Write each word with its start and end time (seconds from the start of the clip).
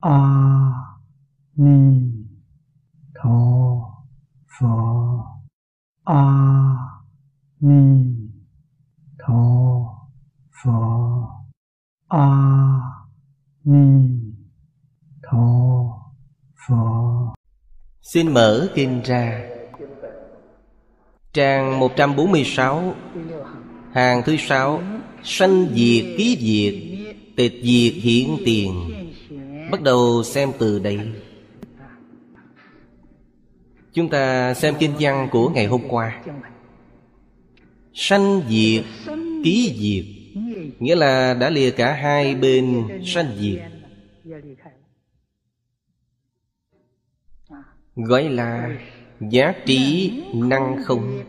a 0.00 0.18
ni 1.56 2.12
tho 3.14 3.40
phở 4.58 4.66
a 6.04 6.24
ni 7.60 8.04
tho 9.18 9.42
phở 10.62 10.70
a 12.08 12.26
ni 13.64 14.08
tho 15.22 15.46
phở 16.68 17.30
Xin 18.02 18.34
mở 18.34 18.68
kinh 18.74 19.00
ra. 19.04 19.40
Trang 21.32 21.78
146 21.78 22.94
Hàng 23.92 24.22
thứ 24.26 24.36
sáu, 24.36 24.82
Sanh 25.24 25.66
diệt 25.74 26.04
ký 26.18 26.36
diệt, 26.40 26.74
Tịch 27.36 27.52
diệt 27.62 28.02
hiện 28.02 28.36
tiền. 28.44 28.99
Bắt 29.70 29.82
đầu 29.82 30.22
xem 30.22 30.52
từ 30.58 30.78
đây. 30.78 30.98
Chúng 33.92 34.08
ta 34.08 34.54
xem 34.54 34.74
kinh 34.78 34.92
văn 35.00 35.28
của 35.32 35.48
ngày 35.48 35.66
hôm 35.66 35.80
qua. 35.88 36.22
Sanh 37.94 38.42
diệt, 38.48 38.84
ký 39.44 39.74
diệt. 39.78 40.04
Nghĩa 40.78 40.94
là 40.94 41.34
đã 41.34 41.50
lìa 41.50 41.70
cả 41.70 41.92
hai 41.92 42.34
bên 42.34 42.88
sanh 43.04 43.36
diệt. 43.38 43.60
Gọi 47.96 48.28
là 48.28 48.78
giá 49.20 49.54
trị 49.66 50.12
năng 50.34 50.76
không. 50.84 51.22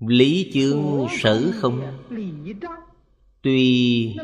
Lý 0.00 0.50
chương 0.54 1.06
sở 1.18 1.52
không. 1.54 1.82
Tuy 3.42 4.16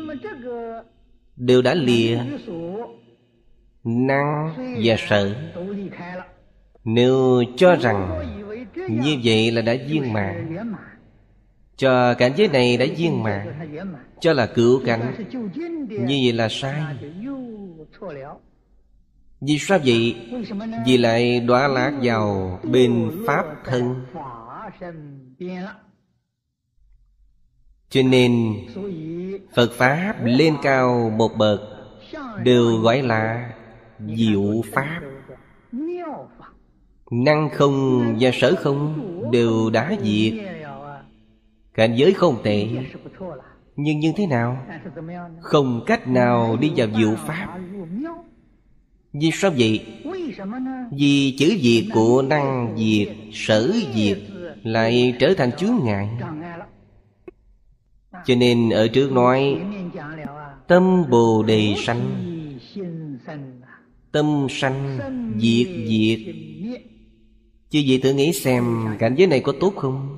đều 1.35 1.61
đã 1.61 1.73
lìa 1.73 2.17
năng 3.83 4.53
và 4.83 4.95
sở 5.09 5.35
Nếu 6.83 7.43
cho 7.57 7.75
rằng 7.75 8.29
như 8.89 9.17
vậy 9.23 9.51
là 9.51 9.61
đã 9.61 9.75
viên 9.89 10.13
mạng 10.13 10.55
Cho 11.77 12.13
cảnh 12.13 12.31
giới 12.35 12.47
này 12.47 12.77
đã 12.77 12.85
viên 12.97 13.23
mạng 13.23 13.47
Cho 14.19 14.33
là 14.33 14.45
cựu 14.45 14.85
cảnh 14.85 15.13
Như 15.89 16.19
vậy 16.23 16.33
là 16.33 16.47
sai. 16.49 16.95
Vì 19.41 19.57
sao 19.59 19.79
vậy? 19.85 20.15
Vì 20.85 20.97
lại 20.97 21.39
đọa 21.39 21.67
lạc 21.67 21.93
vào 22.01 22.59
bên 22.63 23.11
Pháp 23.27 23.45
thân. 23.65 24.05
Cho 27.93 28.01
nên 28.01 28.53
Phật 29.55 29.71
Pháp 29.71 30.15
lên 30.23 30.55
cao 30.63 31.13
một 31.17 31.37
bậc 31.37 31.61
Đều 32.43 32.77
gọi 32.77 33.01
là 33.01 33.51
diệu 34.15 34.61
Pháp. 34.73 34.99
Năng 37.11 37.49
không 37.49 38.01
và 38.19 38.31
sở 38.33 38.55
không 38.59 39.03
đều 39.31 39.69
đã 39.69 39.95
diệt. 40.03 40.33
Cảnh 41.73 41.95
giới 41.95 42.13
không 42.13 42.37
tệ. 42.43 42.67
Nhưng 43.75 43.99
như 43.99 44.13
thế 44.15 44.27
nào? 44.27 44.65
Không 45.41 45.83
cách 45.85 46.07
nào 46.07 46.57
đi 46.61 46.71
vào 46.75 46.87
diệu 46.97 47.15
Pháp. 47.15 47.59
Vì 49.13 49.31
sao 49.33 49.51
vậy? 49.57 49.85
Vì 50.91 51.35
chữ 51.39 51.57
diệt 51.61 51.83
của 51.93 52.21
năng 52.21 52.75
diệt, 52.77 53.15
sở 53.33 53.73
diệt 53.95 54.17
Lại 54.63 55.15
trở 55.19 55.33
thành 55.37 55.51
chướng 55.51 55.79
ngại. 55.83 56.09
Cho 58.25 58.35
nên 58.35 58.69
ở 58.69 58.87
trước 58.87 59.11
nói, 59.11 59.57
Tâm 60.67 61.09
Bồ 61.09 61.43
Đề 61.43 61.75
sanh. 61.77 61.99
Tâm 64.11 64.47
sanh 64.49 64.99
diệt 65.37 65.67
diệt. 65.87 66.19
Chứ 67.69 67.83
vậy 67.87 67.99
thử 68.03 68.13
nghĩ 68.13 68.33
xem, 68.33 68.63
cảnh 68.99 69.15
giới 69.17 69.27
này 69.27 69.39
có 69.39 69.53
tốt 69.59 69.73
không? 69.75 70.17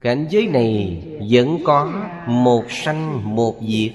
Cảnh 0.00 0.26
giới 0.30 0.46
này 0.46 1.02
vẫn 1.30 1.58
có 1.64 1.92
một 2.26 2.64
sanh, 2.68 3.34
một 3.36 3.56
diệt. 3.68 3.92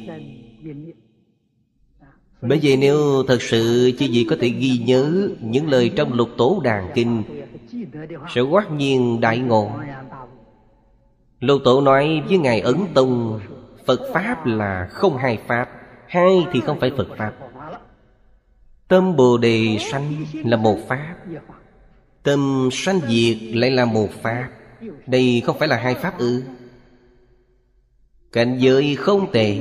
Bởi 2.41 2.59
vậy 2.63 2.77
nếu 2.77 3.23
thật 3.27 3.41
sự 3.41 3.91
chứ 3.99 4.05
gì 4.05 4.23
có 4.29 4.35
thể 4.39 4.49
ghi 4.49 4.77
nhớ 4.85 5.29
Những 5.41 5.69
lời 5.69 5.91
trong 5.95 6.13
lục 6.13 6.29
tổ 6.37 6.61
đàn 6.63 6.91
kinh, 6.95 7.23
Sẽ 8.35 8.41
quát 8.41 8.71
nhiên 8.71 9.21
đại 9.21 9.37
ngộ. 9.37 9.71
Lục 11.39 11.61
tổ 11.63 11.81
nói 11.81 12.23
với 12.27 12.37
Ngài 12.37 12.59
Ấn 12.61 12.75
Tông, 12.93 13.39
Phật 13.85 13.99
Pháp 14.13 14.45
là 14.45 14.87
không 14.91 15.17
hai 15.17 15.37
Pháp, 15.47 15.69
Hai 16.07 16.45
thì 16.51 16.61
không 16.61 16.79
phải 16.79 16.91
Phật 16.97 17.07
Pháp. 17.17 17.33
Tâm 18.87 19.15
Bồ 19.15 19.37
Đề 19.37 19.77
sanh 19.79 20.25
là 20.33 20.57
một 20.57 20.77
Pháp, 20.87 21.15
Tâm 22.23 22.69
sanh 22.71 22.99
diệt 23.07 23.37
lại 23.41 23.71
là 23.71 23.85
một 23.85 24.07
Pháp. 24.21 24.49
Đây 25.07 25.41
không 25.45 25.59
phải 25.59 25.67
là 25.67 25.77
hai 25.77 25.95
Pháp 25.95 26.17
ư? 26.17 26.43
Cảnh 28.31 28.57
giới 28.59 28.95
không 28.95 29.31
tệ, 29.31 29.57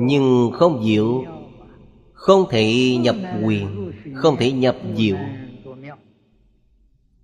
Nhưng 0.00 0.50
không 0.54 0.84
diệu, 0.84 1.24
Không 2.12 2.44
thể 2.50 2.96
nhập 3.00 3.16
quyền, 3.44 3.92
Không 4.14 4.36
thể 4.36 4.52
nhập 4.52 4.76
diệu. 4.96 5.16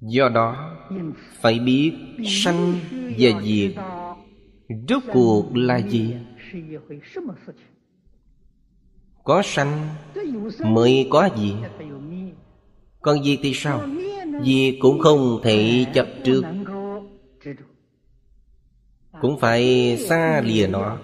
Do 0.00 0.28
đó 0.28 0.73
phải 1.40 1.58
biết 1.58 1.92
sanh 2.26 2.74
và 3.18 3.42
diệt. 3.42 3.72
Rốt 4.88 5.02
cuộc 5.12 5.56
là 5.56 5.78
gì? 5.78 6.14
Có 9.24 9.42
sanh 9.44 9.88
mới 10.66 11.08
có 11.10 11.28
diệt. 11.36 11.86
Còn 13.00 13.24
diệt 13.24 13.38
thì 13.42 13.54
sao? 13.54 13.80
Diệt 14.44 14.74
cũng 14.80 14.98
không 14.98 15.40
thể 15.42 15.86
chấp 15.94 16.06
trước. 16.24 16.44
Cũng 19.20 19.38
phải 19.40 19.96
xa 20.08 20.40
lìa 20.44 20.66
nó. 20.66 20.98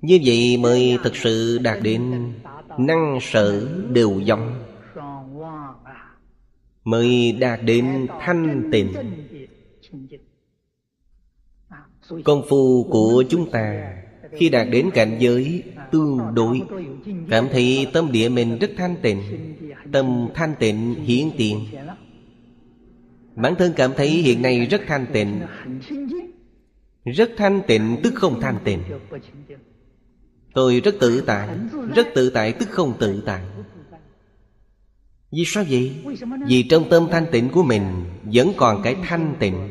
Như 0.00 0.20
vậy 0.24 0.56
mới 0.56 0.98
thực 1.04 1.16
sự 1.16 1.58
đạt 1.58 1.78
đến 1.82 2.32
Năng 2.78 3.18
sở 3.20 3.68
đều 3.88 4.20
giống 4.20 4.54
Mới 6.84 7.32
đạt 7.32 7.60
đến 7.62 8.06
thanh 8.20 8.68
tịnh. 8.72 8.92
Công 12.24 12.42
phu 12.48 12.84
của 12.90 13.24
chúng 13.28 13.50
ta 13.50 13.94
Khi 14.32 14.48
đạt 14.48 14.66
đến 14.70 14.90
cảnh 14.94 15.16
giới 15.20 15.62
tương 15.92 16.18
đối, 16.34 16.60
Cảm 17.30 17.48
thấy 17.52 17.86
tâm 17.92 18.12
địa 18.12 18.28
mình 18.28 18.58
rất 18.58 18.70
thanh 18.76 18.96
tịnh, 19.02 19.22
Tâm 19.92 20.28
thanh 20.34 20.54
tịnh 20.58 20.94
hiển 20.94 21.30
tiền. 21.36 21.66
Bản 23.36 23.54
thân 23.58 23.72
cảm 23.76 23.92
thấy 23.96 24.08
hiện 24.08 24.42
nay 24.42 24.66
rất 24.66 24.80
thanh 24.86 25.06
tịnh, 25.12 25.40
Rất 27.04 27.30
thanh 27.36 27.60
tịnh 27.66 27.96
tức 28.02 28.14
không 28.14 28.40
thanh 28.40 28.58
tịnh. 28.64 28.80
Tôi 30.54 30.80
rất 30.80 30.94
tự 31.00 31.20
tại, 31.26 31.48
Rất 31.94 32.06
tự 32.14 32.30
tại 32.30 32.52
tức 32.52 32.68
không 32.70 32.94
tự 32.98 33.22
tại. 33.26 33.42
Vì 35.32 35.44
sao 35.46 35.64
vậy? 35.70 35.92
Vì 36.46 36.62
trong 36.62 36.88
tâm 36.90 37.08
thanh 37.10 37.26
tịnh 37.32 37.48
của 37.48 37.62
mình 37.62 38.04
Vẫn 38.24 38.52
còn 38.56 38.82
cái 38.82 38.96
thanh 39.08 39.34
tịnh. 39.38 39.68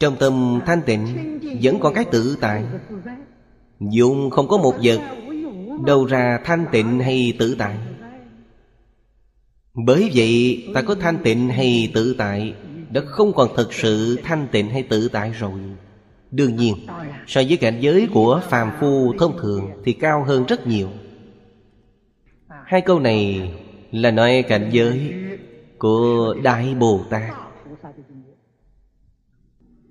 Trong 0.00 0.16
tâm 0.16 0.60
thanh 0.66 0.82
tịnh 0.86 1.06
Vẫn 1.62 1.80
còn 1.80 1.94
cái 1.94 2.04
tự 2.04 2.36
tại. 2.40 2.64
Dùng 3.80 4.30
không 4.30 4.48
có 4.48 4.58
một 4.58 4.74
vật 4.82 5.00
Đâu 5.86 6.04
ra 6.04 6.40
thanh 6.44 6.66
tịnh 6.72 7.00
hay 7.00 7.32
tự 7.38 7.54
tại. 7.58 7.76
Bởi 9.74 10.10
vậy 10.14 10.64
ta 10.74 10.82
có 10.82 10.94
thanh 10.94 11.18
tịnh 11.24 11.48
hay 11.48 11.90
tự 11.94 12.14
tại 12.18 12.54
Đã 12.90 13.00
không 13.06 13.32
còn 13.32 13.48
thực 13.56 13.72
sự 13.72 14.18
thanh 14.24 14.46
tịnh 14.52 14.70
hay 14.70 14.82
tự 14.82 15.08
tại 15.08 15.30
rồi. 15.30 15.52
Đương 16.30 16.56
nhiên 16.56 16.74
So 17.26 17.42
với 17.48 17.56
cảnh 17.56 17.78
giới 17.80 18.08
của 18.14 18.40
phàm 18.48 18.70
phu 18.80 19.12
thông 19.18 19.38
thường 19.38 19.70
Thì 19.84 19.92
cao 19.92 20.24
hơn 20.24 20.44
rất 20.46 20.66
nhiều 20.66 20.88
Hai 22.72 22.80
câu 22.80 23.00
này 23.00 23.50
Là 23.90 24.10
nói 24.10 24.44
cảnh 24.48 24.68
giới 24.72 25.14
Của 25.78 26.34
Đại 26.42 26.74
Bồ 26.74 27.04
Tát. 27.10 27.32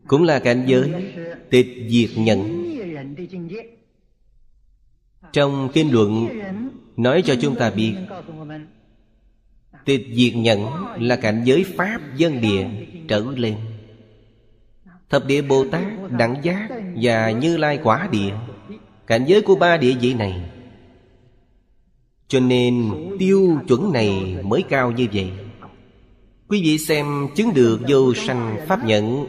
Cũng 0.07 0.23
là 0.23 0.39
cảnh 0.39 0.63
giới 0.67 1.13
Tịch 1.49 1.67
diệt 1.89 2.09
nhẫn. 2.15 2.65
Trong 5.33 5.69
kinh 5.73 5.93
luận 5.93 6.27
Nói 6.97 7.21
cho 7.21 7.35
chúng 7.41 7.55
ta 7.55 7.69
biết 7.69 7.93
Tịch 9.85 10.07
diệt 10.13 10.35
nhẫn 10.35 10.67
là 10.99 11.15
cảnh 11.15 11.41
giới 11.45 11.65
Pháp 11.77 11.99
dân 12.15 12.41
địa 12.41 12.67
trở 13.07 13.25
lên. 13.35 13.55
Thập 15.09 15.25
địa 15.25 15.41
Bồ 15.41 15.65
Tát, 15.71 15.85
Đẳng 16.17 16.35
Giác 16.43 16.69
và 16.95 17.31
Như 17.31 17.57
Lai 17.57 17.79
Quả 17.83 18.09
Địa 18.11 18.33
Cảnh 19.07 19.25
giới 19.27 19.41
của 19.41 19.55
ba 19.55 19.77
địa 19.77 19.93
vị 20.01 20.13
này 20.13 20.51
cho 22.31 22.39
nên 22.39 22.91
tiêu 23.19 23.59
chuẩn 23.67 23.91
này 23.91 24.37
mới 24.43 24.63
cao 24.69 24.91
như 24.91 25.07
vậy. 25.13 25.31
Quý 26.47 26.61
vị 26.63 26.77
xem 26.77 27.27
chứng 27.35 27.53
được 27.53 27.79
vô 27.87 28.13
sanh 28.13 28.57
Pháp 28.67 28.85
nhẫn, 28.85 29.27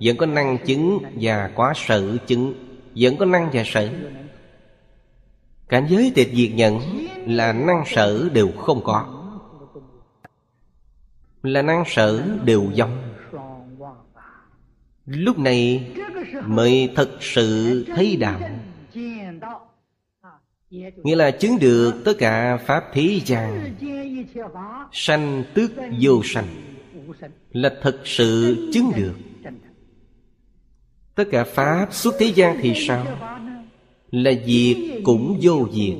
Vẫn 0.00 0.16
có 0.16 0.26
năng 0.26 0.58
chứng 0.66 0.98
và 1.20 1.50
quá 1.54 1.72
sở 1.76 2.16
chứng, 2.26 2.54
Vẫn 2.96 3.16
có 3.16 3.24
năng 3.24 3.50
và 3.52 3.62
sở 3.66 3.90
Cảnh 5.68 5.86
giới 5.90 6.12
tịch 6.14 6.30
diệt 6.32 6.50
nhận 6.54 6.80
Là 7.26 7.52
năng 7.52 7.84
sở 7.86 8.28
đều 8.32 8.48
không 8.56 8.80
có. 8.84 9.06
Là 11.42 11.62
năng 11.62 11.84
sở 11.86 12.22
đều 12.44 12.64
vong. 12.78 13.14
Lúc 15.06 15.38
này 15.38 15.90
mới 16.46 16.92
thật 16.96 17.10
sự 17.20 17.84
thấy 17.96 18.16
đạo. 18.16 18.40
Nghĩa 20.70 21.16
là 21.16 21.30
chứng 21.30 21.58
được 21.58 22.02
tất 22.04 22.12
cả 22.18 22.56
Pháp 22.56 22.84
thế 22.92 23.20
gian 23.24 23.74
Sanh 24.92 25.44
tức 25.54 25.72
vô 26.00 26.22
sanh 26.24 26.46
Là 27.52 27.74
thật 27.82 28.00
sự 28.04 28.56
chứng 28.72 28.92
được. 28.96 29.14
Tất 31.14 31.24
cả 31.30 31.44
Pháp 31.44 31.86
xuất 31.90 32.14
thế 32.18 32.26
gian 32.26 32.58
thì 32.60 32.72
sao? 32.86 33.06
Là 34.10 34.32
diệt 34.46 34.76
cũng 35.04 35.38
vô 35.42 35.68
diệt. 35.72 35.96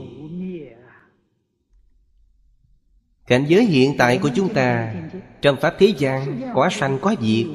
Cảnh 3.26 3.44
giới 3.48 3.64
hiện 3.64 3.94
tại 3.98 4.18
của 4.18 4.30
chúng 4.34 4.54
ta 4.54 4.94
Trong 5.42 5.56
Pháp 5.60 5.74
thế 5.78 5.92
gian 5.98 6.40
có 6.54 6.68
sanh 6.70 6.98
có 7.00 7.14
diệt. 7.20 7.46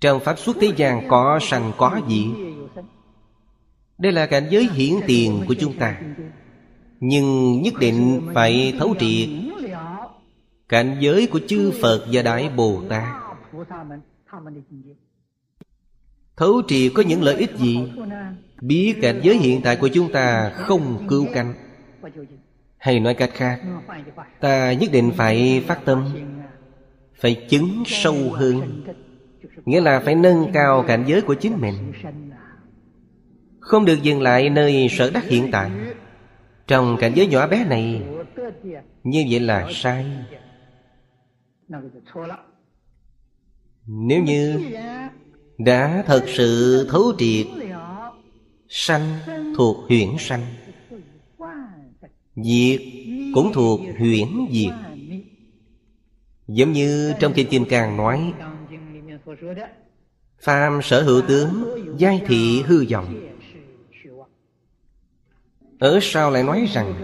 Trong 0.00 0.20
Pháp 0.20 0.38
xuất 0.38 0.56
thế 0.60 0.72
gian 0.76 1.08
có 1.08 1.38
sanh 1.42 1.72
có 1.76 2.00
diệt 2.08 2.51
đây 4.02 4.12
là 4.12 4.26
cảnh 4.26 4.46
giới 4.50 4.68
hiển 4.74 4.94
tiền 5.06 5.44
của 5.48 5.54
chúng 5.54 5.78
ta. 5.78 6.00
Nhưng 7.00 7.62
nhất 7.62 7.74
định 7.80 8.28
phải 8.34 8.74
thấu 8.78 8.94
triệt 8.98 9.28
Cảnh 10.68 10.96
giới 11.00 11.26
của 11.26 11.40
chư 11.48 11.72
Phật 11.82 12.06
và 12.12 12.22
Đại 12.22 12.50
Bồ 12.56 12.82
Tát. 12.88 13.08
Thấu 16.36 16.62
triệt 16.68 16.92
có 16.94 17.02
những 17.02 17.22
lợi 17.22 17.34
ích 17.34 17.56
gì? 17.56 17.92
Biết 18.60 18.94
cảnh 19.02 19.20
giới 19.22 19.36
hiện 19.36 19.60
tại 19.64 19.76
của 19.76 19.88
chúng 19.88 20.12
ta 20.12 20.50
không 20.54 21.06
cứu 21.08 21.26
cánh. 21.34 21.54
Hay 22.78 23.00
nói 23.00 23.14
cách 23.14 23.30
khác, 23.34 23.60
Ta 24.40 24.72
nhất 24.72 24.92
định 24.92 25.12
phải 25.16 25.64
phát 25.66 25.84
tâm, 25.84 26.08
Phải 27.20 27.46
chứng 27.48 27.82
sâu 27.86 28.14
hơn. 28.32 28.84
Nghĩa 29.64 29.80
là 29.80 30.00
phải 30.00 30.14
nâng 30.14 30.50
cao 30.54 30.84
cảnh 30.88 31.04
giới 31.06 31.20
của 31.20 31.34
chính 31.34 31.60
mình 31.60 31.92
không 33.62 33.84
được 33.84 34.02
dừng 34.02 34.22
lại 34.22 34.50
nơi 34.50 34.88
sở 34.90 35.10
đắc 35.10 35.24
hiện 35.24 35.48
tại. 35.52 35.70
Trong 36.66 36.96
cảnh 37.00 37.12
giới 37.14 37.26
nhỏ 37.26 37.46
bé 37.46 37.64
này, 37.64 38.02
Như 39.04 39.24
vậy 39.30 39.40
là 39.40 39.68
sai. 39.72 40.06
Nếu 43.86 44.22
như 44.22 44.60
Đã 45.58 46.04
thật 46.06 46.24
sự 46.26 46.86
thấu 46.90 47.12
triệt 47.18 47.46
Sanh 48.68 49.18
thuộc 49.56 49.76
huyển 49.88 50.08
sanh, 50.18 50.44
Diệt 52.36 52.80
cũng 53.34 53.52
thuộc 53.52 53.80
huyển 53.98 54.28
diệt. 54.50 54.72
Giống 56.48 56.72
như 56.72 57.12
trong 57.20 57.32
Kinh 57.32 57.48
Kim 57.48 57.64
Càng 57.64 57.96
nói, 57.96 58.32
Phàm 60.42 60.82
sở 60.82 61.02
hữu 61.02 61.22
tướng, 61.22 61.64
Giai 61.98 62.22
thị 62.26 62.62
hư 62.62 62.84
vọng 62.90 63.31
ở 65.82 65.98
sau 66.02 66.30
lại 66.30 66.42
nói 66.42 66.68
rằng, 66.72 66.94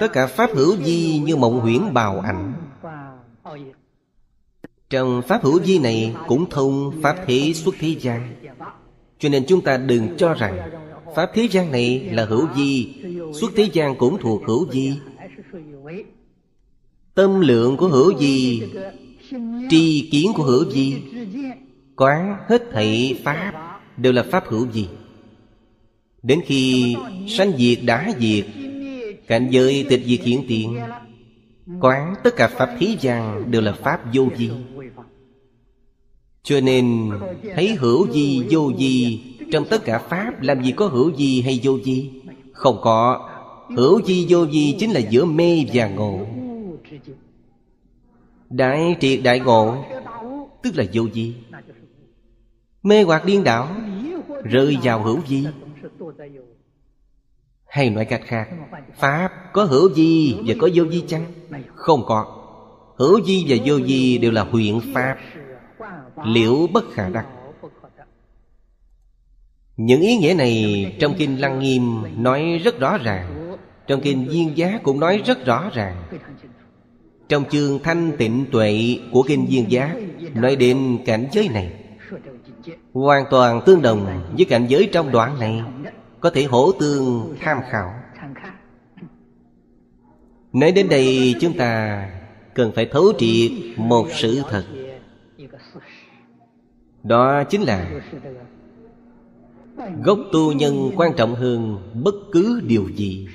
Tất 0.00 0.12
cả 0.12 0.26
Pháp 0.26 0.50
hữu 0.54 0.76
di 0.76 1.18
như 1.18 1.36
mộng 1.36 1.60
huyễn 1.60 1.94
bào 1.94 2.20
ảnh? 2.20 2.52
Trong 4.90 5.22
Pháp 5.22 5.44
hữu 5.44 5.62
di 5.62 5.78
này 5.78 6.14
cũng 6.26 6.50
thông 6.50 6.92
Pháp 7.02 7.16
thế 7.26 7.52
xuất 7.54 7.74
thế 7.78 7.96
gian. 8.00 8.34
Cho 9.18 9.28
nên 9.28 9.44
chúng 9.48 9.60
ta 9.60 9.76
đừng 9.76 10.16
cho 10.16 10.34
rằng 10.34 10.70
Pháp 11.14 11.30
thế 11.34 11.48
gian 11.50 11.72
này 11.72 12.10
là 12.12 12.24
hữu 12.24 12.48
di, 12.56 12.94
Xuất 13.40 13.50
thế 13.56 13.68
gian 13.72 13.96
cũng 13.96 14.18
thuộc 14.20 14.42
hữu 14.46 14.70
di. 14.72 14.98
Tâm 17.14 17.40
lượng 17.40 17.76
của 17.76 17.88
hữu 17.88 18.18
di, 18.18 18.62
Tri 19.70 20.08
kiến 20.12 20.32
của 20.36 20.42
hữu 20.42 20.70
di 20.70 21.02
Quán 21.96 22.36
hết 22.48 22.62
thảy 22.72 23.20
Pháp 23.24 23.52
Đều 23.96 24.12
là 24.12 24.22
Pháp 24.22 24.44
hữu 24.46 24.66
di. 24.72 24.88
Đến 26.22 26.40
khi 26.44 26.96
sanh 27.28 27.52
diệt 27.56 27.78
đã 27.84 28.12
diệt, 28.18 28.44
Cảnh 29.26 29.48
giới 29.50 29.86
tịch 29.88 30.02
diệt 30.04 30.20
hiện 30.20 30.44
tiền 30.48 30.78
Quán 31.80 32.14
tất 32.24 32.36
cả 32.36 32.48
Pháp 32.48 32.76
khí 32.78 32.96
gian 33.00 33.50
đều 33.50 33.62
là 33.62 33.72
Pháp 33.72 34.00
vô 34.14 34.24
vi. 34.36 34.50
Cho 36.42 36.60
nên, 36.60 37.10
thấy 37.54 37.74
hữu 37.74 38.12
gì 38.12 38.46
vô 38.50 38.72
gì 38.78 39.22
Trong 39.52 39.64
tất 39.70 39.84
cả 39.84 39.98
Pháp 39.98 40.42
làm 40.42 40.64
gì 40.64 40.72
có 40.72 40.86
hữu 40.86 41.12
gì 41.16 41.42
hay 41.42 41.60
vô 41.62 41.78
gì 41.78 42.10
Không 42.52 42.78
có. 42.82 43.30
Hữu 43.76 44.02
gì 44.02 44.26
vô 44.28 44.46
gì 44.46 44.76
chính 44.78 44.90
là 44.90 45.00
giữa 45.00 45.24
mê 45.24 45.64
và 45.72 45.88
ngộ. 45.88 46.26
Đại 48.50 48.96
triệt 49.00 49.20
đại 49.22 49.40
ngộ, 49.40 49.84
Tức 50.62 50.76
là 50.76 50.84
vô 50.92 51.02
gì 51.12 51.34
Mê 52.82 53.02
hoặc 53.02 53.24
điên 53.24 53.44
đảo, 53.44 53.68
Rơi 54.44 54.76
vào 54.82 55.02
hữu 55.02 55.20
gì 55.26 55.46
hay 57.66 57.90
nói 57.90 58.04
cách 58.04 58.20
khác 58.24 58.48
Pháp 58.96 59.32
có 59.52 59.64
hữu 59.64 59.94
di 59.94 60.36
và 60.46 60.54
có 60.58 60.68
vô 60.74 60.84
di 60.90 61.04
chăng? 61.08 61.24
Không 61.74 62.02
có. 62.06 62.34
Hữu 62.96 63.20
di 63.24 63.44
và 63.48 63.56
vô 63.64 63.80
di 63.86 64.18
đều 64.18 64.30
là 64.30 64.42
huyện 64.42 64.80
Pháp. 64.94 65.16
Liễu 66.24 66.66
bất 66.72 66.84
khả 66.92 67.08
đắc. 67.08 67.26
Những 69.76 70.00
ý 70.00 70.16
nghĩa 70.16 70.34
này 70.34 70.96
trong 71.00 71.14
Kinh 71.18 71.40
Lăng 71.40 71.58
Nghiêm 71.58 71.82
nói 72.22 72.60
rất 72.64 72.80
rõ 72.80 72.98
ràng. 72.98 73.56
Trong 73.86 74.00
Kinh 74.00 74.26
Duyên 74.30 74.56
Giá 74.56 74.80
cũng 74.82 75.00
nói 75.00 75.22
rất 75.26 75.44
rõ 75.44 75.70
ràng. 75.74 76.02
Trong 77.28 77.44
chương 77.50 77.78
Thanh 77.82 78.12
Tịnh 78.18 78.46
Tuệ 78.52 78.98
của 79.12 79.22
Kinh 79.22 79.46
Duyên 79.50 79.70
Giá 79.70 79.94
Nói 80.34 80.56
đến 80.56 80.98
cảnh 81.06 81.26
giới 81.32 81.48
này. 81.48 81.72
Hoàn 82.92 83.24
toàn 83.30 83.62
tương 83.66 83.82
đồng 83.82 84.30
với 84.36 84.44
cảnh 84.44 84.66
giới 84.68 84.88
trong 84.92 85.12
đoạn 85.12 85.40
này 85.40 85.62
có 86.20 86.30
thể 86.30 86.44
hỗ 86.44 86.72
tương 86.72 87.36
tham 87.40 87.58
khảo. 87.70 87.94
Nói 90.52 90.72
đến 90.72 90.88
đây, 90.88 91.34
chúng 91.40 91.56
ta 91.56 92.04
cần 92.54 92.72
phải 92.74 92.86
thấu 92.86 93.12
triệt 93.18 93.52
một 93.76 94.06
sự 94.10 94.42
thật. 94.50 94.64
Đó 97.02 97.44
chính 97.44 97.62
là 97.62 97.90
Gốc 100.04 100.18
tu 100.32 100.52
nhân 100.52 100.90
quan 100.96 101.12
trọng 101.16 101.34
hơn 101.34 101.78
bất 102.04 102.14
cứ 102.32 102.60
điều 102.66 102.88
gì. 102.88 103.28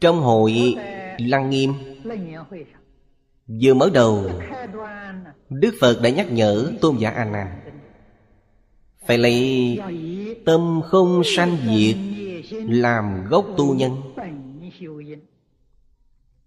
Trong 0.00 0.20
hội 0.20 0.74
Lăng 1.18 1.50
Nghiêm, 1.50 1.72
Vừa 3.62 3.74
mở 3.74 3.90
đầu, 3.94 4.30
Đức 5.50 5.74
Phật 5.80 6.00
đã 6.02 6.10
nhắc 6.10 6.32
nhở 6.32 6.72
Tôn 6.80 6.96
giả 6.96 7.10
A 7.10 7.24
Nan 7.24 7.59
phải 9.10 9.18
lấy 9.18 9.78
tâm 10.44 10.80
không 10.84 11.22
sanh 11.24 11.56
diệt, 11.66 11.96
làm 12.68 13.04
gốc 13.30 13.46
tu 13.56 13.74
nhân. 13.74 13.90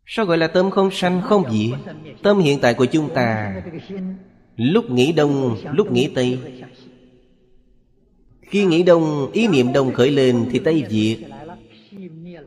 Sao 0.06 0.26
gọi 0.26 0.38
là 0.38 0.48
tâm 0.48 0.72
không 0.72 0.92
sanh 0.92 1.22
không 1.22 1.44
diệt? 1.52 1.80
Tâm 2.22 2.40
hiện 2.40 2.60
tại 2.62 2.74
của 2.74 2.86
chúng 2.86 3.10
ta, 3.14 3.62
lúc 4.58 4.92
nghĩ 4.92 5.12
đông, 5.12 5.58
lúc 5.74 5.92
nghĩ 5.92 6.10
tây. 6.16 6.40
Khi 8.42 8.66
nghĩ 8.66 8.84
đông, 8.84 9.32
ý 9.32 9.48
niệm 9.48 9.74
đông 9.74 9.94
khởi 9.94 10.12
lên 10.12 10.46
thì 10.52 10.60
tây 10.60 10.84
diệt. 10.90 11.18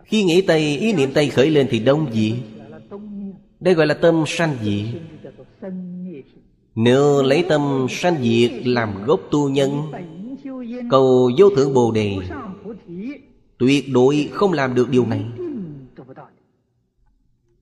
Khi 0.04 0.22
nghĩ 0.22 0.40
tây, 0.40 0.78
ý 0.78 0.92
niệm 0.92 1.10
tây 1.14 1.28
khởi 1.28 1.50
lên 1.50 1.66
thì 1.70 1.78
đông 1.78 2.06
diệt. 2.12 2.36
Đây 3.60 3.74
gọi 3.74 3.86
là 3.86 3.94
tâm 3.94 4.24
sanh 4.26 4.56
diệt 4.62 5.00
nếu 6.76 7.22
lấy 7.22 7.44
tâm 7.48 7.86
sanh 7.90 8.16
diệt 8.22 8.50
làm 8.66 9.04
gốc 9.04 9.20
tu 9.30 9.48
nhân, 9.48 9.82
Cầu 10.90 11.30
vô 11.38 11.50
thượng 11.50 11.74
Bồ 11.74 11.92
Đề, 11.92 12.16
Tuyệt 13.58 13.84
đối 13.92 14.28
không 14.32 14.52
làm 14.52 14.74
được 14.74 14.90
điều 14.90 15.06
này. 15.06 15.24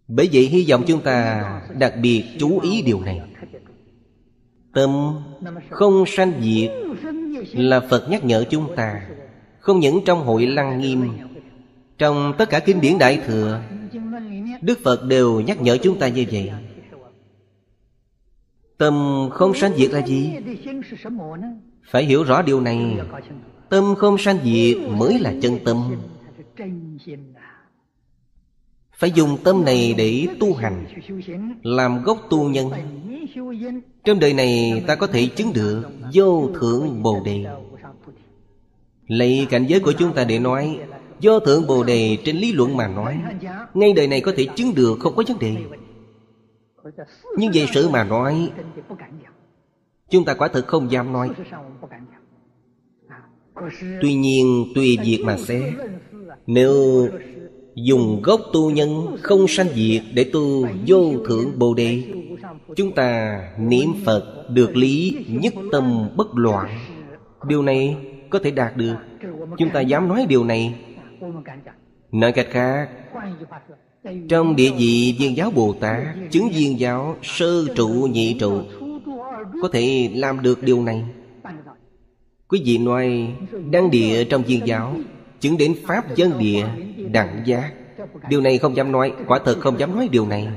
Bởi 0.08 0.28
vậy 0.32 0.46
hy 0.46 0.66
vọng 0.70 0.84
chúng 0.86 1.00
ta 1.00 1.42
đặc 1.78 1.94
biệt 2.02 2.24
chú 2.38 2.60
ý 2.60 2.82
điều 2.82 3.00
này. 3.00 3.20
Tâm 4.72 5.14
không 5.70 6.04
sanh 6.06 6.32
diệt 6.42 6.70
Là 7.52 7.80
Phật 7.80 8.10
nhắc 8.10 8.24
nhở 8.24 8.44
chúng 8.50 8.76
ta, 8.76 9.06
Không 9.58 9.80
những 9.80 10.00
trong 10.06 10.24
hội 10.24 10.46
lăng 10.46 10.80
nghiêm, 10.80 11.08
Trong 11.98 12.32
tất 12.38 12.50
cả 12.50 12.58
kinh 12.58 12.80
điển 12.80 12.98
Đại 12.98 13.20
Thừa, 13.26 13.60
Đức 14.62 14.78
Phật 14.84 15.04
đều 15.04 15.40
nhắc 15.40 15.60
nhở 15.62 15.76
chúng 15.76 15.98
ta 15.98 16.08
như 16.08 16.24
vậy. 16.32 16.50
Tâm 18.78 19.28
không 19.32 19.54
sanh 19.54 19.72
diệt 19.76 19.90
là 19.90 20.06
gì? 20.06 20.32
Phải 21.90 22.04
hiểu 22.04 22.24
rõ 22.24 22.42
điều 22.42 22.60
này. 22.60 22.98
Tâm 23.68 23.94
không 23.94 24.18
sanh 24.18 24.38
diệt 24.44 24.76
mới 24.90 25.18
là 25.18 25.34
chân 25.42 25.58
tâm. 25.64 25.96
Phải 28.96 29.10
dùng 29.10 29.36
tâm 29.44 29.64
này 29.64 29.94
để 29.98 30.26
tu 30.40 30.54
hành, 30.54 30.86
Làm 31.62 32.02
gốc 32.02 32.18
tu 32.30 32.48
nhân. 32.48 32.70
Trong 34.04 34.20
đời 34.20 34.32
này 34.32 34.84
ta 34.86 34.94
có 34.94 35.06
thể 35.06 35.26
chứng 35.26 35.52
được 35.52 35.82
Vô 36.12 36.50
thượng 36.60 37.02
Bồ 37.02 37.22
Đề. 37.24 37.44
Lấy 39.06 39.46
cảnh 39.50 39.66
giới 39.66 39.80
của 39.80 39.92
chúng 39.92 40.14
ta 40.14 40.24
để 40.24 40.38
nói 40.38 40.78
do 41.20 41.38
thượng 41.38 41.66
bồ 41.66 41.84
đề 41.84 42.18
trên 42.24 42.36
lý 42.36 42.52
luận 42.52 42.76
mà 42.76 42.88
nói, 42.88 43.18
ngay 43.74 43.92
đời 43.92 44.06
này 44.06 44.20
có 44.20 44.32
thể 44.36 44.46
chứng 44.56 44.74
được 44.74 44.98
không 45.00 45.16
có 45.16 45.22
vấn 45.28 45.38
đề 45.38 45.56
nhưng 47.36 47.52
về 47.54 47.66
sự 47.74 47.88
mà 47.88 48.04
nói, 48.04 48.52
chúng 50.10 50.24
ta 50.24 50.34
quả 50.34 50.48
thực 50.48 50.66
không 50.66 50.90
dám 50.90 51.12
nói. 51.12 51.30
Tuy 54.02 54.14
nhiên, 54.14 54.64
tùy 54.74 54.98
việc 55.04 55.22
mà 55.24 55.36
xét, 55.36 55.74
nếu 56.46 57.08
dùng 57.74 58.22
gốc 58.22 58.40
tu 58.52 58.70
nhân 58.70 59.16
không 59.22 59.48
sanh 59.48 59.68
diệt 59.74 60.02
để 60.14 60.30
tu 60.32 60.66
vô 60.86 61.12
thượng 61.28 61.58
bồ 61.58 61.74
đề, 61.74 62.02
chúng 62.76 62.92
ta 62.94 63.40
niệm 63.58 63.88
phật 64.04 64.46
được 64.50 64.76
lý 64.76 65.26
nhất 65.28 65.54
tâm 65.72 66.08
bất 66.16 66.26
loạn. 66.34 66.78
Điều 67.46 67.62
này 67.62 67.96
có 68.30 68.38
thể 68.38 68.50
đạt 68.50 68.76
được. 68.76 68.96
Chúng 69.58 69.70
ta 69.70 69.80
dám 69.80 70.08
nói 70.08 70.26
điều 70.28 70.44
này. 70.44 70.74
Nói 72.12 72.32
cách 72.32 72.46
khác 72.50 72.88
trong 74.28 74.56
địa 74.56 74.70
vị 74.70 75.14
viên 75.18 75.36
giáo 75.36 75.50
bồ 75.50 75.74
tát, 75.80 76.02
chứng 76.30 76.48
viên 76.54 76.80
giáo, 76.80 77.16
sơ 77.22 77.66
trụ, 77.74 77.88
nhị 77.88 78.36
trụ, 78.40 78.62
có 79.62 79.68
thể 79.72 80.10
làm 80.14 80.42
được 80.42 80.62
điều 80.62 80.82
này. 80.82 81.04
Quý 82.48 82.62
vị 82.64 82.78
nói, 82.78 83.34
đăng 83.70 83.90
địa 83.90 84.24
trong 84.24 84.42
viên 84.42 84.66
giáo, 84.66 84.96
chứng 85.40 85.58
đến 85.58 85.74
pháp 85.86 86.16
dân 86.16 86.38
địa, 86.38 86.66
đẳng 87.12 87.42
giác. 87.44 87.72
Điều 88.28 88.40
này 88.40 88.58
không 88.58 88.76
dám 88.76 88.92
nói, 88.92 89.12
quả 89.26 89.38
thật 89.44 89.56
không 89.60 89.78
dám 89.78 89.96
nói 89.96 90.08
điều 90.12 90.26
này. 90.26 90.48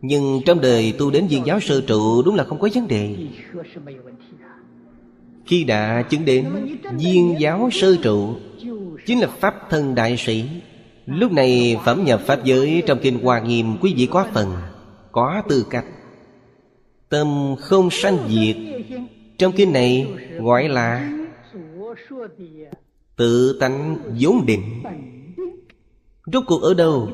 Nhưng 0.00 0.40
trong 0.46 0.60
đời 0.60 0.94
tu 0.98 1.10
đến 1.10 1.26
viên 1.26 1.46
giáo 1.46 1.60
sơ 1.60 1.80
trụ, 1.80 2.22
đúng 2.22 2.34
là 2.34 2.44
không 2.44 2.58
có 2.58 2.68
vấn 2.74 2.88
đề. 2.88 3.16
Khi 5.46 5.64
đã 5.64 6.02
chứng 6.02 6.24
đến 6.24 6.46
viên 6.98 7.40
giáo 7.40 7.68
sơ 7.72 7.96
trụ, 8.02 8.34
chính 9.06 9.20
là 9.20 9.28
pháp 9.38 9.70
thân 9.70 9.94
đại 9.94 10.16
sĩ 10.16 10.44
lúc 11.06 11.32
này 11.32 11.76
phẩm 11.84 12.04
nhập 12.04 12.20
pháp 12.26 12.44
giới 12.44 12.82
trong 12.86 12.98
kinh 13.02 13.22
hoa 13.22 13.40
nghiêm, 13.40 13.76
quý 13.80 13.94
vị 13.96 14.08
có 14.10 14.26
phần, 14.34 14.52
có 15.12 15.42
tư 15.48 15.66
cách. 15.70 15.84
Tâm 17.08 17.56
không 17.60 17.90
sanh 17.90 18.18
diệt. 18.28 18.56
Trong 19.38 19.52
kinh 19.52 19.72
này 19.72 20.06
gọi 20.40 20.68
là 20.68 21.12
tự 23.16 23.58
tánh 23.60 23.96
vốn 24.20 24.46
định. 24.46 24.82
Rốt 26.32 26.44
cuộc 26.46 26.62
ở 26.62 26.74
đâu? 26.74 27.10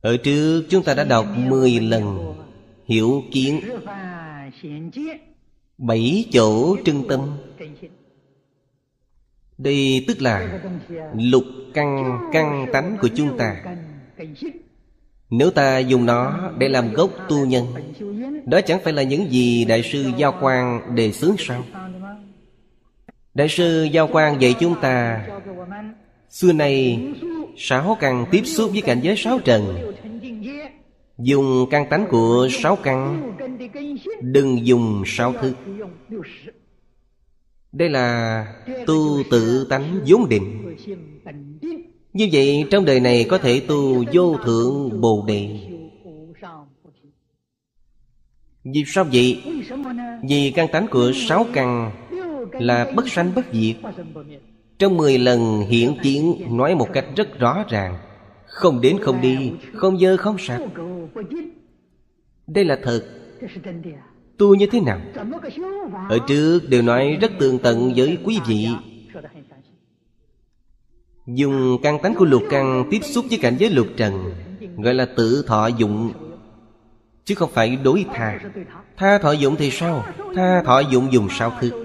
Ở 0.00 0.16
trước 0.16 0.62
chúng 0.68 0.82
ta 0.82 0.94
đã 0.94 1.04
đọc 1.04 1.26
10 1.36 1.80
lần 1.80 2.34
Hiểu 2.88 3.22
kiến. 3.32 3.60
Bảy 5.78 6.24
chỗ 6.32 6.76
trưng 6.84 7.08
tâm. 7.08 7.20
Đây 9.58 10.04
tức 10.08 10.22
là 10.22 10.60
Lục 11.14 11.44
căn 11.74 12.18
căn 12.32 12.66
tánh 12.72 12.96
của 13.00 13.08
chúng 13.08 13.38
ta. 13.38 13.56
Nếu 15.30 15.50
ta 15.50 15.78
dùng 15.78 16.06
nó 16.06 16.50
để 16.58 16.68
làm 16.68 16.92
gốc 16.92 17.10
tu 17.28 17.46
nhân, 17.46 17.66
Đó 18.46 18.60
chẳng 18.60 18.80
phải 18.84 18.92
là 18.92 19.02
những 19.02 19.30
gì 19.30 19.64
Đại 19.64 19.82
sư 19.82 20.10
Giao 20.16 20.32
Quang 20.40 20.94
đề 20.94 21.12
xướng 21.12 21.36
sao? 21.38 21.64
Đại 23.34 23.48
sư 23.48 23.88
Giao 23.92 24.06
Quang 24.06 24.40
dạy 24.40 24.54
chúng 24.60 24.74
ta, 24.80 25.26
Xưa 26.30 26.52
nay 26.52 27.06
Sáu 27.56 27.96
căn 28.00 28.26
tiếp 28.30 28.42
xúc 28.44 28.70
với 28.72 28.82
cảnh 28.82 29.00
giới 29.02 29.16
sáu 29.16 29.38
trần. 29.38 29.92
Dùng 31.18 31.66
căn 31.70 31.88
tánh 31.90 32.06
của 32.10 32.48
sáu 32.50 32.76
căn, 32.76 33.32
Đừng 34.20 34.66
dùng 34.66 35.02
sáu 35.06 35.32
thức. 35.32 35.52
Đây 37.72 37.88
là 37.88 38.46
tu 38.86 39.22
tự 39.30 39.66
tánh 39.70 40.00
vốn 40.06 40.28
định. 40.28 40.76
Như 42.12 42.28
vậy, 42.32 42.64
trong 42.70 42.84
đời 42.84 43.00
này 43.00 43.26
có 43.28 43.38
thể 43.38 43.60
tu 43.60 44.04
vô 44.12 44.36
thượng 44.44 45.00
bồ 45.00 45.24
đề. 45.28 45.48
Vì 48.64 48.84
sao 48.86 49.04
vậy? 49.12 49.42
Vì 50.28 50.50
căn 50.50 50.68
tánh 50.72 50.86
của 50.90 51.12
sáu 51.14 51.46
căn 51.52 51.92
Là 52.52 52.92
bất 52.96 53.08
sanh 53.08 53.32
bất 53.34 53.46
diệt. 53.52 53.76
Trong 54.78 54.96
mười 54.96 55.18
lần 55.18 55.60
hiện 55.68 55.96
chiến 56.02 56.34
Nói 56.50 56.74
một 56.74 56.88
cách 56.92 57.04
rất 57.16 57.38
rõ 57.38 57.64
ràng. 57.68 57.98
Không 58.46 58.80
đến 58.80 58.98
không 59.00 59.20
đi, 59.20 59.52
Không 59.74 59.98
dơ 59.98 60.16
không 60.16 60.36
sạch. 60.38 60.60
Đây 62.46 62.64
là 62.64 62.78
thật. 62.82 63.04
Tu 64.38 64.54
như 64.54 64.66
thế 64.66 64.80
nào? 64.80 65.00
Ở 66.08 66.18
trước, 66.26 66.60
đều 66.68 66.82
nói 66.82 67.18
rất 67.20 67.32
tường 67.38 67.58
tận 67.58 67.92
với 67.96 68.18
quý 68.24 68.38
vị. 68.46 68.68
Dùng 71.26 71.78
căn 71.82 71.98
tánh 72.02 72.14
của 72.14 72.24
lục 72.24 72.42
căn 72.50 72.84
Tiếp 72.90 73.00
xúc 73.02 73.24
với 73.28 73.38
cảnh 73.38 73.56
giới 73.58 73.70
lục 73.70 73.86
trần, 73.96 74.32
Gọi 74.76 74.94
là 74.94 75.06
tự 75.16 75.44
thọ 75.46 75.66
dụng. 75.66 76.12
Chứ 77.24 77.34
không 77.34 77.50
phải 77.52 77.76
đối 77.76 78.04
tha. 78.14 78.38
Tha 78.96 79.18
thọ 79.18 79.32
dụng 79.32 79.56
thì 79.56 79.70
sao? 79.70 80.04
Tha 80.34 80.62
thọ 80.62 80.80
dụng 80.80 81.12
dùng 81.12 81.28
sao 81.30 81.52
thức 81.60 81.84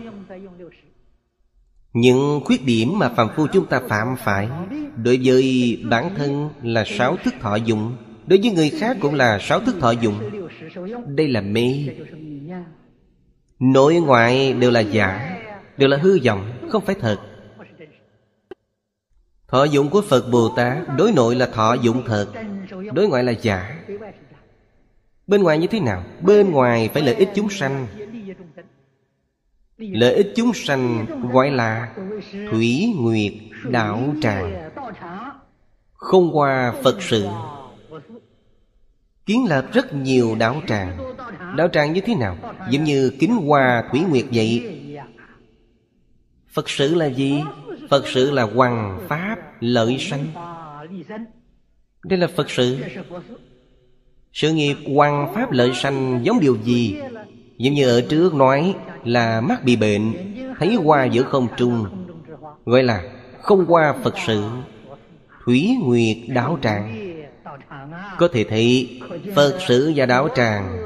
những 1.93 2.41
khuyết 2.45 2.65
điểm 2.65 2.99
mà 2.99 3.09
phàm 3.09 3.29
phu 3.35 3.47
chúng 3.47 3.65
ta 3.65 3.81
phạm 3.89 4.15
phải 4.23 4.49
Đối 5.03 5.19
với 5.23 5.77
bản 5.89 6.15
thân 6.17 6.49
là 6.63 6.83
sáu 6.87 7.17
thức 7.23 7.33
thọ 7.41 7.55
dụng. 7.55 7.95
Đối 8.27 8.39
với 8.39 8.51
người 8.51 8.69
khác 8.69 8.97
cũng 9.01 9.13
là 9.13 9.39
sáu 9.41 9.59
thức 9.59 9.75
thọ 9.79 9.91
dụng. 9.91 10.47
Đây 11.07 11.27
là 11.27 11.41
mê. 11.41 11.73
Nội 13.59 13.95
ngoại 13.95 14.53
đều 14.53 14.71
là 14.71 14.79
giả, 14.79 15.39
Đều 15.77 15.89
là 15.89 15.97
hư 15.97 16.19
vọng, 16.25 16.51
Không 16.69 16.85
phải 16.85 16.95
thật. 16.99 17.17
Thọ 19.47 19.63
dụng 19.63 19.89
của 19.89 20.01
Phật 20.01 20.31
Bồ 20.31 20.49
Tát 20.55 20.77
Đối 20.97 21.11
nội 21.11 21.35
là 21.35 21.45
thọ 21.45 21.73
dụng 21.73 22.03
thật, 22.05 22.27
Đối 22.93 23.07
ngoại 23.07 23.23
là 23.23 23.31
giả. 23.31 23.83
Bên 25.27 25.43
ngoài 25.43 25.57
như 25.57 25.67
thế 25.67 25.79
nào? 25.79 26.03
Bên 26.21 26.51
ngoài 26.51 26.89
phải 26.93 27.03
lợi 27.03 27.15
ích 27.15 27.29
chúng 27.35 27.49
sanh. 27.49 27.87
Lợi 29.77 30.13
ích 30.13 30.33
chúng 30.35 30.53
sanh 30.53 31.05
gọi 31.31 31.51
là 31.51 31.93
Thủy 32.51 32.93
Nguyệt 32.97 33.33
Đạo 33.63 34.13
Tràng. 34.21 34.71
Không 35.93 36.37
qua 36.37 36.73
Phật 36.83 37.01
sự 37.01 37.27
Kiến 39.25 39.45
lập 39.49 39.65
rất 39.73 39.93
nhiều 39.93 40.35
đạo 40.39 40.61
tràng 40.67 40.97
Đạo 41.57 41.67
tràng 41.67 41.93
như 41.93 42.01
thế 42.01 42.15
nào? 42.15 42.37
Giống 42.69 42.83
như 42.83 43.11
kính 43.19 43.31
hoa 43.31 43.83
Thủy 43.91 44.01
Nguyệt 44.09 44.25
vậy 44.31 44.79
Phật 46.53 46.69
sự 46.69 46.95
là 46.95 47.05
gì? 47.05 47.41
Phật 47.89 48.07
sự 48.07 48.31
là 48.31 48.43
hoàng 48.43 48.99
pháp 49.09 49.35
lợi 49.59 49.97
sanh 49.99 50.25
Đây 52.05 52.19
là 52.19 52.27
Phật 52.35 52.49
sự 52.49 52.77
Sự 54.33 54.53
nghiệp 54.53 54.75
hoàng 54.95 55.33
pháp 55.35 55.51
lợi 55.51 55.71
sanh 55.73 56.19
giống 56.23 56.39
điều 56.39 56.57
gì? 56.63 56.97
Giống 57.57 57.73
như 57.73 57.89
ở 57.89 58.01
trước 58.09 58.33
nói 58.33 58.75
là 59.03 59.41
mắt 59.41 59.63
bị 59.63 59.75
bệnh, 59.75 60.13
Thấy 60.59 60.75
hoa 60.75 61.05
giữa 61.05 61.23
không 61.23 61.47
trung 61.57 61.85
Gọi 62.65 62.83
là 62.83 63.03
không 63.41 63.65
qua 63.67 63.95
Phật 64.03 64.13
sự, 64.27 64.43
Thủy 65.45 65.69
Nguyệt 65.83 66.17
Đạo 66.27 66.57
Tràng 66.61 67.02
có 68.17 68.27
thể 68.33 68.43
thấy 68.43 68.99
Phật 69.35 69.57
sự 69.67 69.93
và 69.95 70.05
Đạo 70.05 70.27
Tràng 70.35 70.79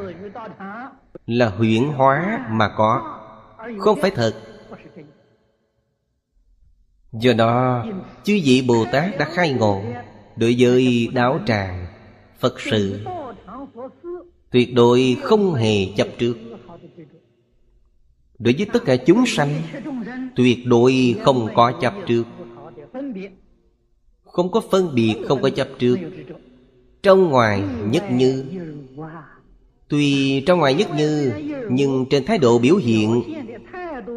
Là 1.28 1.50
huyễn 1.50 1.84
hóa 1.84 2.48
mà 2.52 2.70
có. 2.78 3.20
Không 3.80 4.02
phải 4.02 4.12
thật. 4.12 4.34
Do 7.12 7.34
đó 7.34 7.86
Chư 8.24 8.40
vị 8.44 8.66
Bồ 8.68 8.86
Tát 8.92 9.18
đã 9.20 9.26
khai 9.26 9.54
ngộ 9.54 9.82
Đối 10.36 10.56
với 10.60 11.08
Đạo 11.14 11.40
Tràng 11.46 11.88
Phật 12.40 12.60
sự 12.60 13.06
Tuyệt 14.52 14.74
đối 14.74 15.18
không 15.22 15.54
hề 15.54 15.86
chấp 15.98 16.08
trước. 16.18 16.38
Đối 18.40 18.54
với 18.54 18.68
tất 18.74 18.86
cả 18.86 18.96
chúng 18.96 19.26
sanh 19.26 19.62
Tuyệt 20.36 20.60
đối 20.66 21.16
không 21.22 21.48
có 21.56 21.72
chấp 21.82 21.94
trước. 22.08 22.24
Không 24.24 24.52
có 24.52 24.62
phân 24.72 24.96
biệt, 24.96 25.16
không 25.28 25.42
có 25.42 25.50
chấp 25.50 25.68
trước. 25.80 25.98
Trong 27.04 27.30
ngoài 27.30 27.64
nhất 27.92 28.12
như. 28.12 28.44
Tuy 29.88 30.42
trong 30.42 30.60
ngoài 30.60 30.74
nhất 30.74 30.88
như, 30.96 31.34
Nhưng 31.70 32.06
trên 32.10 32.26
thái 32.26 32.38
độ 32.38 32.60
biểu 32.60 32.76
hiện, 32.76 33.22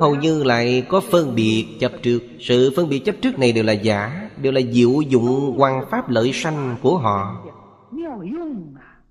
Hầu 0.00 0.14
như 0.14 0.44
lại 0.44 0.82
có 0.88 1.00
phân 1.00 1.34
biệt 1.34 1.66
chấp 1.80 1.92
trước. 2.02 2.18
Sự 2.40 2.72
phân 2.76 2.88
biệt 2.88 2.99
chấp 2.99 3.14
trước 3.22 3.38
này 3.38 3.52
đều 3.52 3.64
là 3.64 3.72
giả, 3.72 4.30
Đều 4.42 4.52
là 4.52 4.60
diệu 4.72 5.00
dụng 5.00 5.54
quan 5.56 5.84
pháp 5.90 6.10
lợi 6.10 6.32
sanh 6.34 6.76
của 6.82 6.99
họ. 6.99 7.44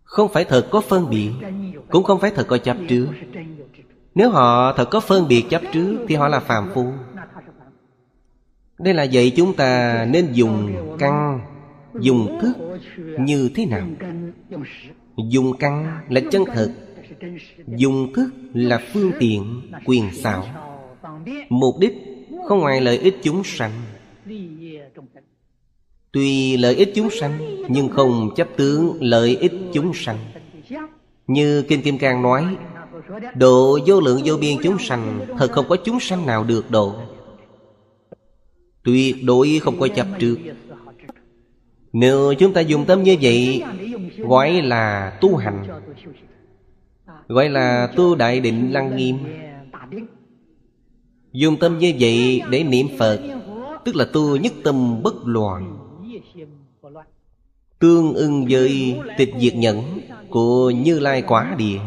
Không 0.03 0.29
phải 0.33 0.43
thật 0.43 0.67
có 0.71 0.81
phân 0.81 1.09
biệt, 1.09 1.31
Cũng 1.91 2.03
không 2.03 2.19
phải 2.19 2.31
thật 2.31 2.45
có 2.47 2.57
chấp 2.57 2.77
trước. 2.87 3.07
Nếu 4.15 4.29
họ 4.29 4.73
thật 4.73 4.89
có 4.91 4.99
phân 4.99 5.27
biệt 5.27 5.45
chấp 5.49 5.61
trước 5.73 5.97
Thì 6.07 6.15
họ 6.15 6.27
là 6.27 6.39
phàm 6.39 6.69
phu. 6.73 6.85
Đây 8.79 8.93
là 8.93 9.07
vậy 9.13 9.33
chúng 9.35 9.53
ta 9.53 10.05
nên 10.09 10.27
dùng 10.31 10.73
căn, 10.99 11.39
Dùng 11.99 12.39
thức 12.41 12.68
như 13.19 13.49
thế 13.55 13.65
nào? 13.65 13.87
Dùng 15.29 15.57
căn 15.57 15.99
là 16.09 16.21
chân 16.31 16.43
thực 16.55 16.71
Dùng 17.67 18.13
thức 18.13 18.29
là 18.53 18.81
phương 18.93 19.11
tiện, 19.19 19.61
quyền 19.85 20.11
xảo. 20.13 20.45
Mục 21.49 21.75
đích 21.79 21.93
không 22.47 22.59
ngoài 22.59 22.81
lợi 22.81 22.97
ích 22.97 23.15
chúng 23.23 23.43
sanh. 23.43 23.71
Tuy 26.11 26.57
lợi 26.57 26.75
ích 26.75 26.91
chúng 26.95 27.09
sanh, 27.09 27.39
Nhưng 27.69 27.89
không 27.89 28.29
chấp 28.35 28.47
tướng 28.57 28.97
lợi 29.01 29.37
ích 29.39 29.53
chúng 29.73 29.91
sanh. 29.93 30.17
Như 31.27 31.61
Kinh 31.61 31.81
Kim 31.81 31.97
Cang 31.97 32.21
nói, 32.21 32.55
Độ 33.35 33.79
vô 33.85 34.01
lượng 34.01 34.21
vô 34.25 34.37
biên 34.37 34.57
chúng 34.63 34.79
sanh 34.79 35.25
Thật 35.37 35.51
không 35.51 35.65
có 35.69 35.75
chúng 35.75 35.99
sanh 35.99 36.25
nào 36.25 36.43
được 36.43 36.71
độ. 36.71 36.95
Tuyệt 38.83 39.15
đối 39.23 39.59
không 39.63 39.79
có 39.79 39.87
chấp 39.87 40.07
trước. 40.19 40.37
Nếu 41.93 42.33
chúng 42.33 42.53
ta 42.53 42.61
dùng 42.61 42.85
tâm 42.85 43.03
như 43.03 43.17
vậy, 43.21 43.63
Gọi 44.17 44.61
là 44.61 45.17
tu 45.21 45.35
hành. 45.35 45.63
Gọi 47.27 47.49
là 47.49 47.89
tu 47.95 48.15
đại 48.15 48.39
định 48.39 48.73
lăng 48.73 48.95
nghiêm. 48.95 49.17
Dùng 51.33 51.57
tâm 51.59 51.77
như 51.77 51.93
vậy 51.99 52.41
để 52.49 52.63
niệm 52.63 52.87
Phật, 52.99 53.21
Tức 53.85 53.95
là 53.95 54.05
tu 54.13 54.35
nhất 54.35 54.53
tâm 54.63 55.03
bất 55.03 55.15
loạn. 55.25 55.77
Tương 57.79 58.13
ưng 58.13 58.45
với 58.49 58.99
tịch 59.17 59.33
diệt 59.39 59.55
nhẫn 59.55 59.99
Của 60.29 60.69
Như 60.69 60.99
Lai 60.99 61.21
Quả 61.21 61.55
Địa. 61.57 61.79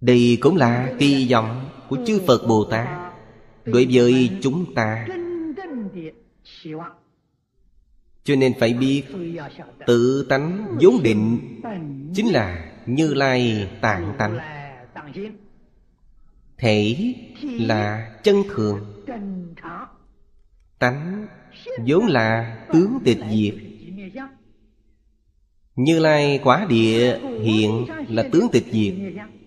Đây 0.00 0.38
cũng 0.40 0.56
là 0.56 0.92
kỳ 0.98 1.28
vọng 1.32 1.64
của 1.88 1.96
chư 2.06 2.20
Phật 2.26 2.46
Bồ 2.48 2.64
Tát 2.64 2.88
Đối 3.64 3.86
với 3.90 4.30
chúng 4.42 4.74
ta. 4.74 5.06
Cho 8.26 8.36
nên 8.36 8.52
phải 8.60 8.74
biết, 8.74 9.02
Tự 9.86 10.26
tánh 10.28 10.76
vốn 10.80 11.02
định 11.02 11.38
Chính 12.14 12.26
là 12.26 12.72
Như 12.86 13.14
Lai 13.14 13.68
tạng 13.80 14.14
tánh. 14.18 14.38
Thể 16.58 16.96
là 17.42 18.10
chân 18.22 18.36
thường. 18.54 19.04
Tánh 20.78 21.26
vốn 21.86 22.06
là 22.06 22.58
tướng 22.72 22.98
tịch 23.04 23.18
diệt. 23.30 23.54
Như 25.76 25.98
Lai 25.98 26.40
quả 26.44 26.66
địa 26.68 27.18
hiện 27.42 27.86
là 28.08 28.22
tướng 28.32 28.46
tịch 28.52 28.66
diệt. 28.72 28.94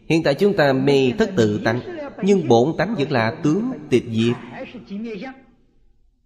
Hiện 0.10 0.24
tại 0.24 0.34
chúng 0.34 0.58
ta 0.58 0.74
mê 0.74 1.12
thất 1.18 1.32
tự 1.36 1.62
tánh, 1.64 1.82
Nhưng 2.24 2.48
bổn 2.48 2.78
tánh 2.78 2.96
vẫn 2.96 3.12
là 3.12 3.36
tướng 3.44 3.72
tịch 3.90 4.06
diệt. 4.12 4.36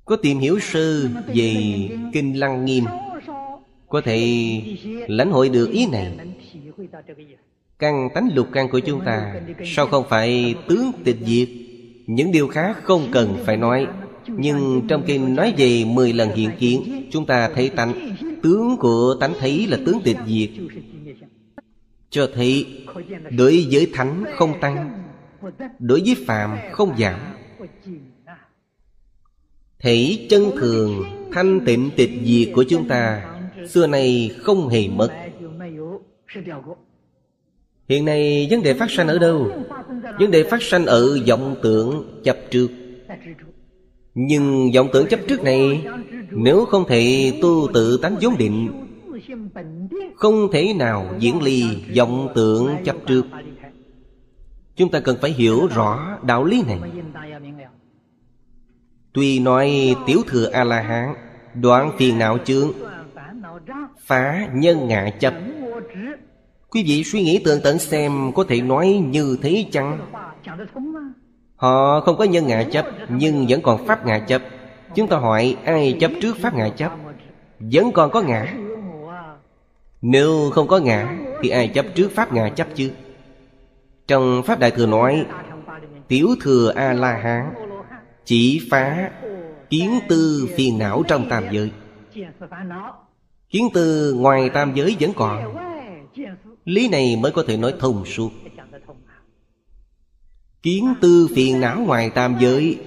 Có 0.06 0.16
tìm 0.16 0.40
hiểu 0.40 0.60
sơ 0.60 1.08
về 1.36 1.56
Kinh 2.14 2.40
Lăng 2.40 2.66
Nghiêm. 2.66 2.84
Có 3.90 4.02
thể 4.02 4.62
lãnh 5.08 5.32
hội 5.32 5.50
được 5.50 5.70
ý 5.72 5.88
này. 5.92 6.18
Căn 7.80 8.10
tánh 8.14 8.30
lục 8.36 8.48
căn 8.54 8.70
của 8.70 8.80
chúng 8.80 9.02
ta, 9.06 9.36
Sao 9.66 9.88
không 9.88 10.06
phải 10.10 10.56
tướng 10.68 10.92
tịch 11.04 11.18
diệt? 11.26 11.50
Những 12.08 12.32
điều 12.32 12.48
khác 12.48 12.78
không 12.84 13.08
cần 13.12 13.38
phải 13.46 13.58
nói. 13.58 13.88
Nhưng 14.28 14.82
trong 14.88 15.04
kinh 15.08 15.36
nói 15.36 15.54
về 15.58 15.86
10 15.86 16.14
lần 16.14 16.30
hiện 16.30 16.50
kiến, 16.60 17.08
Chúng 17.12 17.26
ta 17.26 17.50
thấy 17.56 17.70
tánh. 17.70 18.16
Tướng 18.44 18.78
của 18.78 19.16
tánh 19.20 19.34
thấy 19.40 19.68
là 19.68 19.78
tướng 19.86 20.02
tịch 20.04 20.18
diệt. 20.28 20.50
Cho 22.10 22.30
thấy, 22.36 22.66
Đối 23.38 23.68
với 23.72 23.88
thánh 23.94 24.24
không 24.36 24.60
tăng, 24.62 25.04
Đối 25.80 26.02
với 26.06 26.16
phàm 26.26 26.58
không 26.72 26.98
giảm. 26.98 27.20
Thể 29.84 30.28
chân 30.30 30.52
thường 30.58 31.04
Thanh 31.32 31.60
tịnh 31.66 31.90
tịch 31.96 32.12
diệt 32.24 32.50
của 32.54 32.64
chúng 32.64 32.88
ta. 32.88 33.26
Xưa 33.70 33.88
nay 33.88 34.32
không 34.38 34.70
hề 34.70 34.88
mất. 34.88 35.10
Hiện 37.90 38.06
nay 38.06 38.48
vấn 38.52 38.64
đề 38.64 38.74
phát 38.74 38.92
sanh 38.92 39.08
ở 39.08 39.20
đâu? 39.20 39.52
Vấn 40.20 40.32
đề 40.32 40.44
phát 40.44 40.64
sanh 40.64 40.86
ở 40.86 41.18
vọng 41.28 41.56
tưởng 41.64 42.22
chấp 42.24 42.38
trước. 42.52 42.68
Nhưng 44.16 44.72
vọng 44.76 44.90
tưởng 44.94 45.08
chấp 45.08 45.20
trước 45.28 45.44
này, 45.44 45.86
Nếu 46.32 46.66
không 46.66 46.86
thể 46.88 47.34
tu 47.42 47.68
tự 47.74 47.98
tánh 47.98 48.16
vốn 48.22 48.38
định, 48.38 48.70
Không 50.16 50.52
thể 50.52 50.74
nào 50.74 51.16
diễn 51.20 51.42
ly 51.42 51.64
vọng 51.98 52.28
tưởng 52.36 52.76
chấp 52.86 52.96
trước. 53.08 53.26
Chúng 54.76 54.92
ta 54.92 55.00
cần 55.00 55.18
phải 55.22 55.32
hiểu 55.32 55.68
rõ 55.76 56.18
đạo 56.24 56.44
lý 56.44 56.64
này. 56.68 56.80
Tuy 59.14 59.40
nói 59.40 59.96
tiểu 60.06 60.22
thừa 60.28 60.50
A-la-hán 60.52 61.16
Đoạn 61.54 61.92
phiền 61.98 62.20
não 62.20 62.38
chướng. 62.46 62.72
Phá 64.06 64.48
nhân 64.54 64.88
ngã 64.88 65.10
chấp 65.20 65.34
Quý 66.70 66.84
vị 66.88 67.04
suy 67.04 67.24
nghĩ 67.24 67.42
tường 67.46 67.60
tận 67.64 67.80
xem 67.80 68.32
Có 68.36 68.44
thể 68.50 68.62
nói 68.62 69.04
như 69.08 69.38
thế 69.42 69.66
chăng? 69.72 70.00
Họ 71.56 72.00
không 72.00 72.18
có 72.18 72.24
nhân 72.24 72.48
ngã 72.48 72.64
chấp 72.64 72.86
Nhưng 73.10 73.46
vẫn 73.50 73.62
còn 73.62 73.88
pháp 73.88 74.06
ngã 74.06 74.20
chấp 74.20 74.42
Chúng 74.96 75.08
ta 75.08 75.18
hỏi, 75.18 75.58
ai 75.66 75.98
chấp 76.00 76.12
trước 76.22 76.38
pháp 76.42 76.56
ngã 76.56 76.70
chấp 76.70 76.92
Vẫn 77.60 77.92
còn 77.92 78.12
có 78.12 78.22
ngã. 78.22 78.54
Nếu 80.02 80.50
không 80.54 80.68
có 80.68 80.80
ngã, 80.80 81.18
Thì 81.42 81.50
ai 81.50 81.68
chấp 81.68 81.86
trước 81.96 82.12
pháp 82.12 82.34
ngã 82.34 82.50
chấp 82.50 82.68
chứ? 82.76 82.92
Trong 84.08 84.44
Pháp 84.46 84.60
Đại 84.60 84.72
Thừa 84.72 84.86
nói 84.86 85.26
Tiểu 86.08 86.28
Thừa 86.42 86.72
A-La-Hán 86.76 87.54
chỉ 88.26 88.68
phá 88.70 89.12
Kiến 89.70 90.00
tư 90.10 90.50
phiền 90.56 90.78
não 90.78 91.04
trong 91.08 91.30
tam 91.30 91.44
giới. 91.52 91.72
Kiến 93.50 93.70
tư 93.74 94.14
ngoài 94.14 94.50
tam 94.50 94.74
giới 94.76 94.98
vẫn 95.00 95.12
còn. 95.16 95.56
Lý 96.66 96.90
này 96.90 97.16
mới 97.16 97.32
có 97.32 97.44
thể 97.48 97.58
nói 97.58 97.74
thông 97.80 98.06
suốt. 98.06 98.32
Kiến 100.64 100.94
tư 101.02 101.28
phiền 101.36 101.60
não 101.60 101.80
ngoài 101.80 102.10
tam 102.10 102.36
giới 102.40 102.80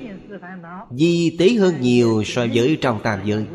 Di 0.91 1.37
tế 1.39 1.49
hơn 1.49 1.81
nhiều 1.81 2.23
so 2.27 2.47
với 2.55 2.79
trong 2.81 3.01
tam 3.03 3.21
giới. 3.25 3.47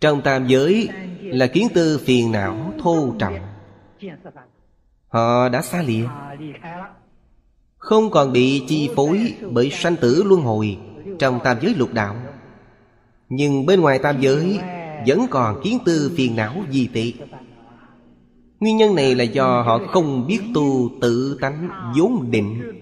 Trong 0.00 0.22
tam 0.22 0.46
giới 0.46 0.88
là 1.22 1.46
kiến 1.46 1.68
tư 1.74 2.00
phiền 2.04 2.32
não 2.32 2.72
thô 2.82 3.14
trọng 3.18 3.38
Họ 5.08 5.48
đã 5.48 5.62
xa 5.62 5.82
lìa. 5.82 6.06
Không 7.82 8.10
còn 8.10 8.32
bị 8.32 8.62
chi 8.68 8.90
phối 8.96 9.34
bởi 9.50 9.70
sanh 9.70 9.96
tử 9.96 10.22
luân 10.26 10.40
hồi 10.40 10.78
Trong 11.18 11.40
tam 11.44 11.56
giới 11.60 11.74
lục 11.74 11.92
đạo. 11.92 12.16
Nhưng 13.28 13.66
bên 13.66 13.80
ngoài 13.80 13.98
tam 13.98 14.20
giới 14.20 14.58
Vẫn 15.06 15.26
còn 15.30 15.60
kiến 15.64 15.78
tư 15.84 16.12
phiền 16.16 16.36
não 16.36 16.54
di 16.70 16.86
tị. 16.86 17.14
Nguyên 18.60 18.76
nhân 18.76 18.94
này 18.94 19.14
là 19.14 19.24
do 19.24 19.62
họ 19.62 19.78
không 19.78 20.26
biết 20.26 20.40
tu 20.54 20.90
tự 21.00 21.38
tánh 21.40 21.68
vốn 21.96 22.30
định. 22.30 22.80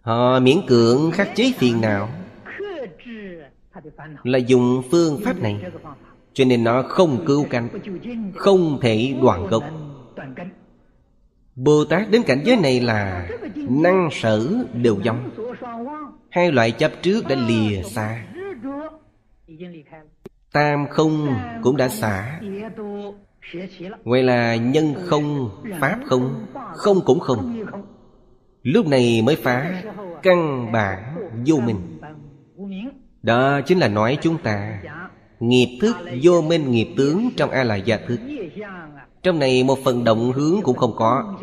Họ 0.00 0.40
miễn 0.40 0.56
cưỡng 0.66 1.10
khắc 1.10 1.36
chế 1.36 1.52
phiền 1.58 1.80
não 1.80 2.08
Là 4.22 4.38
dùng 4.38 4.82
phương 4.90 5.20
pháp 5.24 5.38
này, 5.40 5.64
Cho 6.32 6.44
nên 6.44 6.64
nó 6.64 6.82
không 6.82 7.24
cứu 7.26 7.46
cánh, 7.50 7.68
Không 8.34 8.78
thể 8.82 9.14
đoạn 9.22 9.46
gốc. 9.46 9.64
Bồ 11.56 11.84
Tát 11.84 12.10
đến 12.10 12.22
cảnh 12.26 12.42
giới 12.44 12.56
này 12.56 12.80
là 12.80 13.28
Năng 13.56 14.08
sở 14.12 14.48
đều 14.72 14.96
giống 15.02 15.30
Hai 16.30 16.52
loại 16.52 16.72
chấp 16.72 16.92
trước 17.02 17.28
đã 17.28 17.36
lìa 17.36 17.82
xa. 17.82 18.26
Tam 20.52 20.86
không 20.88 21.36
cũng 21.62 21.76
đã 21.76 21.88
xả. 21.88 22.40
Ngoài 24.04 24.22
là 24.22 24.56
nhân 24.56 24.94
không, 25.06 25.50
pháp 25.80 25.98
không, 26.06 26.46
không 26.74 27.00
cũng 27.04 27.20
không. 27.20 27.64
Lúc 28.62 28.86
này 28.86 29.22
mới 29.22 29.36
phá 29.36 29.82
căn 30.22 30.72
bản 30.72 31.16
vô 31.46 31.56
minh. 31.56 31.98
Đó 33.22 33.60
chính 33.60 33.78
là 33.78 33.88
nói 33.88 34.18
chúng 34.22 34.38
ta 34.38 34.78
Nghiệp 35.40 35.78
thức 35.80 35.96
vô 36.22 36.42
minh 36.42 36.70
nghiệp 36.70 36.88
tướng 36.96 37.30
trong 37.36 37.50
a 37.50 37.64
la 37.64 37.76
gia 37.76 37.96
thức. 37.96 38.20
Trong 39.22 39.38
này 39.38 39.64
một 39.64 39.78
phần 39.84 40.04
động 40.04 40.32
hướng 40.32 40.60
cũng 40.62 40.76
không 40.76 40.96
có. 40.96 41.34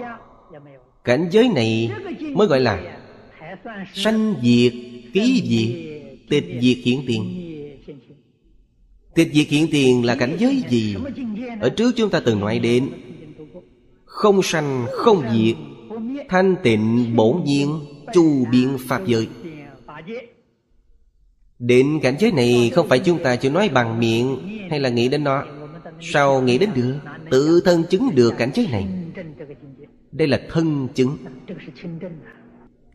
Cảnh 1.03 1.27
giới 1.31 1.49
này 1.49 1.91
mới 2.33 2.47
gọi 2.47 2.59
là 2.59 2.99
Sanh 3.93 4.35
diệt, 4.43 4.73
ký 5.13 5.43
diệt, 5.45 6.01
tịch 6.29 6.61
diệt 6.61 6.77
hiển 6.83 6.99
tiền. 7.07 7.49
Tịch 9.15 9.29
diệt 9.33 9.47
hiện 9.47 9.67
tiền 9.71 10.05
là 10.05 10.15
cảnh 10.15 10.35
giới 10.39 10.63
gì? 10.69 10.95
Ở 11.61 11.69
trước 11.69 11.91
chúng 11.95 12.09
ta 12.09 12.21
từng 12.25 12.39
nói 12.39 12.59
đến 12.59 12.89
Không 14.05 14.43
sanh 14.43 14.85
không 14.91 15.23
diệt 15.33 15.55
Thanh 16.29 16.55
tịnh 16.63 17.15
bổn 17.15 17.43
nhiên 17.45 17.79
Chu 18.13 18.45
biện 18.51 18.77
pháp 18.87 19.05
giới. 19.05 19.27
Đến 21.59 21.99
cảnh 22.03 22.15
giới 22.19 22.31
này 22.31 22.71
không 22.75 22.89
phải 22.89 22.99
chúng 22.99 23.23
ta 23.23 23.35
chỉ 23.35 23.49
nói 23.49 23.69
bằng 23.69 23.99
miệng 23.99 24.37
Hay 24.69 24.79
là 24.79 24.89
nghĩ 24.89 25.09
đến 25.09 25.23
nó. 25.23 25.43
Sao 26.01 26.41
nghĩ 26.41 26.57
đến 26.57 26.69
được? 26.75 26.99
Tự 27.31 27.61
thân 27.65 27.83
chứng 27.89 28.15
được 28.15 28.33
cảnh 28.37 28.51
giới 28.53 28.67
này. 28.71 28.87
Đây 30.11 30.27
là 30.27 30.41
thân 30.49 30.87
chứng. 30.93 31.17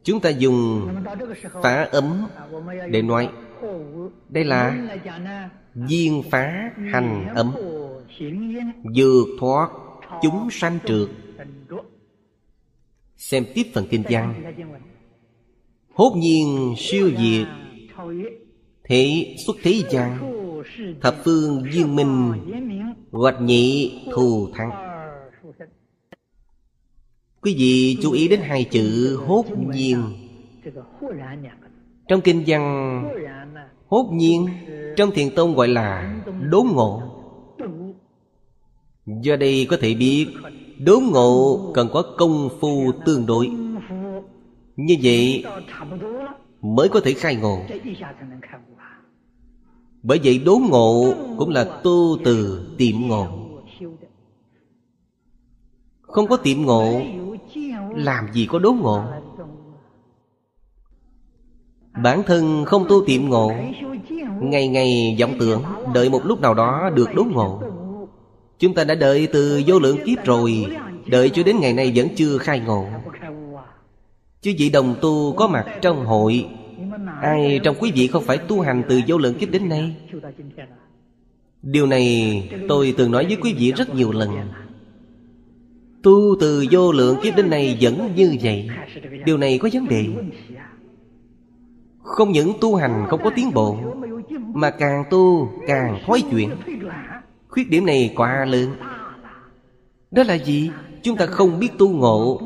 Chúng 0.04 0.20
ta 0.20 0.30
dùng 0.30 0.88
phá 1.62 1.88
ấm 1.92 2.26
Để 2.90 3.02
nói. 3.02 3.28
Đây 4.28 4.44
là 4.44 4.76
Viên 5.74 6.22
phá 6.30 6.70
hành 6.92 7.26
ấm. 7.34 7.52
Dược 8.94 9.26
thoát 9.40 9.70
chúng 10.22 10.48
sanh 10.50 10.78
trượt. 10.86 11.08
Xem 13.16 13.44
tiếp 13.54 13.64
phần 13.74 13.86
kinh 13.90 14.02
văn. 14.10 14.54
Hốt 15.94 16.14
nhiên 16.16 16.74
siêu 16.78 17.10
diệt 17.18 17.46
Thế 18.88 19.34
xuất 19.46 19.56
thế 19.62 19.82
gian, 19.90 20.18
Thập 21.00 21.16
phương 21.24 21.62
viên 21.72 21.96
minh 21.96 22.32
Hoạch 23.10 23.40
nhị 23.40 23.92
thù 24.12 24.48
thắng. 24.54 24.70
Quý 27.42 27.54
vị 27.58 27.98
chú 28.02 28.12
ý 28.12 28.28
đến 28.28 28.40
hai 28.40 28.64
chữ 28.64 29.18
hốt 29.26 29.44
nhiên. 29.68 30.02
Trong 32.08 32.20
kinh 32.20 32.44
văn, 32.46 33.04
Hốt 33.86 34.08
nhiên 34.12 34.46
Trong 34.96 35.10
thiền 35.10 35.34
tông 35.34 35.54
gọi 35.54 35.68
là 35.68 36.20
đốn 36.50 36.66
ngộ. 36.66 37.02
Do 39.06 39.36
đây 39.36 39.66
có 39.70 39.76
thể 39.80 39.94
biết, 39.94 40.26
Đốn 40.78 41.04
ngộ 41.12 41.60
cần 41.74 41.88
có 41.92 42.02
công 42.18 42.48
phu 42.60 42.92
tương 43.06 43.26
đối. 43.26 43.50
Như 44.76 44.96
vậy 45.02 45.44
Mới 46.62 46.88
có 46.88 47.00
thể 47.00 47.12
khai 47.12 47.36
ngộ. 47.36 47.58
Bởi 50.02 50.20
vậy 50.24 50.38
đố 50.38 50.58
ngộ 50.70 51.14
Cũng 51.38 51.50
là 51.50 51.64
tu 51.64 52.18
từ 52.24 52.66
tiệm 52.78 52.94
ngộ. 53.08 53.26
Không 56.00 56.26
có 56.26 56.36
tiệm 56.36 56.62
ngộ, 56.62 57.00
Làm 57.94 58.32
gì 58.32 58.46
có 58.46 58.58
đố 58.58 58.72
ngộ? 58.72 59.02
Bản 62.02 62.22
thân 62.26 62.64
không 62.64 62.86
tu 62.88 63.04
tiệm 63.06 63.28
ngộ, 63.28 63.52
Ngày 64.40 64.68
ngày 64.68 65.16
vọng 65.20 65.34
tưởng, 65.38 65.62
Đợi 65.94 66.10
một 66.10 66.20
lúc 66.24 66.40
nào 66.40 66.54
đó 66.54 66.90
được 66.94 67.14
đốn 67.14 67.28
ngộ. 67.28 67.62
Chúng 68.58 68.74
ta 68.74 68.84
đã 68.84 68.94
đợi 68.94 69.28
từ 69.32 69.62
vô 69.66 69.78
lượng 69.78 69.98
kiếp 70.06 70.24
rồi, 70.24 70.66
Đợi 71.06 71.30
cho 71.30 71.42
đến 71.42 71.60
ngày 71.60 71.72
nay 71.72 71.92
vẫn 71.94 72.08
chưa 72.16 72.38
khai 72.38 72.60
ngộ. 72.60 72.86
Chứ 74.40 74.54
vị 74.58 74.70
đồng 74.70 74.94
tu 75.00 75.32
có 75.32 75.48
mặt 75.48 75.66
trong 75.82 76.06
hội 76.06 76.48
Ai, 77.22 77.60
trong 77.64 77.76
quý 77.80 77.92
vị 77.94 78.06
không 78.06 78.24
phải 78.24 78.38
tu 78.38 78.60
hành 78.60 78.82
từ 78.88 79.00
vô 79.06 79.18
lượng 79.18 79.34
kiếp 79.34 79.50
đến 79.50 79.68
nay. 79.68 79.96
Điều 81.62 81.86
này 81.86 82.42
tôi 82.68 82.94
từng 82.96 83.10
nói 83.10 83.24
với 83.26 83.36
quý 83.42 83.54
vị 83.58 83.72
rất 83.72 83.94
nhiều 83.94 84.12
lần. 84.12 84.30
Tu 86.02 86.36
từ 86.40 86.64
vô 86.70 86.92
lượng 86.92 87.16
kiếp 87.22 87.36
đến 87.36 87.50
nay 87.50 87.78
vẫn 87.80 88.12
như 88.16 88.36
vậy. 88.42 88.68
Điều 89.24 89.36
này 89.36 89.58
có 89.58 89.68
vấn 89.72 89.88
đề. 89.88 90.06
Không 92.02 92.32
những 92.32 92.52
tu 92.60 92.76
hành 92.76 93.06
không 93.08 93.20
có 93.24 93.30
tiến 93.36 93.50
bộ, 93.54 93.76
Mà 94.54 94.70
càng 94.70 95.04
tu 95.10 95.48
càng 95.66 95.98
thói 96.06 96.22
chuyển. 96.30 96.50
Khuyết 97.48 97.70
điểm 97.70 97.86
này 97.86 98.12
quá 98.16 98.44
lớn. 98.44 98.70
Đó 100.10 100.22
là 100.22 100.34
gì? 100.34 100.70
Chúng 101.02 101.16
ta 101.16 101.26
không 101.26 101.58
biết 101.58 101.68
tu 101.78 101.88
ngộ, 101.88 102.40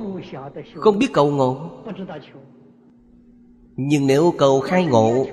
Không 0.74 0.98
biết 0.98 1.12
cầu 1.12 1.30
ngộ. 1.30 1.70
Nhưng 3.76 4.06
nếu 4.06 4.34
cầu 4.38 4.60
khai 4.60 4.86
ngộ 4.86 5.26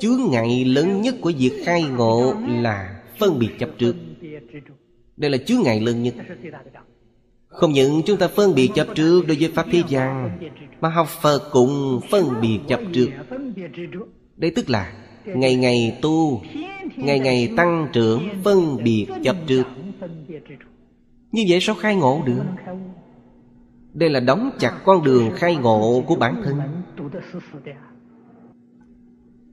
Chướng 0.00 0.20
ngại 0.30 0.64
lớn 0.64 1.02
nhất 1.02 1.14
của 1.20 1.32
việc 1.38 1.62
khai 1.64 1.82
ngộ 1.82 2.34
Là 2.48 3.00
phân 3.18 3.38
biệt 3.38 3.48
chấp 3.58 3.70
trước. 3.78 3.96
Đây 5.16 5.30
là 5.30 5.38
chướng 5.38 5.62
ngại 5.62 5.80
lớn 5.80 6.02
nhất. 6.02 6.14
Không 7.48 7.72
những 7.72 8.02
chúng 8.06 8.16
ta 8.16 8.28
phân 8.28 8.54
biệt 8.54 8.70
chấp 8.74 8.86
trước 8.94 9.26
Đối 9.26 9.36
với 9.40 9.50
Pháp 9.54 9.66
thế 9.72 9.82
gian, 9.88 10.38
Mà 10.80 10.88
học 10.88 11.08
Phật 11.08 11.48
cũng 11.52 12.00
phân 12.10 12.40
biệt 12.40 12.58
chấp 12.68 12.80
trước. 12.92 13.08
Đây 14.36 14.50
tức 14.50 14.70
là 14.70 14.92
Ngày 15.24 15.54
ngày 15.54 15.98
tu, 16.02 16.42
Ngày 16.96 17.18
ngày 17.18 17.52
tăng 17.56 17.88
trưởng 17.92 18.28
phân 18.44 18.84
biệt 18.84 19.06
chấp 19.24 19.36
trước. 19.46 19.64
Như 21.32 21.44
vậy 21.48 21.58
sao 21.60 21.74
khai 21.74 21.96
ngộ 21.96 22.22
được? 22.26 22.42
Đây 23.94 24.10
là 24.10 24.20
đóng 24.20 24.50
chặt 24.58 24.80
con 24.84 25.04
đường 25.04 25.30
khai 25.36 25.56
ngộ 25.56 26.04
của 26.06 26.16
bản 26.16 26.42
thân. 26.44 26.60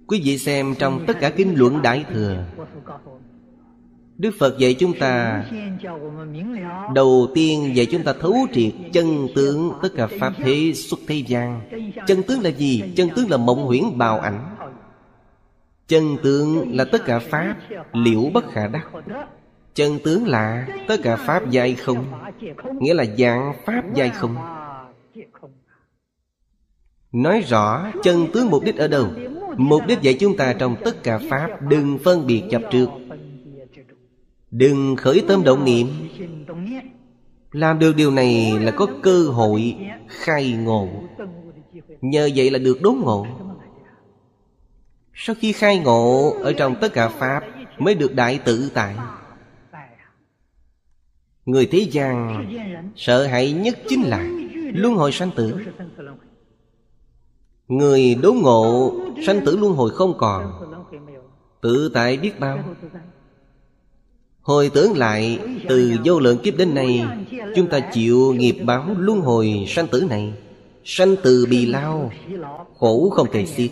Quý 0.07 0.21
vị 0.23 0.37
xem 0.37 0.75
trong 0.79 1.05
tất 1.07 1.17
cả 1.19 1.29
kinh 1.29 1.59
luận 1.59 1.81
Đại 1.81 2.05
Thừa. 2.13 2.43
Đức 4.17 4.31
Phật 4.39 4.57
dạy 4.57 4.75
chúng 4.79 4.93
ta, 4.99 5.43
Đầu 6.93 7.27
tiên 7.33 7.75
dạy 7.75 7.85
chúng 7.85 8.03
ta 8.03 8.13
thấu 8.21 8.35
triệt 8.53 8.73
chân 8.93 9.27
tướng 9.35 9.71
Tất 9.81 9.89
cả 9.95 10.07
Pháp 10.19 10.33
thế 10.37 10.73
xuất 10.75 10.99
thế 11.07 11.15
gian. 11.15 11.61
Chân 12.07 12.23
tướng 12.23 12.41
là 12.41 12.49
gì? 12.49 12.93
Chân 12.95 13.09
tướng 13.15 13.29
là 13.29 13.37
mộng 13.37 13.65
huyễn 13.65 13.97
bào 13.97 14.19
ảnh. 14.19 14.55
Chân 15.87 16.17
tướng 16.23 16.75
là 16.77 16.85
tất 16.91 17.05
cả 17.05 17.19
Pháp, 17.19 17.55
Liễu 17.93 18.29
bất 18.33 18.45
khả 18.51 18.67
đắc. 18.67 18.87
Chân 19.75 19.99
tướng 20.03 20.27
là 20.27 20.67
tất 20.87 20.97
cả 21.03 21.15
Pháp 21.15 21.49
giai 21.49 21.75
không, 21.75 22.05
Nghĩa 22.79 22.93
là 22.93 23.05
dạng 23.17 23.53
Pháp 23.65 23.83
giai 23.93 24.09
không. 24.09 24.35
Nói 27.11 27.41
rõ 27.41 27.91
chân 28.03 28.27
tướng 28.33 28.49
mục 28.49 28.63
đích 28.63 28.77
ở 28.77 28.87
đâu, 28.87 29.07
Mục 29.57 29.81
đích 29.87 30.01
dạy 30.01 30.13
chúng 30.19 30.37
ta 30.37 30.53
trong 30.53 30.75
tất 30.83 31.03
cả 31.03 31.19
Pháp 31.29 31.61
Đừng 31.61 31.97
phân 32.03 32.27
biệt 32.27 32.43
chập 32.51 32.61
trước. 32.71 32.89
Đừng 34.51 34.95
khởi 34.95 35.23
tâm 35.27 35.43
động 35.43 35.65
niệm. 35.65 35.87
Làm 37.51 37.79
được 37.79 37.95
điều 37.95 38.11
này 38.11 38.53
là 38.61 38.71
có 38.71 38.87
cơ 39.03 39.23
hội 39.23 39.75
khai 40.07 40.51
ngộ. 40.51 40.87
Nhờ 42.01 42.29
vậy 42.35 42.51
là 42.51 42.59
được 42.59 42.81
đốn 42.81 42.95
ngộ. 42.95 43.27
Sau 45.13 45.35
khi 45.39 45.51
khai 45.51 45.79
ngộ 45.79 46.33
Ở 46.43 46.53
trong 46.53 46.75
tất 46.81 46.93
cả 46.93 47.09
Pháp 47.09 47.43
Mới 47.79 47.95
được 47.95 48.15
đại 48.15 48.39
tự 48.45 48.71
tại. 48.73 48.95
Người 51.45 51.65
thế 51.65 51.79
gian 51.91 52.45
Sợ 52.95 53.27
hãi 53.27 53.51
nhất 53.51 53.77
chính 53.89 54.01
là 54.01 54.29
Luân 54.73 54.93
hồi 54.93 55.11
sanh 55.11 55.31
tử. 55.35 55.55
Người 57.67 58.15
đố 58.15 58.33
ngộ 58.33 58.93
Sanh 59.25 59.45
tử 59.45 59.57
luân 59.57 59.73
hồi 59.73 59.89
không 59.89 60.17
còn, 60.17 60.51
Tự 61.61 61.91
tại 61.93 62.17
biết 62.17 62.39
bao. 62.39 62.59
Hồi 64.41 64.71
tưởng 64.73 64.97
lại, 64.97 65.39
Từ 65.69 65.93
vô 66.05 66.19
lượng 66.19 66.37
kiếp 66.37 66.57
đến 66.57 66.75
nay, 66.75 67.05
Chúng 67.55 67.67
ta 67.67 67.79
chịu 67.79 68.33
nghiệp 68.33 68.55
báo 68.65 68.95
luân 68.97 69.19
hồi 69.21 69.65
sanh 69.67 69.87
tử 69.87 70.07
này. 70.09 70.33
Sanh 70.83 71.15
từ 71.23 71.45
bì 71.49 71.65
lao, 71.65 72.11
Khổ 72.77 73.09
không 73.09 73.27
kể 73.31 73.45
xiết. 73.45 73.71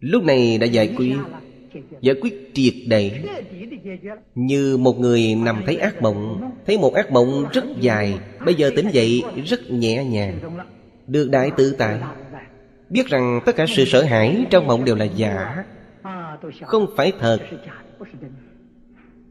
Lúc 0.00 0.22
này 0.24 0.58
đã 0.58 0.66
giải 0.66 0.94
quyết 0.96 1.16
Giải 2.00 2.14
quyết 2.20 2.50
triệt 2.54 2.74
để 2.86 3.12
Như 4.34 4.76
một 4.76 4.98
người 5.00 5.34
nằm 5.34 5.62
thấy 5.66 5.76
ác 5.76 6.02
mộng, 6.02 6.50
Thấy 6.66 6.78
một 6.78 6.94
ác 6.94 7.12
mộng 7.12 7.44
rất 7.52 7.64
dài, 7.80 8.18
Bây 8.44 8.54
giờ 8.54 8.70
tỉnh 8.76 8.88
dậy 8.92 9.22
rất 9.46 9.70
nhẹ 9.70 10.04
nhàng. 10.04 10.38
Được 11.06 11.30
đại 11.30 11.50
tự 11.56 11.74
tại. 11.78 11.98
Biết 12.88 13.06
rằng 13.06 13.40
tất 13.46 13.56
cả 13.56 13.66
sự 13.68 13.84
sợ 13.84 14.02
hãi 14.02 14.46
trong 14.50 14.66
mộng 14.66 14.84
đều 14.84 14.96
là 14.96 15.04
giả. 15.04 15.64
Không 16.62 16.86
phải 16.96 17.12
thật. 17.20 17.38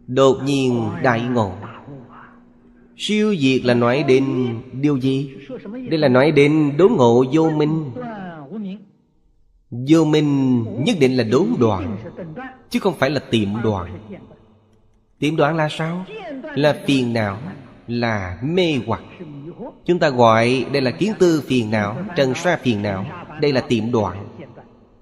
Đột 0.08 0.38
nhiên 0.46 0.90
đại 1.04 1.22
ngộ. 1.22 1.54
Siêu 2.98 3.36
diệt 3.36 3.66
là 3.66 3.74
nói 3.74 4.04
đến 4.08 4.26
điều 4.74 4.98
gì? 4.98 5.32
Đây 5.90 6.00
là 6.00 6.08
nói 6.08 6.32
đến 6.32 6.72
đốn 6.78 6.92
ngộ 6.92 7.26
vô 7.34 7.50
minh. 7.50 7.92
Vô 9.72 10.06
minh 10.06 10.64
nhất 10.84 10.96
định 11.00 11.18
là 11.18 11.24
đốn 11.24 11.48
đoạn 11.60 11.98
Chứ 12.70 12.80
không 12.80 12.94
phải 13.00 13.10
là 13.10 13.20
tiệm 13.20 13.50
đoạn 13.64 14.00
Tiệm 15.20 15.36
đoạn 15.36 15.56
là 15.56 15.68
sao? 15.72 16.06
Là 16.56 16.82
phiền 16.88 17.14
não, 17.14 17.38
Là 17.88 18.40
mê 18.44 18.80
hoặc. 18.86 19.02
Chúng 19.86 20.00
ta 20.00 20.10
gọi 20.10 20.66
đây 20.72 20.82
là 20.82 20.92
kiến 20.92 21.14
tư 21.20 21.44
phiền 21.48 21.72
não, 21.72 21.98
Trần 22.16 22.36
xoa 22.36 22.58
phiền 22.58 22.82
não. 22.82 23.06
Đây 23.42 23.54
là 23.54 23.62
tiệm 23.62 23.92
đoạn 23.92 24.28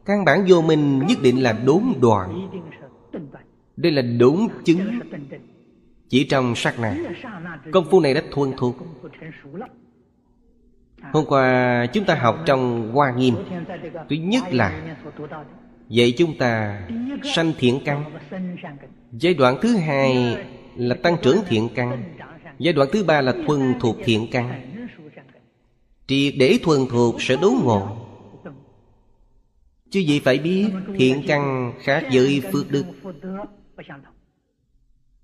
Căn 0.05 0.25
bản 0.25 0.45
vô 0.47 0.61
minh 0.61 0.99
nhất 1.07 1.17
định 1.21 1.43
là 1.43 1.53
đốn 1.65 1.83
đoạn 2.01 2.49
Đây 3.77 3.91
là 3.91 4.01
đốn 4.01 4.47
chứng 4.65 4.99
Chỉ 6.09 6.23
trong 6.23 6.55
sát 6.55 6.79
na 6.79 6.95
Công 7.71 7.85
phu 7.91 7.99
này 7.99 8.13
đã 8.13 8.21
thuần 8.31 8.51
thuộc. 8.57 8.75
Hôm 11.01 11.25
qua 11.25 11.85
chúng 11.93 12.05
ta 12.05 12.15
học 12.15 12.39
trong 12.45 12.91
Hoa 12.91 13.11
Nghiêm. 13.11 13.35
Thứ 14.09 14.15
nhất 14.15 14.43
là 14.51 14.97
Vậy 15.89 16.13
chúng 16.17 16.37
ta 16.37 16.81
sanh 17.35 17.53
thiện 17.57 17.79
căn. 17.85 18.03
Giai 19.11 19.33
đoạn 19.33 19.57
thứ 19.61 19.77
hai 19.77 20.37
là 20.75 20.95
tăng 21.03 21.17
trưởng 21.21 21.37
thiện 21.47 21.69
căn. 21.75 22.03
Giai 22.59 22.73
đoạn 22.73 22.89
thứ 22.91 23.03
ba 23.03 23.21
là 23.21 23.33
thuần 23.47 23.73
thuộc 23.79 23.95
thiện 24.03 24.27
căn. 24.31 24.61
Triệt 26.07 26.33
để 26.39 26.59
thuần 26.63 26.79
thuộc 26.89 27.21
sẽ 27.21 27.35
đốn 27.41 27.53
ngộ. 27.63 27.97
Chứ 29.89 29.99
gì 29.99 30.19
phải 30.19 30.37
biết 30.37 30.67
thiện 30.97 31.23
căn 31.27 31.73
khác 31.79 32.03
với 32.11 32.41
phước 32.51 32.71
đức. 32.71 32.85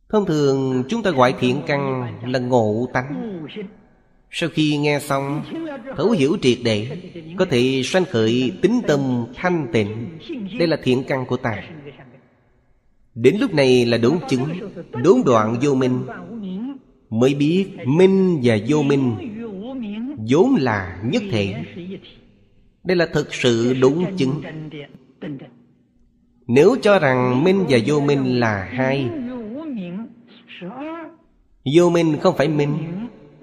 Thông 0.10 0.26
thường 0.26 0.84
chúng 0.90 1.04
ta 1.04 1.12
gọi 1.12 1.36
thiện 1.40 1.62
căn 1.68 2.08
là 2.32 2.40
ngộ 2.40 2.88
tánh 2.94 3.40
sau 4.36 4.50
khi 4.50 4.78
nghe 4.78 5.00
xong, 5.00 5.44
Thấu 5.98 6.12
hiểu 6.12 6.38
triệt 6.42 6.58
để, 6.64 6.88
Có 7.38 7.46
thể 7.46 7.82
sanh 7.84 8.06
khởi 8.06 8.52
tính 8.62 8.82
tâm 8.88 9.26
thanh 9.36 9.68
tịnh. 9.74 10.10
Đây 10.60 10.68
là 10.68 10.78
thiện 10.84 11.04
căn 11.08 11.26
của 11.26 11.38
ta. 11.38 11.64
Đến 13.16 13.38
lúc 13.40 13.54
này 13.54 13.86
là 13.86 13.98
đốn 13.98 14.18
chứng, 14.30 14.46
Đốn 15.04 15.22
đoạn 15.26 15.58
vô 15.62 15.76
minh. 15.76 16.06
Mới 17.10 17.34
biết 17.34 17.68
minh 17.86 18.40
và 18.44 18.58
vô 18.68 18.82
minh, 18.82 19.16
vốn 20.30 20.56
là 20.56 21.02
nhất 21.04 21.24
thể. 21.32 21.56
Đây 22.84 22.98
là 22.98 23.06
thực 23.14 23.34
sự 23.34 23.74
đúng 23.82 24.18
chứng. 24.18 24.42
Nếu 26.48 26.76
cho 26.82 27.00
rằng 27.00 27.44
minh 27.44 27.66
và 27.70 27.78
vô 27.86 28.00
minh 28.00 28.40
là 28.40 28.70
hai, 28.72 29.10
Vô 31.76 31.90
minh 31.90 32.18
không 32.22 32.38
phải 32.38 32.48
minh 32.48 32.78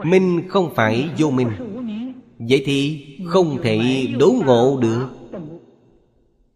Minh 0.04 0.48
không 0.48 0.74
phải 0.74 1.08
vô 1.18 1.30
minh. 1.30 1.50
Vậy 2.38 2.62
thì 2.66 3.06
không 3.26 3.58
thể 3.62 4.06
đố 4.18 4.34
ngộ 4.46 4.78
được. 4.82 5.08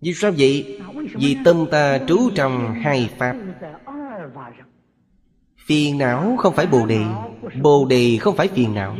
Vì 0.01 0.15
sao 0.15 0.33
vậy? 0.39 0.81
Vì 1.15 1.37
tâm 1.45 1.67
ta 1.71 1.99
trú 1.99 2.31
trong 2.35 2.75
hai 2.75 3.11
pháp. 3.19 3.37
Phiền 5.67 5.99
não 5.99 6.37
không 6.39 6.55
phải 6.55 6.67
bồ 6.67 6.87
đề. 6.87 7.01
Bồ 7.63 7.87
đề 7.87 8.17
không 8.21 8.37
phải 8.37 8.49
phiền 8.49 8.75
não. 8.75 8.97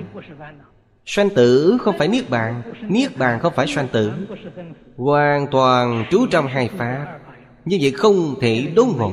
Sanh 1.07 1.31
tử 1.31 1.77
không 1.81 1.99
phải 1.99 2.09
niết 2.09 2.31
bàn. 2.31 2.63
Niết 2.89 3.19
bàn 3.19 3.41
không 3.41 3.53
phải 3.57 3.67
sanh 3.67 3.89
tử. 3.89 4.13
Hoàn 4.97 5.47
toàn 5.51 6.05
trú 6.11 6.27
trong 6.31 6.47
hai 6.47 6.69
pháp. 6.69 7.19
Như 7.65 7.79
vậy 7.81 7.91
không 7.91 8.35
thể 8.41 8.73
đố 8.77 8.85
ngộ. 8.85 9.13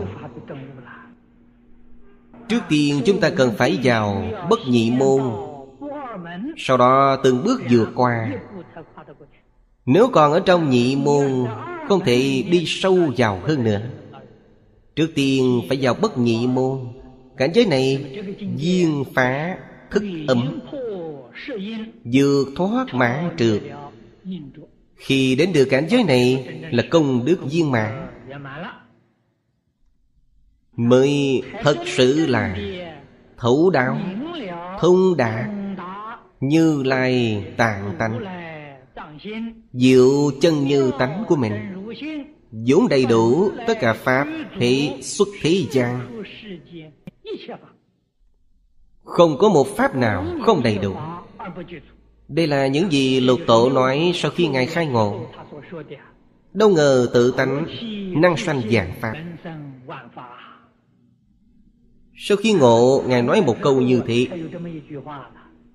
Trước 2.52 2.64
tiên 2.70 3.02
chúng 3.06 3.20
ta 3.20 3.30
cần 3.30 3.52
phải 3.58 3.80
vào 3.84 4.24
bất 4.50 4.60
nhị 4.68 4.92
môn. 4.92 5.22
Sau 6.58 6.78
đó 6.78 7.18
từng 7.24 7.44
bước 7.44 7.62
vượt 7.70 7.90
qua. 7.96 8.32
Nếu 9.86 10.10
còn 10.14 10.32
ở 10.32 10.40
trong 10.40 10.70
nhị 10.70 10.96
môn, 10.96 11.46
Không 11.88 12.06
thể 12.06 12.44
đi 12.52 12.64
sâu 12.68 12.98
vào 13.18 13.40
hơn 13.44 13.64
nữa. 13.64 13.82
Trước 14.96 15.08
tiên 15.16 15.62
phải 15.70 15.78
vào 15.82 15.94
bất 15.94 16.18
nhị 16.18 16.48
môn. 16.48 16.80
Cảnh 17.38 17.52
giới 17.54 17.66
này 17.66 18.16
Duyên 18.58 19.04
phá, 19.16 19.58
thức 19.92 20.04
ấm 20.28 20.60
Vượt 22.04 22.46
thoát 22.56 22.94
mãn 22.94 23.30
trượt. 23.38 23.62
Khi 24.96 25.36
đến 25.36 25.54
được 25.54 25.66
cảnh 25.66 25.86
giới 25.90 26.04
này 26.04 26.48
Là 26.72 26.84
công 26.90 27.26
đức 27.26 27.38
viên 27.52 27.72
mãn. 27.72 28.08
Mới 30.88 31.42
thật 31.62 31.78
sự 31.86 32.28
là 32.28 32.58
Thấu 33.38 33.70
đạo 33.70 33.98
Thông 34.80 35.18
đạt, 35.18 35.46
Như 36.40 36.84
lai 36.84 37.44
tạng 37.58 37.96
tánh. 38.00 38.26
Diệu 39.74 40.32
chân 40.42 40.68
như 40.68 40.92
tánh 41.00 41.24
của 41.28 41.36
mình, 41.36 41.54
vốn 42.52 42.88
đầy 42.90 43.06
đủ 43.06 43.52
tất 43.68 43.74
cả 43.82 43.94
pháp 43.94 44.28
thị 44.60 44.92
xuất 45.02 45.28
thế 45.42 45.66
gian. 45.72 46.24
Không 49.04 49.38
có 49.38 49.50
một 49.50 49.68
pháp 49.68 49.96
nào 49.96 50.26
không 50.46 50.64
đầy 50.64 50.78
đủ. 50.78 50.96
Đây 52.28 52.48
là 52.48 52.68
những 52.68 52.92
gì 52.92 53.20
lục 53.20 53.40
tổ 53.48 53.70
nói 53.70 54.12
sau 54.16 54.32
khi 54.32 54.48
ngài 54.48 54.66
khai 54.66 54.86
ngộ. 54.86 55.28
Đâu 56.54 56.70
ngờ 56.70 57.08
tự 57.14 57.32
tánh 57.32 57.66
năng 58.22 58.38
sanh 58.38 58.62
dạng 58.72 58.92
pháp 59.02 59.14
sau 62.24 62.38
khi 62.38 62.54
ngộ, 62.54 63.04
ngài 63.08 63.22
nói 63.22 63.42
một 63.42 63.56
câu 63.62 63.82
như 63.82 64.02
thế. 64.08 64.28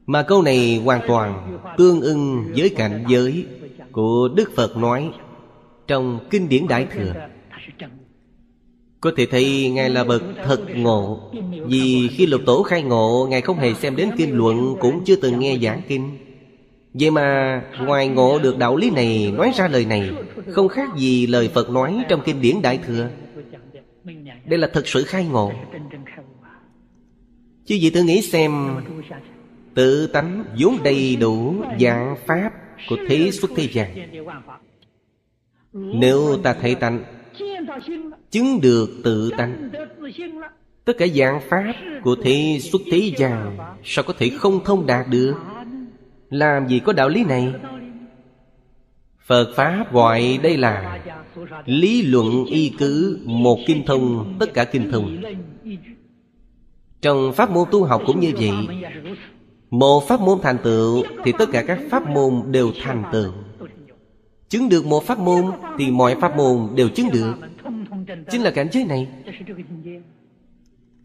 Mà 0.07 0.23
câu 0.23 0.43
này 0.43 0.81
hoàn 0.85 1.01
toàn 1.09 1.59
tương 1.77 2.01
ưng 2.01 2.53
với 2.57 2.69
cảnh 2.69 3.05
giới 3.09 3.47
của 3.93 4.29
đức 4.37 4.51
phật 4.57 4.77
nói 4.77 5.11
trong 5.87 6.19
kinh 6.31 6.49
điển 6.49 6.69
đại 6.69 6.87
thừa. 6.95 7.15
Có 9.01 9.13
thể 9.17 9.27
thấy 9.27 9.71
Ngài 9.71 9.91
là 9.91 10.05
bậc 10.05 10.23
thật 10.45 10.61
ngộ, 10.75 11.21
Vì 11.67 12.09
khi 12.13 12.27
lục 12.27 12.41
tổ 12.47 12.63
khai 12.63 12.83
ngộ, 12.83 13.27
Ngài 13.31 13.41
không 13.41 13.59
hề 13.59 13.75
xem 13.75 13.97
đến 13.97 14.11
kinh 14.17 14.37
luận, 14.37 14.77
Cũng 14.81 15.05
chưa 15.05 15.17
từng 15.17 15.39
nghe 15.39 15.59
giảng 15.59 15.83
kinh. 15.89 16.19
Vậy 16.95 17.11
mà 17.11 17.63
ngoài 17.81 18.09
ngộ 18.09 18.39
được 18.39 18.59
đạo 18.59 18.77
lý 18.77 18.91
này 18.91 19.33
Nói 19.37 19.53
ra 19.55 19.69
lời 19.69 19.85
này, 19.85 20.11
Không 20.51 20.69
khác 20.69 20.89
gì 20.97 21.27
lời 21.27 21.51
Phật 21.55 21.71
nói 21.71 22.05
trong 22.09 22.21
kinh 22.25 22.41
điển 22.41 22.63
Đại 22.63 22.79
Thừa. 22.87 23.09
Đây 24.45 24.59
là 24.59 24.69
thật 24.73 24.89
sự 24.89 25.05
khai 25.05 25.25
ngộ. 25.25 25.53
Chứ 27.67 27.75
gì 27.75 27.91
tự 27.91 28.03
nghĩ 28.03 28.23
xem, 28.23 28.53
Tự 29.75 30.07
tánh 30.07 30.45
vốn 30.59 30.79
đầy 30.85 31.17
đủ 31.17 31.55
dạng 31.81 32.17
pháp 32.27 32.51
Của 32.89 32.97
thế 33.09 33.31
xuất 33.31 33.51
thế 33.57 33.69
gian. 33.73 33.91
Nếu 35.73 36.39
ta 36.43 36.55
thấy 36.61 36.75
tánh, 36.75 37.05
Chứng 38.31 38.61
được 38.61 38.91
tự 39.05 39.31
tánh, 39.39 39.71
Tất 40.85 40.93
cả 40.99 41.07
dạng 41.07 41.41
pháp 41.49 41.73
của 42.03 42.17
thế 42.23 42.59
xuất 42.63 42.83
thế 42.91 43.13
gian, 43.17 43.57
Sao 43.85 44.05
có 44.07 44.15
thể 44.19 44.31
không 44.39 44.65
thông 44.65 44.87
đạt 44.87 45.09
được? 45.09 45.35
Làm 46.31 46.69
gì 46.69 46.81
có 46.85 46.93
đạo 46.93 47.09
lý 47.09 47.25
này? 47.25 47.53
Phật 49.27 49.53
Pháp 49.57 49.93
gọi 49.93 50.39
đây 50.43 50.57
là 50.57 51.01
Lý 51.65 52.03
luận 52.03 52.45
y 52.45 52.73
cứ 52.79 53.19
Một 53.25 53.59
kinh 53.67 53.87
thông, 53.87 54.37
Tất 54.41 54.55
cả 54.55 54.65
kinh 54.65 54.91
thông. 54.91 55.23
Trong 57.07 57.33
pháp 57.33 57.51
môn 57.51 57.69
tu 57.71 57.85
học 57.85 58.03
cũng 58.07 58.21
như 58.21 58.33
vậy. 58.39 58.51
Một 59.71 60.09
pháp 60.09 60.21
môn 60.21 60.39
thành 60.43 60.57
tựu 60.65 61.05
Thì 61.25 61.33
tất 61.39 61.49
cả 61.53 61.63
các 61.67 61.79
pháp 61.91 62.09
môn 62.11 62.43
đều 62.47 62.73
thành 62.83 63.03
tựu. 63.13 63.33
Chứng 64.49 64.69
được 64.69 64.87
một 64.87 65.05
pháp 65.05 65.19
môn 65.19 65.45
Thì 65.79 65.91
mọi 65.91 66.15
pháp 66.21 66.37
môn 66.37 66.69
đều 66.75 66.89
chứng 66.89 67.09
được. 67.13 67.35
Chính 68.31 68.43
là 68.43 68.51
cảnh 68.51 68.69
giới 68.73 68.85
này. 68.85 69.09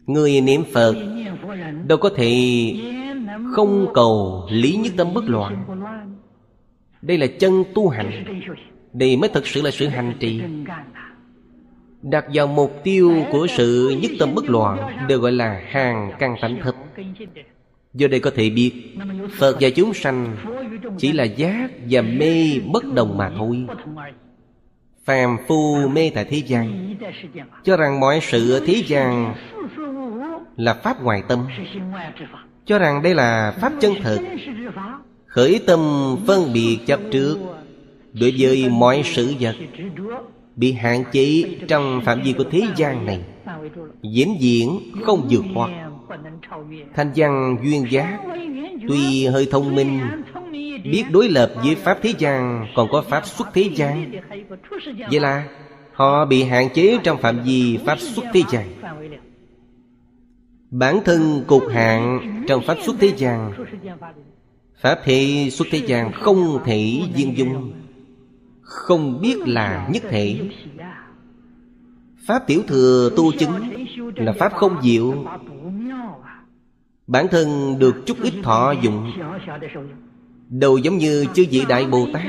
Người 0.06 0.40
niệm 0.40 0.64
Phật 0.72 0.94
Đâu 1.86 1.98
có 1.98 2.10
thể 2.16 2.32
Không 3.52 3.86
cầu 3.94 4.46
lý 4.50 4.76
nhất 4.76 4.92
tâm 4.96 5.14
bất 5.14 5.24
loạn. 5.26 5.64
Đây 7.02 7.18
là 7.18 7.26
chân 7.26 7.64
tu 7.74 7.88
hành. 7.88 8.24
Đây 8.92 9.16
mới 9.16 9.30
thật 9.34 9.46
sự 9.46 9.62
là 9.62 9.70
sự 9.70 9.86
hành 9.86 10.14
trì. 10.20 10.40
Đặt 12.02 12.24
vào 12.34 12.46
mục 12.46 12.80
tiêu 12.84 13.24
của 13.32 13.46
sự 13.56 13.98
nhất 14.02 14.10
tâm 14.18 14.34
bất 14.34 14.50
loạn 14.50 15.06
Đều 15.08 15.18
gọi 15.18 15.32
là 15.32 15.62
hàng 15.66 16.12
căn 16.18 16.36
tánh 16.40 16.60
thấp 16.62 16.74
Do 17.94 18.08
đây 18.08 18.20
có 18.20 18.30
thể 18.34 18.50
biết, 18.50 18.72
Phật 19.38 19.56
và 19.60 19.70
chúng 19.70 19.94
sanh 19.94 20.36
Chỉ 20.98 21.12
là 21.12 21.24
giác 21.24 21.70
và 21.90 22.02
mê 22.02 22.60
bất 22.72 22.84
đồng 22.94 23.18
mà 23.18 23.30
thôi. 23.36 23.66
Phàm 25.04 25.36
phu 25.48 25.88
mê 25.88 26.10
tại 26.14 26.24
thế 26.24 26.36
gian, 26.36 26.94
Cho 27.64 27.76
rằng 27.76 28.00
mọi 28.00 28.20
sự 28.22 28.52
ở 28.52 28.62
thế 28.66 28.82
gian 28.86 29.34
Là 30.56 30.74
pháp 30.74 31.02
ngoài 31.02 31.22
tâm, 31.28 31.46
Cho 32.66 32.78
rằng 32.78 33.02
đây 33.02 33.14
là 33.14 33.54
pháp 33.60 33.72
chân 33.80 33.94
thực 34.02 34.20
Khởi 35.26 35.60
tâm 35.66 35.80
phân 36.26 36.52
biệt 36.52 36.78
chấp 36.86 37.00
trước 37.10 37.38
Đối 38.12 38.34
với 38.38 38.68
mọi 38.68 39.02
sự 39.04 39.34
vật 39.40 39.54
Bị 40.56 40.72
hạn 40.72 41.04
chế 41.12 41.44
trong 41.68 42.00
phạm 42.04 42.22
vi 42.22 42.32
của 42.32 42.44
thế 42.50 42.60
gian 42.76 43.06
này. 43.06 43.20
Diễn 44.02 44.36
diễn 44.40 44.78
không 45.02 45.28
vượt 45.30 45.44
qua. 45.54 45.68
Thanh 46.94 47.12
văn 47.16 47.56
duyên 47.62 47.86
giác 47.90 48.20
Tuy 48.88 49.26
hơi 49.26 49.48
thông 49.50 49.74
minh, 49.74 50.00
Biết 50.84 51.04
đối 51.10 51.28
lập 51.28 51.52
với 51.64 51.74
Pháp 51.74 51.98
thế 52.02 52.14
gian, 52.18 52.66
Còn 52.76 52.88
có 52.92 53.02
Pháp 53.02 53.26
xuất 53.26 53.48
thế 53.54 53.70
gian. 53.74 54.12
Vậy 55.10 55.20
là 55.20 55.48
Họ 55.92 56.24
bị 56.24 56.42
hạn 56.42 56.68
chế 56.74 56.98
trong 57.04 57.18
phạm 57.18 57.42
vi 57.44 57.78
Pháp 57.86 58.00
xuất 58.00 58.24
thế 58.32 58.42
gian. 58.50 58.66
Bản 60.70 61.00
thân 61.04 61.44
cục 61.46 61.62
hạn 61.72 62.20
Trong 62.48 62.62
Pháp 62.66 62.76
xuất 62.82 62.96
thế 63.00 63.12
gian, 63.16 63.52
Pháp 64.80 64.98
thị 65.04 65.50
xuất 65.50 65.68
thế 65.70 65.78
gian 65.78 66.12
Không 66.12 66.58
thể 66.64 67.00
viên 67.14 67.36
dung. 67.38 67.72
Không 68.72 69.20
biết 69.20 69.38
là 69.48 69.88
nhất 69.92 70.02
thể. 70.10 70.50
Pháp 72.26 72.46
tiểu 72.46 72.62
thừa 72.68 73.10
tu 73.16 73.32
chứng 73.32 73.52
Là 74.16 74.32
Pháp 74.32 74.52
không 74.52 74.82
diệu. 74.82 75.24
Bản 77.06 77.26
thân 77.30 77.78
được 77.78 78.06
chút 78.06 78.16
ít 78.22 78.32
thọ 78.42 78.74
dụng 78.82 79.12
Đầu 80.48 80.78
giống 80.78 80.98
như 80.98 81.26
chư 81.34 81.44
vị 81.50 81.64
Đại 81.68 81.86
Bồ 81.86 82.06
Tát. 82.12 82.22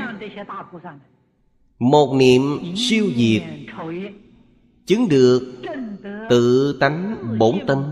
Một 1.78 2.14
niệm 2.14 2.42
siêu 2.76 3.06
diệt, 3.16 3.42
Chứng 4.86 5.08
được 5.08 5.54
tự 6.30 6.76
tánh 6.80 7.16
bổn 7.38 7.58
tâm. 7.66 7.84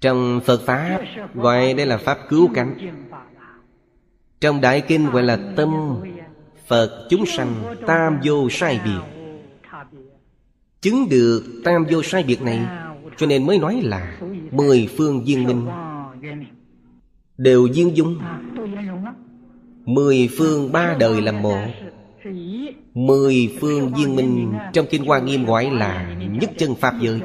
Trong 0.00 0.40
Phật 0.44 0.60
Pháp 0.66 1.00
gọi 1.34 1.74
đây 1.74 1.86
là 1.86 1.98
Pháp 1.98 2.18
cứu 2.28 2.48
cánh. 2.54 2.74
Trong 4.40 4.60
Đại 4.60 4.80
Kinh 4.80 5.10
gọi 5.10 5.22
là 5.22 5.38
tâm 5.56 5.70
Phật, 6.68 7.06
chúng 7.10 7.26
sanh 7.26 7.76
tam 7.86 8.20
vô 8.24 8.48
sai 8.50 8.80
biệt. 8.84 9.00
Chứng 10.80 11.08
được 11.08 11.42
tam 11.64 11.84
vô 11.90 12.02
sai 12.02 12.22
biệt 12.22 12.42
này, 12.42 12.66
Cho 13.16 13.26
nên 13.26 13.46
mới 13.46 13.58
nói 13.58 13.80
là 13.84 14.18
Mười 14.50 14.88
phương 14.96 15.24
viên 15.24 15.44
minh 15.44 15.66
Đều 17.38 17.68
viên 17.74 17.96
dung. 17.96 18.18
Mười 19.84 20.28
phương 20.38 20.72
ba 20.72 20.96
đời 20.98 21.22
làm 21.22 21.42
một 21.42 21.66
Mười 22.94 23.56
phương 23.60 23.92
viên 23.94 24.16
minh 24.16 24.54
Trong 24.72 24.86
Kinh 24.90 25.04
Hoa 25.04 25.18
Nghiêm 25.18 25.44
gọi 25.44 25.70
là 25.70 26.14
Nhất 26.40 26.50
chân 26.58 26.74
Pháp 26.74 26.94
giới. 27.00 27.20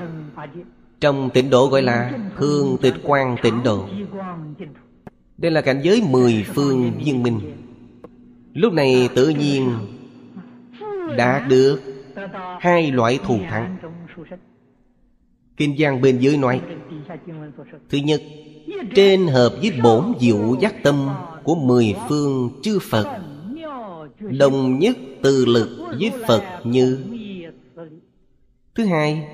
Trong 1.00 1.30
tịnh 1.34 1.50
độ 1.50 1.68
gọi 1.68 1.82
là 1.82 2.12
Hương 2.36 2.78
tịch 2.82 2.96
quan 3.04 3.36
tịnh 3.44 3.64
độ. 3.64 3.88
Đây 5.38 5.52
là 5.52 5.62
cảnh 5.62 5.82
giới 5.84 6.04
mười 6.10 6.46
phương 6.56 6.92
viên 7.06 7.24
minh. 7.24 7.40
Lúc 8.54 8.74
này 8.74 9.10
tự 9.16 9.30
nhiên 9.30 9.76
Đạt 11.18 11.48
được 11.48 11.82
Hai 12.60 12.92
loại 12.92 13.20
thù 13.28 13.40
thắng. 13.50 13.78
Kinh 15.58 15.78
giang 15.78 16.02
bên 16.02 16.20
dưới 16.20 16.38
nói, 16.38 16.62
Thứ 17.90 17.98
nhất, 17.98 18.22
Trên 18.96 19.28
hợp 19.28 19.54
với 19.62 19.72
bổn 19.84 20.14
diệu 20.20 20.56
giác 20.62 20.84
tâm 20.84 21.10
Của 21.44 21.56
mười 21.56 21.96
phương 22.10 22.50
chư 22.62 22.80
Phật, 22.80 23.08
Đồng 24.20 24.80
nhất 24.80 24.98
từ 25.22 25.46
lực 25.46 25.70
với 26.00 26.12
Phật 26.28 26.44
như. 26.64 27.00
Thứ 28.76 28.86
hai, 28.86 29.28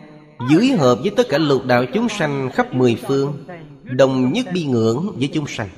Dưới 0.51 0.67
hợp 0.67 0.95
với 1.01 1.11
tất 1.17 1.29
cả 1.29 1.37
lục 1.37 1.65
đạo 1.65 1.85
chúng 1.93 2.09
sanh 2.09 2.49
khắp 2.53 2.73
mười 2.73 2.95
phương, 2.95 3.43
Đồng 3.83 4.33
nhất 4.33 4.45
bi 4.53 4.65
ngưỡng 4.65 5.11
với 5.15 5.29
chúng 5.33 5.47
sanh. 5.47 5.69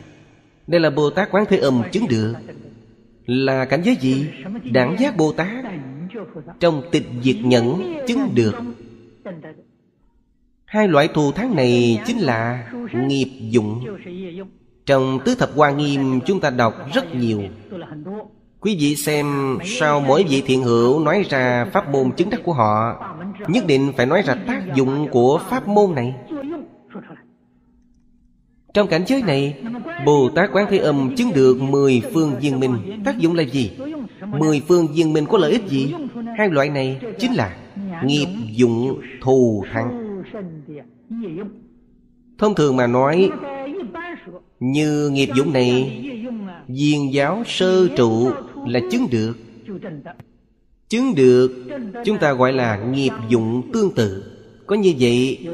Đây 0.67 0.81
là 0.81 0.89
Bồ 0.89 1.09
Tát 1.09 1.31
Quán 1.31 1.45
Thế 1.49 1.57
Âm 1.57 1.83
chứng 1.91 2.07
được. 2.09 2.33
Là 3.29 3.65
cảnh 3.65 3.81
giới 3.83 3.95
gì? 3.95 4.29
Đẳng 4.71 4.95
giác 4.99 5.17
Bồ 5.17 5.31
Tát. 5.31 5.65
Trong 6.59 6.81
tịch 6.91 7.03
diệt 7.21 7.35
nhẫn 7.43 7.97
chứng 8.07 8.29
được. 8.35 8.55
Hai 10.65 10.87
loại 10.87 11.07
thù 11.07 11.31
thắng 11.31 11.55
này 11.55 12.01
chính 12.05 12.17
là 12.17 12.71
nghiệp 12.93 13.29
dụng. 13.49 13.85
Trong 14.85 15.19
Tứ 15.25 15.35
Thập 15.35 15.49
Hoa 15.55 15.71
Nghiêm, 15.71 16.19
chúng 16.25 16.39
ta 16.39 16.49
đọc 16.49 16.73
rất 16.93 17.15
nhiều. 17.15 17.41
Quý 18.59 18.77
vị 18.79 18.95
xem 18.95 19.57
sau 19.63 19.99
mỗi 19.99 20.25
vị 20.29 20.43
thiện 20.45 20.63
hữu 20.63 20.99
nói 20.99 21.25
ra 21.29 21.65
pháp 21.73 21.89
môn 21.89 22.11
chứng 22.11 22.29
đắc 22.29 22.41
của 22.43 22.53
họ, 22.53 23.05
Nhất 23.47 23.65
định 23.67 23.91
phải 23.97 24.05
nói 24.05 24.21
ra 24.21 24.35
tác 24.47 24.61
dụng 24.75 25.07
của 25.11 25.39
pháp 25.49 25.67
môn 25.67 25.95
này. 25.95 26.15
Trong 28.79 28.87
cảnh 28.87 29.03
giới 29.07 29.21
này 29.21 29.55
Bồ 30.05 30.29
Tát 30.29 30.49
Quán 30.53 30.65
Thế 30.69 30.77
Âm 30.77 31.15
chứng 31.15 31.31
được 31.35 31.61
mười 31.61 32.01
phương 32.13 32.35
viên 32.41 32.59
minh 32.59 33.01
Tác 33.05 33.17
dụng 33.17 33.35
là 33.35 33.43
gì? 33.43 33.71
Mười 34.27 34.61
phương 34.67 34.87
viên 34.87 35.13
minh 35.13 35.25
có 35.29 35.37
lợi 35.37 35.51
ích 35.51 35.67
gì? 35.67 35.93
Hai 36.37 36.49
loại 36.49 36.69
này 36.69 37.01
chính 37.19 37.33
là 37.33 37.57
Nghiệp, 38.03 38.27
dụng, 38.51 39.01
thù, 39.21 39.65
thắng 39.73 40.21
Thông 42.37 42.55
thường 42.55 42.77
mà 42.77 42.87
nói, 42.87 43.29
Như 44.59 45.09
nghiệp 45.09 45.29
dụng 45.35 45.53
này, 45.53 46.01
Viên 46.67 47.13
giáo 47.13 47.43
sơ 47.47 47.87
trụ 47.87 48.31
là 48.67 48.79
chứng 48.91 49.07
được 49.11 49.33
Chứng 50.89 51.15
được, 51.15 51.67
Chúng 52.05 52.17
ta 52.17 52.33
gọi 52.33 52.53
là 52.53 52.77
nghiệp 52.77 53.13
dụng 53.29 53.71
tương 53.73 53.91
tự 53.95 54.23
Có 54.65 54.75
như 54.75 54.93
vậy 54.99 55.47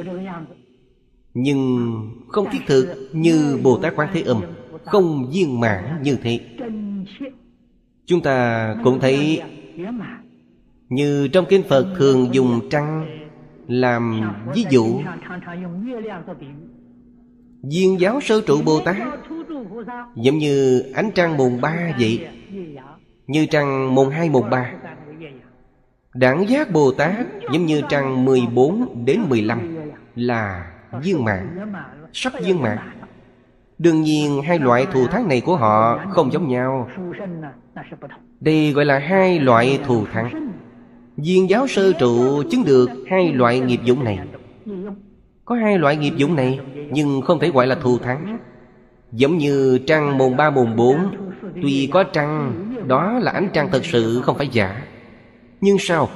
nhưng 1.37 1.89
không 2.27 2.47
thiết 2.51 2.59
thực 2.67 3.09
Như 3.13 3.59
Bồ 3.63 3.77
Tát 3.77 3.95
Quán 3.95 4.09
Thế 4.13 4.21
Âm, 4.21 4.41
Không 4.85 5.31
viên 5.31 5.59
mãn 5.59 6.01
như 6.03 6.17
thế. 6.23 6.39
Chúng 8.05 8.21
ta 8.21 8.75
cũng 8.83 8.99
thấy 8.99 9.41
Như 10.89 11.27
trong 11.27 11.45
Kinh 11.49 11.63
Phật 11.63 11.95
thường 11.97 12.29
dùng 12.33 12.69
trăng 12.69 13.05
Làm 13.67 14.21
ví 14.55 14.65
dụ. 14.69 15.01
Viên 17.63 17.99
giáo 17.99 18.21
sơ 18.21 18.41
trụ 18.41 18.61
Bồ 18.65 18.79
Tát, 18.79 18.97
Giống 20.15 20.37
như 20.37 20.83
ánh 20.93 21.09
trăng 21.15 21.37
mùng 21.37 21.61
ba 21.61 21.93
vậy, 21.99 22.27
Như 23.27 23.45
trăng 23.45 23.95
mùng 23.95 24.09
hai, 24.09 24.29
mùng 24.29 24.49
ba. 24.49 24.73
Đẳng 26.13 26.49
giác 26.49 26.71
Bồ 26.71 26.91
Tát 26.91 27.27
Giống 27.53 27.65
như 27.65 27.81
trăng 27.89 28.25
14 28.25 29.05
đến 29.05 29.21
15 29.29 29.75
Là 30.15 30.71
viên 30.91 31.23
mạng 31.23 31.73
Sắp 32.13 32.33
viên 32.41 32.61
mạng 32.61 32.77
Đương 33.77 34.01
nhiên, 34.01 34.41
hai 34.41 34.59
loại 34.59 34.85
thù 34.93 35.07
thắng 35.07 35.27
này 35.27 35.41
của 35.41 35.55
họ 35.55 35.99
không 36.09 36.31
giống 36.31 36.47
nhau. 36.47 36.89
Đây 38.39 38.71
gọi 38.71 38.85
là 38.85 38.99
hai 38.99 39.39
loại 39.39 39.79
thù 39.85 40.05
thắng. 40.13 40.51
Viên 41.17 41.49
giáo 41.49 41.67
sơ 41.67 41.93
trụ 41.93 42.43
chứng 42.51 42.63
được 42.65 42.89
hai 43.09 43.33
loại 43.33 43.59
nghiệp 43.59 43.79
dụng 43.83 44.03
này. 44.03 44.19
Có 45.45 45.55
hai 45.55 45.77
loại 45.77 45.97
nghiệp 45.97 46.13
dụng 46.17 46.35
này, 46.35 46.59
Nhưng 46.91 47.21
không 47.21 47.39
thể 47.39 47.51
gọi 47.51 47.67
là 47.67 47.75
thù 47.75 47.97
thắng. 47.97 48.37
Giống 49.11 49.37
như 49.37 49.79
trăng 49.87 50.17
mùng 50.17 50.37
ba 50.37 50.49
mùng 50.49 50.75
bốn, 50.75 50.97
Tuy 51.61 51.89
có 51.93 52.03
trăng, 52.03 52.53
Đó 52.87 53.19
là 53.19 53.31
ánh 53.31 53.49
trăng 53.53 53.69
thật 53.71 53.85
sự 53.85 54.21
không 54.21 54.37
phải 54.37 54.47
giả. 54.47 54.81
Nhưng 55.61 55.77
sao? 55.79 56.09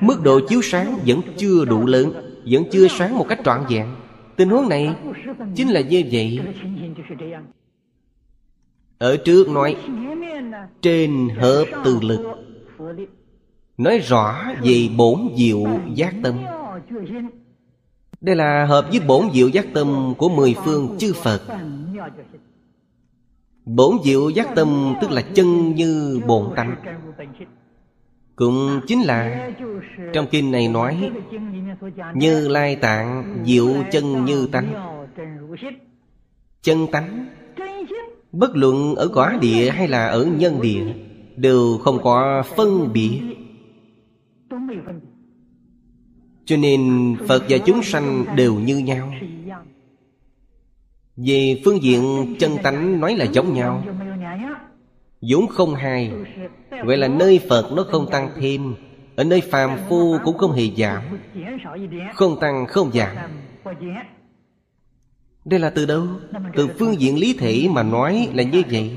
Mức 0.00 0.22
độ 0.22 0.40
chiếu 0.48 0.62
sáng 0.62 0.98
vẫn 1.06 1.20
chưa 1.36 1.64
đủ 1.64 1.86
lớn. 1.86 2.27
Vẫn 2.50 2.64
chưa 2.70 2.88
sáng 2.88 3.18
một 3.18 3.26
cách 3.28 3.40
trọn 3.44 3.60
vẹn. 3.68 3.86
Tình 4.36 4.48
huống 4.48 4.68
này 4.68 4.94
chính 5.54 5.68
là 5.68 5.80
như 5.80 6.02
vậy. 6.12 6.40
Ở 8.98 9.16
trước 9.16 9.48
nói, 9.48 9.76
Trên 10.82 11.28
hợp 11.28 11.64
từ 11.84 11.98
lực, 12.02 12.20
Nói 13.78 13.98
rõ 13.98 14.44
về 14.62 14.88
bổn 14.96 15.18
diệu 15.36 15.64
giác 15.94 16.14
tâm. 16.22 16.34
Đây 18.20 18.36
là 18.36 18.66
hợp 18.66 18.86
với 18.90 19.00
bổn 19.00 19.30
diệu 19.34 19.48
giác 19.48 19.66
tâm 19.74 20.14
Của 20.18 20.28
mười 20.28 20.54
phương 20.64 20.96
chư 20.98 21.12
Phật. 21.12 21.42
Bổn 23.64 23.96
diệu 24.04 24.30
giác 24.30 24.48
tâm 24.56 24.94
Tức 25.00 25.10
là 25.10 25.22
chân 25.22 25.74
như 25.74 26.20
bổn 26.26 26.54
tánh. 26.56 26.76
Cũng 28.38 28.80
chính 28.86 29.00
là 29.02 29.50
Trong 30.12 30.26
kinh 30.30 30.50
này 30.50 30.68
nói, 30.68 31.10
Như 32.14 32.48
lai 32.48 32.76
tạng 32.76 33.38
Diệu 33.46 33.68
chân 33.92 34.24
như 34.24 34.48
tánh. 34.52 34.72
Chân 36.62 36.86
tánh, 36.92 37.26
Bất 38.32 38.56
luận 38.56 38.94
ở 38.94 39.08
quả 39.14 39.38
địa 39.40 39.70
hay 39.70 39.88
là 39.88 40.06
ở 40.06 40.24
nhân 40.24 40.60
địa, 40.60 40.94
Đều 41.36 41.78
không 41.78 41.98
có 42.02 42.42
phân 42.56 42.92
biệt. 42.92 43.20
Cho 46.44 46.56
nên 46.56 47.14
Phật 47.28 47.42
và 47.48 47.58
chúng 47.58 47.82
sanh 47.82 48.24
đều 48.36 48.54
như 48.54 48.78
nhau. 48.78 49.12
Về 51.16 51.60
phương 51.64 51.82
diện 51.82 52.34
chân 52.38 52.56
tánh 52.62 53.00
nói 53.00 53.16
là 53.16 53.24
giống 53.24 53.54
nhau 53.54 53.84
vốn 55.20 55.48
không 55.48 55.74
hai 55.74 56.12
Vậy 56.84 56.96
là 56.96 57.08
nơi 57.08 57.40
Phật 57.48 57.72
nó 57.72 57.84
không 57.90 58.10
tăng 58.10 58.30
thêm, 58.36 58.74
Ở 59.16 59.24
nơi 59.24 59.40
phàm 59.40 59.78
phu 59.88 60.18
cũng 60.24 60.38
không 60.38 60.52
hề 60.52 60.70
giảm. 60.76 61.02
Không 62.14 62.40
tăng, 62.40 62.66
không 62.66 62.90
giảm. 62.92 63.16
Đây 65.44 65.60
là 65.60 65.70
từ 65.70 65.86
đâu? 65.86 66.06
Từ 66.56 66.68
phương 66.78 67.00
diện 67.00 67.18
lý 67.18 67.36
thể 67.38 67.68
mà 67.70 67.82
nói 67.82 68.28
là 68.34 68.42
như 68.42 68.62
vậy. 68.70 68.96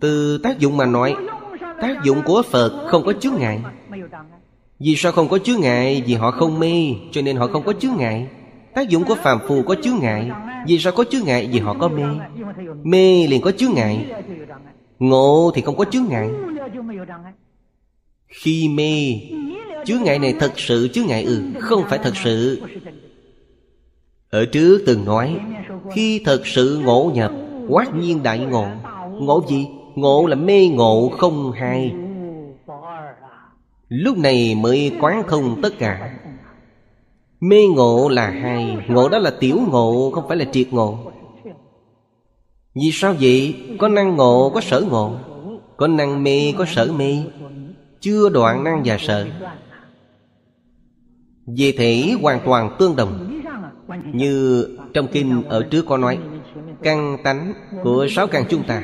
Từ 0.00 0.38
tác 0.38 0.58
dụng 0.58 0.76
mà 0.76 0.86
nói, 0.86 1.16
Tác 1.80 2.04
dụng 2.04 2.22
của 2.24 2.42
Phật 2.50 2.86
không 2.88 3.04
có 3.06 3.12
chướng 3.12 3.34
ngại. 3.38 3.60
Vì 4.78 4.96
sao 4.96 5.12
không 5.12 5.28
có 5.28 5.38
chướng 5.38 5.60
ngại? 5.60 6.02
Vì 6.06 6.14
họ 6.14 6.30
không 6.30 6.58
mê, 6.58 6.94
Cho 7.12 7.22
nên 7.22 7.36
họ 7.36 7.46
không 7.46 7.62
có 7.64 7.72
chướng 7.72 7.96
ngại. 7.96 8.28
Tác 8.76 8.88
dụng 8.88 9.04
của 9.04 9.14
phàm 9.14 9.38
phu 9.48 9.62
có 9.62 9.74
chướng 9.82 9.98
ngại. 10.00 10.30
Vì 10.66 10.78
sao 10.78 10.92
có 10.92 11.04
chướng 11.10 11.24
ngại? 11.24 11.48
Vì 11.52 11.60
họ 11.60 11.74
có 11.80 11.88
mê. 11.88 12.02
Mê 12.82 13.26
liền 13.26 13.40
có 13.40 13.50
chướng 13.50 13.74
ngại. 13.74 14.06
Ngộ 14.98 15.52
thì 15.54 15.62
không 15.62 15.76
có 15.76 15.84
chướng 15.84 16.04
ngại. 16.08 16.30
Khi 18.28 18.68
mê, 18.68 19.20
Chướng 19.84 20.02
ngại 20.02 20.18
này 20.18 20.34
thật 20.40 20.52
sự 20.56 20.88
chướng 20.88 21.06
ngại 21.06 21.24
ừ 21.24 21.42
Không 21.60 21.84
phải 21.88 21.98
thật 21.98 22.16
sự. 22.24 22.62
Ở 24.30 24.46
trước 24.46 24.82
từng 24.86 25.04
nói, 25.04 25.40
Khi 25.94 26.22
thật 26.24 26.46
sự 26.46 26.80
ngộ 26.84 27.10
nhập, 27.14 27.32
Quát 27.68 27.94
nhiên 27.94 28.22
đại 28.22 28.38
ngộ. 28.38 28.66
Ngộ 29.20 29.44
gì? 29.48 29.66
Ngộ 29.94 30.26
là 30.26 30.34
mê 30.34 30.68
ngộ 30.68 31.08
không 31.18 31.52
hai. 31.52 31.92
Lúc 33.88 34.18
này 34.18 34.54
mới 34.54 34.92
quán 35.00 35.22
thông 35.28 35.62
tất 35.62 35.78
cả. 35.78 36.10
Mê 37.40 37.66
ngộ 37.66 38.08
là 38.08 38.30
hai 38.30 38.78
Ngộ 38.88 39.08
đó 39.08 39.18
là 39.18 39.30
tiểu 39.40 39.58
ngộ 39.70 40.10
Không 40.14 40.28
phải 40.28 40.36
là 40.36 40.44
triệt 40.52 40.72
ngộ. 40.72 40.98
Vì 42.74 42.90
sao 42.92 43.14
vậy? 43.20 43.54
Có 43.78 43.88
năng 43.88 44.16
ngộ, 44.16 44.50
có 44.54 44.60
sở 44.60 44.80
ngộ. 44.80 45.16
Có 45.76 45.86
năng 45.86 46.22
mê, 46.22 46.52
có 46.58 46.64
sở 46.64 46.92
mê. 46.96 47.16
Chưa 48.00 48.28
đoạn 48.28 48.64
năng 48.64 48.82
và 48.84 48.98
sở. 49.00 49.26
Về 51.46 51.72
thể 51.78 52.14
hoàn 52.22 52.40
toàn 52.44 52.76
tương 52.78 52.96
đồng. 52.96 53.40
Như 54.12 54.66
trong 54.94 55.06
kinh 55.12 55.42
ở 55.42 55.62
trước 55.70 55.86
có 55.88 55.96
nói 55.96 56.18
Căn 56.82 57.18
tánh 57.24 57.52
của 57.82 58.06
sáu 58.10 58.26
căn 58.26 58.44
chúng 58.48 58.62
ta. 58.62 58.82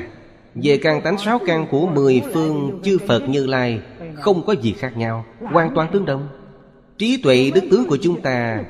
Về 0.55 0.77
căn 0.77 1.01
tánh 1.01 1.17
sáu 1.17 1.39
căn 1.45 1.67
của 1.71 1.87
mười 1.87 2.21
phương 2.33 2.79
chư 2.83 2.97
Phật 3.07 3.29
Như 3.29 3.45
Lai 3.45 3.81
Không 4.15 4.45
có 4.45 4.53
gì 4.53 4.73
khác 4.73 4.97
nhau 4.97 5.25
Hoàn 5.39 5.75
toàn 5.75 5.89
tương 5.93 6.05
đồng. 6.05 6.27
Trí 7.03 7.17
tuệ 7.17 7.51
đức 7.55 7.61
tướng 7.71 7.87
của 7.87 7.97
chúng 8.01 8.21
ta. 8.21 8.63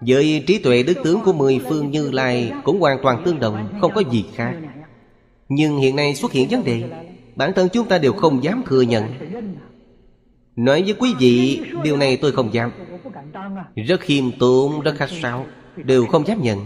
Với 0.00 0.44
trí 0.46 0.58
tuệ 0.58 0.82
đức 0.82 0.94
tướng 1.04 1.20
của 1.24 1.32
mười 1.32 1.60
phương 1.68 1.90
Như 1.90 2.10
Lai 2.10 2.52
Cũng 2.64 2.80
hoàn 2.80 2.98
toàn 3.02 3.22
tương 3.24 3.40
đồng 3.40 3.78
Không 3.80 3.92
có 3.94 4.02
gì 4.10 4.24
khác. 4.34 4.54
Nhưng 5.48 5.78
hiện 5.78 5.96
nay 5.96 6.14
xuất 6.14 6.32
hiện 6.32 6.48
vấn 6.50 6.64
đề 6.64 6.82
Bản 7.36 7.52
thân 7.56 7.68
chúng 7.72 7.88
ta 7.88 7.98
đều 7.98 8.12
không 8.12 8.44
dám 8.44 8.62
thừa 8.66 8.80
nhận. 8.80 9.04
Nói 10.56 10.82
với 10.82 10.94
quý 10.98 11.14
vị 11.18 11.60
Điều 11.84 11.96
này 11.96 12.16
tôi 12.16 12.32
không 12.32 12.54
dám. 12.54 12.70
Rất 13.74 14.00
khiêm 14.00 14.24
tốn, 14.38 14.80
rất 14.80 14.94
khách 14.96 15.10
sáo 15.22 15.46
Đều 15.76 16.06
không 16.06 16.26
dám 16.26 16.42
nhận. 16.42 16.58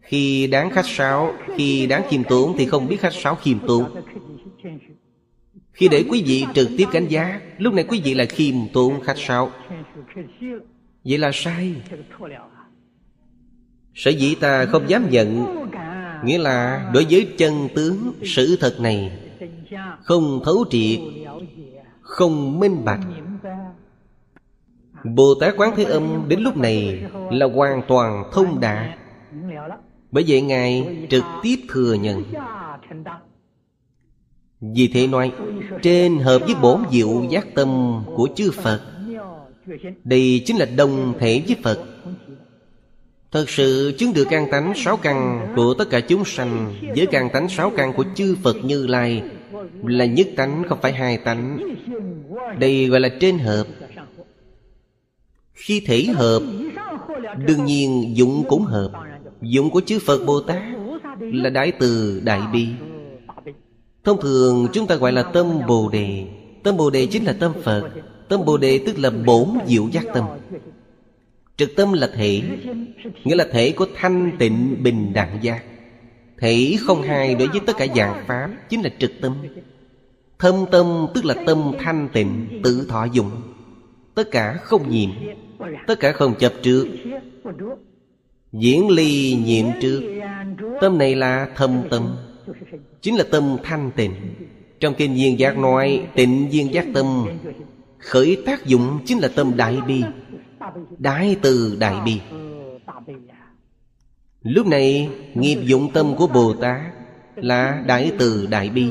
Khi 0.00 0.46
đáng 0.46 0.70
khách 0.70 0.86
sáo 0.86 1.32
Khi 1.56 1.86
đáng 1.86 2.02
khiêm 2.08 2.24
tốn 2.24 2.54
Thì 2.58 2.66
không 2.66 2.88
biết 2.88 3.00
khách 3.00 3.14
sáo 3.14 3.34
khiêm 3.34 3.58
tốn. 3.58 3.84
Khi 5.74 5.88
để 5.88 6.04
quý 6.10 6.22
vị 6.26 6.44
trực 6.54 6.68
tiếp 6.78 6.84
cảnh 6.92 7.08
giá, 7.08 7.40
Lúc 7.58 7.74
này 7.74 7.84
quý 7.88 8.00
vị 8.04 8.14
là 8.14 8.24
khiêm 8.24 8.54
tốn 8.72 9.00
khách 9.00 9.18
sáo. 9.18 9.50
Vậy 11.04 11.18
là 11.18 11.30
sai. 11.34 11.74
Sở 13.94 14.10
dĩ 14.10 14.34
ta 14.34 14.66
không 14.66 14.88
dám 14.88 15.10
nhận, 15.10 15.44
Nghĩa 16.24 16.38
là 16.38 16.90
đối 16.94 17.06
với 17.10 17.34
chân 17.38 17.68
tướng 17.74 18.12
sự 18.22 18.56
thật 18.60 18.80
này, 18.80 19.18
Không 20.02 20.40
thấu 20.44 20.64
triệt, 20.70 21.00
Không 22.00 22.60
minh 22.60 22.84
bạch. 22.84 23.00
Bồ 25.04 25.34
Tát 25.40 25.54
Quán 25.56 25.70
Thế 25.76 25.84
Âm 25.84 26.28
đến 26.28 26.40
lúc 26.40 26.56
này 26.56 27.04
Là 27.30 27.46
hoàn 27.46 27.82
toàn 27.88 28.24
thông 28.32 28.60
đạt. 28.60 28.98
Bởi 30.10 30.24
vậy 30.26 30.42
Ngài 30.42 31.06
trực 31.10 31.24
tiếp 31.42 31.56
thừa 31.68 31.94
nhận. 31.94 32.24
Vì 34.72 34.88
thế 34.88 35.06
nói, 35.06 35.32
Trên 35.82 36.18
hợp 36.18 36.38
với 36.38 36.54
bổn 36.62 36.80
diệu 36.92 37.24
giác 37.30 37.54
tâm 37.54 38.00
của 38.16 38.28
chư 38.36 38.50
Phật, 38.50 38.80
Đây 40.04 40.42
chính 40.46 40.56
là 40.56 40.66
đồng 40.76 41.14
thể 41.20 41.42
với 41.46 41.56
Phật. 41.62 41.84
Thật 43.32 43.50
sự, 43.50 43.94
chứng 43.98 44.12
được 44.12 44.26
căn 44.30 44.50
tánh 44.50 44.72
sáu 44.76 44.96
căn 44.96 45.46
của 45.56 45.74
tất 45.74 45.90
cả 45.90 46.00
chúng 46.00 46.24
sanh 46.24 46.74
Với 46.96 47.06
căn 47.06 47.30
tánh 47.32 47.48
sáu 47.48 47.70
căn 47.76 47.92
của 47.92 48.04
chư 48.14 48.36
Phật 48.42 48.56
Như 48.64 48.86
Lai 48.86 49.22
Là 49.84 50.04
nhất 50.04 50.28
tánh, 50.36 50.62
không 50.68 50.78
phải 50.82 50.92
hai 50.92 51.18
tánh. 51.18 51.58
Đây 52.58 52.86
gọi 52.86 53.00
là 53.00 53.08
trên 53.20 53.38
hợp. 53.38 53.66
Khi 55.52 55.80
thể 55.86 56.04
hợp, 56.14 56.42
Đương 57.46 57.64
nhiên 57.64 58.16
dụng 58.16 58.44
cũng 58.48 58.62
hợp. 58.62 58.90
Dụng 59.40 59.70
của 59.70 59.80
chư 59.80 59.98
Phật 59.98 60.24
Bồ 60.26 60.40
Tát 60.40 60.62
Là 61.20 61.50
Đại 61.50 61.72
Từ 61.72 62.20
Đại 62.24 62.40
Bi. 62.52 62.68
Thông 64.04 64.20
thường 64.20 64.68
chúng 64.72 64.86
ta 64.86 64.94
gọi 64.94 65.12
là 65.12 65.22
tâm 65.22 65.60
Bồ 65.68 65.88
Đề. 65.88 66.26
Tâm 66.62 66.76
Bồ 66.76 66.90
Đề 66.90 67.06
chính 67.06 67.24
là 67.24 67.32
tâm 67.40 67.52
Phật. 67.62 67.90
Tâm 68.28 68.44
Bồ 68.44 68.56
Đề 68.56 68.80
tức 68.86 68.98
là 68.98 69.10
bổn 69.10 69.48
diệu 69.66 69.88
giác 69.88 70.04
tâm. 70.14 70.24
Trực 71.56 71.76
tâm 71.76 71.92
là 71.92 72.10
thể, 72.14 72.42
Nghĩa 73.24 73.34
là 73.34 73.46
thể 73.52 73.72
của 73.72 73.86
thanh 73.96 74.32
tịnh 74.38 74.82
bình 74.82 75.12
đẳng 75.12 75.38
giác. 75.42 75.64
Thể 76.38 76.76
không 76.80 77.02
hai 77.02 77.34
đối 77.34 77.48
với 77.48 77.60
tất 77.66 77.76
cả 77.76 77.86
dạng 77.96 78.24
Pháp 78.26 78.50
Chính 78.68 78.82
là 78.82 78.90
trực 78.98 79.12
tâm. 79.20 79.36
Thâm 80.38 80.54
tâm 80.72 81.06
tức 81.14 81.24
là 81.24 81.34
tâm 81.46 81.72
thanh 81.78 82.08
tịnh, 82.12 82.60
Tự 82.64 82.86
thọ 82.88 83.04
dụng. 83.04 83.30
Tất 84.14 84.30
cả 84.30 84.58
không 84.62 84.90
nhiễm 84.90 85.10
Tất 85.86 86.00
cả 86.00 86.12
không 86.12 86.34
chập 86.38 86.52
trước. 86.62 86.88
Diễn 88.52 88.90
ly 88.90 89.38
nhiệm 89.44 89.66
trước. 89.80 90.02
Tâm 90.80 90.98
này 90.98 91.14
là 91.14 91.48
thâm 91.56 91.82
tâm. 91.90 92.16
Chính 93.04 93.16
là 93.16 93.24
tâm 93.30 93.56
thanh 93.64 93.90
tịnh. 93.96 94.14
Trong 94.80 94.94
kinh 94.94 95.14
viên 95.14 95.38
giác 95.38 95.58
nói, 95.58 96.06
Tịnh 96.14 96.48
viên 96.50 96.74
giác 96.74 96.86
tâm, 96.94 97.26
Khởi 97.98 98.42
tác 98.46 98.66
dụng 98.66 98.98
chính 99.06 99.18
là 99.18 99.28
tâm 99.28 99.56
đại 99.56 99.78
bi 99.86 100.02
Đại 100.98 101.36
từ 101.42 101.76
đại 101.80 101.96
bi. 102.04 102.20
Lúc 104.42 104.66
này, 104.66 105.08
nghiệp 105.34 105.58
dụng 105.64 105.90
tâm 105.92 106.14
của 106.16 106.26
Bồ 106.26 106.52
Tát 106.52 106.80
Là 107.36 107.82
đại 107.86 108.12
từ 108.18 108.46
đại 108.46 108.68
bi. 108.68 108.88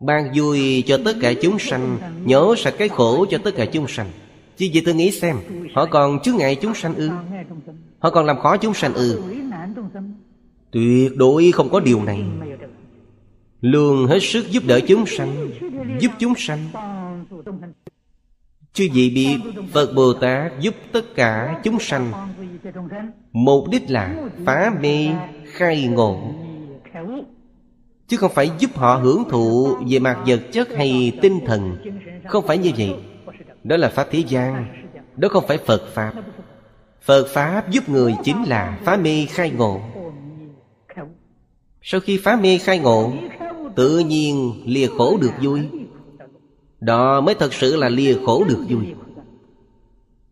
Ban 0.00 0.32
vui 0.34 0.82
cho 0.86 0.98
tất 1.04 1.16
cả 1.20 1.32
chúng 1.42 1.58
sanh 1.58 1.98
Nhổ 2.24 2.56
sạch 2.56 2.74
cái 2.78 2.88
khổ 2.88 3.26
cho 3.30 3.38
tất 3.38 3.50
cả 3.56 3.64
chúng 3.64 3.88
sanh. 3.88 4.10
Chứ 4.56 4.68
vậy 4.72 4.82
tôi 4.84 4.94
nghĩ 4.94 5.10
xem, 5.10 5.36
Họ 5.74 5.86
còn 5.86 6.18
chướng 6.22 6.36
ngại 6.36 6.54
chúng 6.54 6.74
sanh 6.74 6.94
ư? 6.94 7.10
Họ 7.98 8.10
còn 8.10 8.26
làm 8.26 8.38
khó 8.38 8.56
chúng 8.56 8.74
sanh 8.74 8.94
ư? 8.94 9.22
Tuyệt 10.72 11.16
đối 11.16 11.52
không 11.52 11.70
có 11.70 11.80
điều 11.80 12.04
này. 12.04 12.24
Luôn 13.60 14.06
hết 14.06 14.18
sức 14.22 14.50
giúp 14.50 14.62
đỡ 14.66 14.80
chúng 14.88 15.06
sanh, 15.06 15.50
Giúp 16.00 16.12
chúng 16.18 16.34
sanh. 16.36 16.68
Chư 18.72 18.88
vị 18.94 19.10
biết 19.10 19.36
Phật 19.72 19.92
Bồ 19.94 20.12
Tát 20.12 20.52
giúp 20.60 20.74
tất 20.92 21.14
cả 21.14 21.60
chúng 21.64 21.78
sanh. 21.80 22.12
Mục 23.32 23.64
đích 23.70 23.90
là 23.90 24.16
phá 24.46 24.72
mê, 24.80 25.08
khai 25.44 25.86
ngộ. 25.86 26.34
Chứ 28.08 28.16
không 28.16 28.32
phải 28.34 28.50
giúp 28.58 28.70
họ 28.74 28.96
hưởng 28.96 29.24
thụ 29.30 29.76
về 29.88 29.98
mặt 29.98 30.18
vật 30.26 30.40
chất 30.52 30.68
hay 30.76 31.18
tinh 31.22 31.40
thần. 31.46 31.76
Không 32.28 32.46
phải 32.46 32.58
như 32.58 32.70
vậy. 32.78 32.94
Đó 33.64 33.76
là 33.76 33.88
Pháp 33.88 34.08
thế 34.10 34.22
gian. 34.28 34.66
Đó 35.16 35.28
không 35.28 35.44
phải 35.48 35.58
Phật 35.58 35.82
Pháp. 35.94 36.12
Phật 37.02 37.26
Pháp 37.28 37.70
giúp 37.70 37.88
người 37.88 38.14
chính 38.24 38.44
là 38.44 38.78
phá 38.84 38.96
mê, 38.96 39.26
khai 39.30 39.50
ngộ. 39.50 39.80
Sau 41.82 42.00
khi 42.00 42.16
phá 42.16 42.36
mê 42.36 42.58
khai 42.58 42.78
ngộ, 42.78 43.12
Tự 43.76 43.98
nhiên 43.98 44.62
lìa 44.66 44.86
khổ 44.86 45.18
được 45.20 45.32
vui. 45.42 45.60
Đó 46.80 47.20
mới 47.20 47.34
thật 47.34 47.54
sự 47.54 47.76
là 47.76 47.88
lìa 47.88 48.14
khổ 48.26 48.44
được 48.48 48.64
vui. 48.68 48.86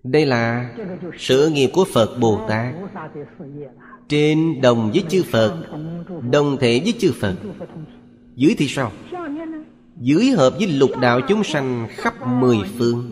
Đây 0.04 0.26
là 0.26 0.74
sự 1.18 1.50
nghiệp 1.50 1.70
của 1.72 1.84
Phật 1.84 2.18
Bồ 2.20 2.40
Tát. 2.48 2.74
Trên 4.08 4.60
đồng 4.60 4.90
với 4.92 5.04
chư 5.08 5.22
Phật, 5.22 5.56
Đồng 6.30 6.56
thể 6.60 6.80
với 6.84 6.94
chư 6.98 7.12
Phật. 7.12 7.34
Dưới 8.36 8.54
thì 8.58 8.66
sao? 8.68 8.92
Dưới 9.96 10.26
hợp 10.26 10.54
với 10.58 10.66
lục 10.66 10.90
đạo 11.00 11.20
chúng 11.28 11.44
sanh 11.44 11.88
khắp 11.90 12.26
mười 12.26 12.58
phương. 12.78 13.10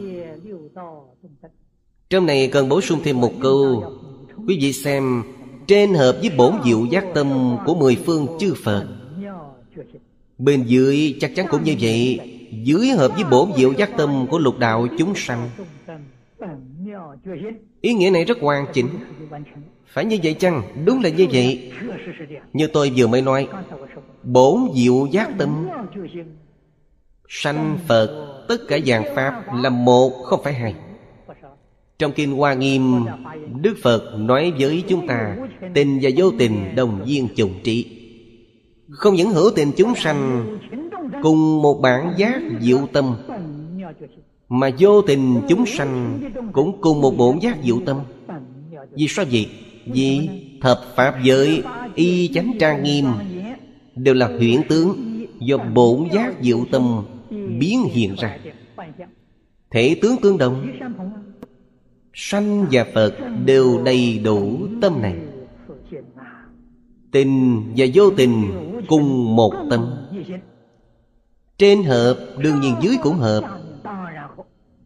Trong 2.11 2.27
này 2.27 2.49
cần 2.53 2.69
bổ 2.69 2.81
sung 2.81 3.01
thêm 3.05 3.21
một 3.21 3.33
câu, 3.41 3.85
Quý 4.47 4.59
vị 4.61 4.73
xem 4.73 5.23
trên 5.69 5.95
hợp 5.95 6.17
với 6.21 6.31
bổn 6.37 6.55
diệu 6.65 6.85
giác 6.85 7.05
tâm 7.15 7.57
của 7.67 7.75
mười 7.75 7.97
phương 8.07 8.27
chư 8.41 8.55
Phật. 8.65 8.87
Bên 10.39 10.63
dưới 10.63 11.17
chắc 11.21 11.35
chắn 11.35 11.47
cũng 11.51 11.65
như 11.65 11.75
vậy, 11.81 12.21
dưới 12.65 12.89
hợp 12.89 13.09
với 13.15 13.25
bổn 13.31 13.53
diệu 13.57 13.73
giác 13.73 13.91
tâm 13.97 14.27
của 14.31 14.39
lục 14.39 14.59
đạo 14.59 14.87
chúng 14.99 15.15
sanh. 15.15 15.51
Ý 17.81 17.95
nghĩa 17.95 18.11
này 18.11 18.25
rất 18.25 18.39
hoàn 18.41 18.67
chỉnh. 18.73 18.89
Phải 19.87 20.05
như 20.05 20.19
vậy 20.23 20.35
chăng? 20.35 20.63
Đúng 20.85 21.03
là 21.03 21.09
như 21.09 21.27
vậy. 21.33 21.73
Như 22.53 22.67
tôi 22.67 22.93
vừa 22.97 23.07
mới 23.07 23.23
nói, 23.23 23.49
Bổn 24.23 24.61
diệu 24.75 25.07
giác 25.11 25.31
tâm 25.39 25.69
Sanh 27.29 27.79
Phật, 27.89 28.45
Tất 28.49 28.57
cả 28.69 28.79
dạng 28.87 29.15
Pháp 29.15 29.45
là 29.55 29.71
một, 29.71 30.11
không 30.25 30.43
phải 30.45 30.55
hai. 30.55 30.75
Trong 31.99 32.13
Kinh 32.13 32.33
Hoa 32.37 32.55
Nghiêm, 32.55 33.05
Đức 33.61 33.77
Phật 33.83 34.19
nói 34.19 34.53
với 34.59 34.85
chúng 34.89 35.07
ta, 35.07 35.37
Tình 35.75 35.99
và 36.03 36.11
vô 36.17 36.31
tình 36.39 36.75
đồng 36.77 37.05
viên 37.07 37.29
chủng 37.37 37.55
trị. 37.65 37.87
Không 38.91 39.15
những 39.15 39.31
hữu 39.31 39.51
tình 39.57 39.73
chúng 39.77 39.95
sanh, 39.95 40.47
Cùng 41.23 41.63
một 41.63 41.81
bản 41.83 42.15
giác 42.19 42.41
diệu 42.61 42.87
tâm, 42.93 43.15
Mà 44.49 44.71
vô 44.79 45.03
tình 45.03 45.41
chúng 45.49 45.67
sanh 45.67 46.21
Cũng 46.53 46.81
cùng 46.81 47.01
một 47.01 47.17
bổn 47.17 47.39
giác 47.39 47.57
diệu 47.65 47.81
tâm. 47.87 48.01
Vì 48.93 49.07
sao 49.09 49.25
vậy? 49.33 49.47
Vì 49.87 50.29
thập 50.61 50.81
pháp 50.97 51.15
giới, 51.25 51.63
Y 51.95 52.29
chánh 52.29 52.53
trang 52.61 52.83
nghiêm, 52.83 53.07
Đều 53.95 54.15
là 54.15 54.27
huyễn 54.27 54.63
tướng 54.69 55.25
Do 55.41 55.57
bổn 55.57 56.09
giác 56.13 56.35
diệu 56.43 56.65
tâm 56.71 57.05
Biến 57.31 57.85
hiện 57.85 58.15
ra. 58.19 58.39
Thể 59.71 59.97
tướng 60.03 60.17
tương 60.17 60.39
đồng 60.39 60.67
Sanh 62.15 62.67
và 62.73 62.87
Phật 62.95 63.15
đều 63.45 63.83
đầy 63.85 64.21
đủ 64.25 64.67
tâm 64.83 65.03
này. 65.03 65.17
Tình 67.11 67.63
và 67.77 67.87
vô 67.95 68.11
tình 68.17 68.51
cùng 68.89 69.37
một 69.37 69.53
tâm. 69.71 69.95
Trên 71.59 71.83
hợp, 71.83 72.17
đương 72.39 72.61
nhiên 72.61 72.75
dưới 72.81 72.97
cũng 73.03 73.15
hợp. 73.15 73.45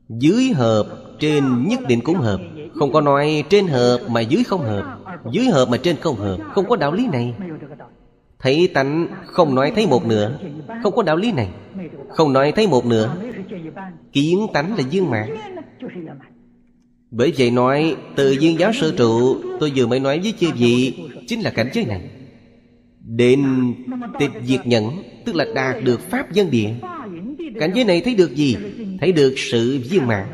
Dưới 0.08 0.52
hợp, 0.54 0.86
trên 1.18 1.68
nhất 1.68 1.80
định 1.88 2.00
cũng 2.04 2.16
hợp. 2.16 2.40
Không 2.74 2.92
có 2.92 3.00
nói 3.00 3.44
trên 3.48 3.66
hợp 3.66 3.98
mà 4.10 4.20
dưới 4.20 4.44
không 4.44 4.60
hợp. 4.60 4.98
Dưới 5.32 5.44
hợp 5.44 5.68
mà 5.68 5.76
trên 5.76 5.96
không 5.96 6.16
hợp. 6.16 6.38
Không 6.52 6.68
có 6.68 6.76
đạo 6.76 6.92
lý 6.92 7.06
này. 7.12 7.34
Thấy 8.38 8.68
tánh, 8.74 9.08
không 9.26 9.54
nói 9.54 9.72
thấy 9.74 9.86
một 9.86 10.06
nửa. 10.06 10.38
Không 10.82 10.94
có 10.94 11.02
đạo 11.02 11.16
lý 11.16 11.32
này. 11.32 11.48
Không 12.08 12.32
nói 12.32 12.52
thấy 12.56 12.66
một 12.66 12.86
nửa. 12.86 13.14
Kiến 14.12 14.46
tánh 14.52 14.76
là 14.76 14.82
dương 14.90 15.10
mạng. 15.10 15.36
Bởi 17.12 17.32
vậy 17.38 17.50
nói, 17.50 17.96
Từ 18.16 18.32
duyên 18.40 18.58
giáo 18.58 18.72
sơ 18.72 18.94
trụ, 18.96 19.36
Tôi 19.60 19.72
vừa 19.76 19.86
mới 19.86 20.00
nói 20.00 20.20
với 20.20 20.34
chư 20.40 20.46
vị, 20.58 20.94
Chính 21.26 21.40
là 21.40 21.50
cảnh 21.50 21.68
giới 21.72 21.84
này. 21.84 22.10
Đến 23.06 23.44
tịch 24.18 24.30
diệt 24.44 24.66
nhẫn, 24.66 25.02
Tức 25.24 25.34
là 25.34 25.44
đạt 25.54 25.84
được 25.84 26.00
Pháp 26.00 26.32
dân 26.32 26.50
địa. 26.50 26.70
Cảnh 27.60 27.70
giới 27.74 27.84
này 27.84 28.00
thấy 28.00 28.14
được 28.14 28.34
gì? 28.34 28.56
Thấy 29.00 29.12
được 29.12 29.34
sự 29.36 29.80
viên 29.90 30.06
mạng 30.06 30.26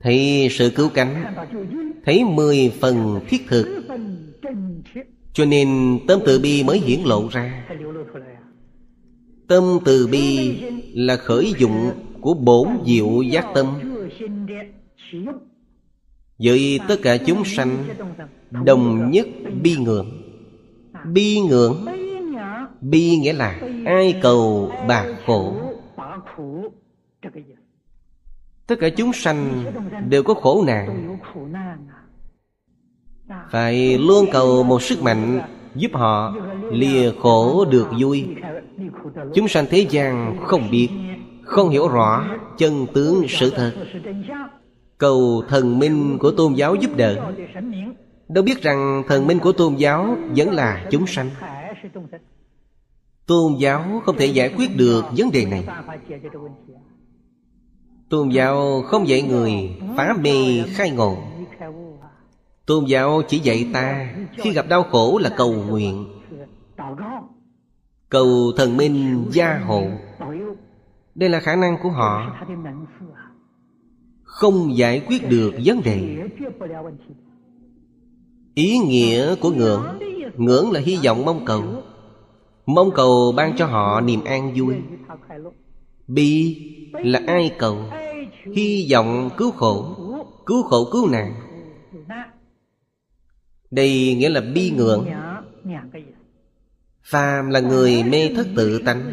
Thấy 0.00 0.48
sự 0.50 0.70
cứu 0.70 0.88
cánh. 0.94 1.34
Thấy 2.04 2.24
mười 2.24 2.72
phần 2.80 3.20
thiết 3.28 3.46
thực. 3.48 3.82
Cho 5.32 5.44
nên 5.44 5.98
tâm 6.08 6.20
từ 6.26 6.38
bi 6.38 6.62
mới 6.62 6.78
hiển 6.78 7.00
lộ 7.04 7.28
ra. 7.32 7.66
Tâm 9.48 9.78
từ 9.84 10.06
bi 10.06 10.56
là 10.94 11.16
khởi 11.16 11.52
dụng 11.58 11.90
của 12.20 12.34
bổn 12.34 12.68
diệu 12.86 13.22
giác 13.22 13.44
tâm. 13.54 13.66
Với 16.38 16.80
tất 16.88 16.96
cả 17.02 17.16
chúng 17.16 17.44
sanh 17.44 17.84
Đồng 18.50 19.10
nhất 19.10 19.26
bi 19.62 19.76
ngưỡng. 19.76 20.22
Bi 21.04 21.40
ngưỡng, 21.40 21.86
Bi 22.80 23.16
nghĩa 23.16 23.32
là 23.32 23.60
ai 23.86 24.14
cầu 24.22 24.72
bạc 24.88 25.06
khổ. 25.26 25.54
Tất 28.66 28.76
cả 28.80 28.88
chúng 28.96 29.12
sanh 29.12 29.64
đều 30.08 30.22
có 30.22 30.34
khổ 30.34 30.64
nạn. 30.66 31.18
Phải 33.50 33.98
luôn 33.98 34.26
cầu 34.32 34.62
một 34.62 34.82
sức 34.82 35.02
mạnh 35.02 35.40
Giúp 35.74 35.90
họ 35.94 36.34
lìa 36.72 37.12
khổ 37.20 37.64
được 37.64 37.86
vui. 38.00 38.26
Chúng 39.34 39.48
sanh 39.48 39.66
thế 39.70 39.86
gian 39.90 40.36
không 40.44 40.70
biết, 40.70 40.88
Không 41.44 41.68
hiểu 41.68 41.88
rõ 41.88 42.24
chân 42.58 42.86
tướng 42.94 43.24
sự 43.28 43.50
thật. 43.50 43.72
Cầu 44.98 45.42
thần 45.48 45.78
minh 45.78 46.18
của 46.20 46.30
tôn 46.30 46.54
giáo 46.54 46.74
giúp 46.74 46.90
đỡ. 46.96 47.32
Đâu 48.28 48.44
biết 48.44 48.62
rằng 48.62 49.02
thần 49.08 49.26
minh 49.26 49.38
của 49.38 49.52
tôn 49.52 49.74
giáo 49.74 50.16
vẫn 50.36 50.50
là 50.50 50.86
chúng 50.90 51.06
sanh. 51.06 51.30
Tôn 53.26 53.54
giáo 53.58 54.02
không 54.04 54.16
thể 54.16 54.26
giải 54.26 54.54
quyết 54.56 54.76
được 54.76 55.04
vấn 55.16 55.30
đề 55.30 55.46
này. 55.46 55.66
Tôn 58.08 58.28
giáo 58.28 58.82
không 58.86 59.08
dạy 59.08 59.22
người 59.22 59.52
phá 59.96 60.14
mê 60.20 60.62
khai 60.68 60.90
ngộ. 60.90 61.16
Tôn 62.66 62.84
giáo 62.84 63.22
chỉ 63.28 63.38
dạy 63.38 63.70
ta 63.72 64.14
Khi 64.32 64.52
gặp 64.52 64.68
đau 64.68 64.82
khổ 64.82 65.18
là 65.22 65.30
cầu 65.36 65.52
nguyện. 65.52 66.06
Cầu 68.08 68.52
thần 68.56 68.76
minh 68.76 69.26
gia 69.30 69.58
hộ. 69.58 69.82
Đây 71.14 71.28
là 71.28 71.40
khả 71.40 71.56
năng 71.56 71.76
của 71.82 71.90
họ. 71.90 72.36
Không 74.28 74.76
giải 74.76 75.02
quyết 75.06 75.28
được 75.28 75.54
vấn 75.64 75.82
đề. 75.82 76.28
Ý 78.54 78.78
nghĩa 78.78 79.34
của 79.34 79.50
ngưỡng 79.50 79.98
Ngưỡng 80.36 80.70
là 80.72 80.80
hy 80.80 80.98
vọng 81.04 81.24
mong 81.24 81.44
cầu. 81.44 81.62
Mong 82.66 82.90
cầu 82.94 83.32
ban 83.36 83.56
cho 83.56 83.66
họ 83.66 84.00
niềm 84.00 84.24
an 84.24 84.52
vui. 84.56 84.74
Bi 86.06 86.56
là 86.92 87.20
ai 87.26 87.54
cầu? 87.58 87.76
Hy 88.54 88.88
vọng 88.92 89.30
cứu 89.36 89.50
khổ 89.50 89.96
Cứu 90.46 90.62
khổ 90.62 90.88
cứu 90.92 91.08
nạn. 91.08 91.34
Đây 93.70 94.14
nghĩa 94.18 94.28
là 94.28 94.40
bi 94.40 94.70
ngưỡng. 94.70 95.06
Phàm 97.02 97.50
là 97.50 97.60
người 97.60 98.02
mê 98.02 98.32
thất 98.36 98.46
tự 98.56 98.82
tánh, 98.82 99.12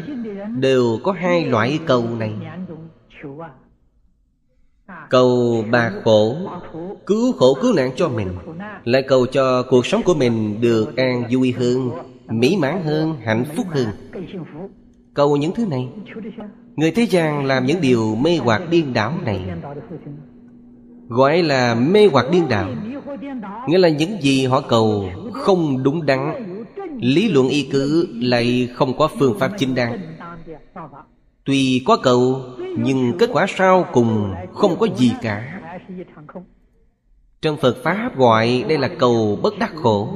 Đều 0.60 0.98
có 1.04 1.12
hai 1.12 1.44
loại 1.44 1.78
cầu 1.86 2.04
này. 2.18 2.34
Cầu 5.10 5.64
bà 5.70 5.92
khổ 6.04 6.36
Cứu 7.06 7.32
khổ 7.32 7.54
cứu 7.62 7.72
nạn 7.72 7.90
cho 7.96 8.08
mình. 8.08 8.28
Lại 8.84 9.02
cầu 9.08 9.26
cho 9.26 9.62
cuộc 9.62 9.86
sống 9.86 10.02
của 10.02 10.14
mình 10.14 10.60
được 10.60 10.96
an 10.96 11.24
vui 11.30 11.52
hơn 11.58 11.90
Mỹ 12.28 12.56
mãn 12.60 12.82
hơn, 12.82 13.16
hạnh 13.24 13.44
phúc 13.56 13.66
hơn. 13.70 13.86
Cầu 15.14 15.36
những 15.36 15.54
thứ 15.54 15.66
này 15.66 15.88
Người 16.76 16.90
thế 16.90 17.02
gian 17.02 17.44
làm 17.44 17.66
những 17.66 17.80
điều 17.80 18.14
mê 18.14 18.36
hoặc 18.36 18.62
điên 18.70 18.92
đảo 18.94 19.12
này. 19.24 19.40
Gọi 21.08 21.42
là 21.42 21.74
mê 21.74 22.08
hoặc 22.12 22.26
điên 22.30 22.48
đảo 22.48 22.68
Nghĩa 23.68 23.78
là 23.78 23.88
những 23.88 24.22
gì 24.22 24.46
họ 24.46 24.60
cầu 24.60 25.08
không 25.32 25.82
đúng 25.82 26.06
đắn. 26.06 26.32
Lý 27.00 27.28
luận 27.28 27.48
y 27.48 27.62
cứ 27.72 28.08
lại 28.12 28.68
không 28.74 28.98
có 28.98 29.08
phương 29.18 29.38
pháp 29.38 29.50
chính 29.58 29.74
đáng. 29.74 29.98
Tuy 31.46 31.82
có 31.86 31.96
cầu, 31.96 32.42
Nhưng 32.76 33.18
kết 33.18 33.30
quả 33.32 33.46
sau 33.48 33.86
cùng 33.92 34.34
không 34.52 34.76
có 34.78 34.86
gì 34.96 35.12
cả. 35.22 35.60
Trong 37.42 37.56
Phật 37.56 37.76
Pháp 37.84 38.16
gọi 38.16 38.64
đây 38.68 38.78
là 38.78 38.88
cầu 38.98 39.38
bất 39.42 39.58
đắc 39.58 39.72
khổ. 39.76 40.08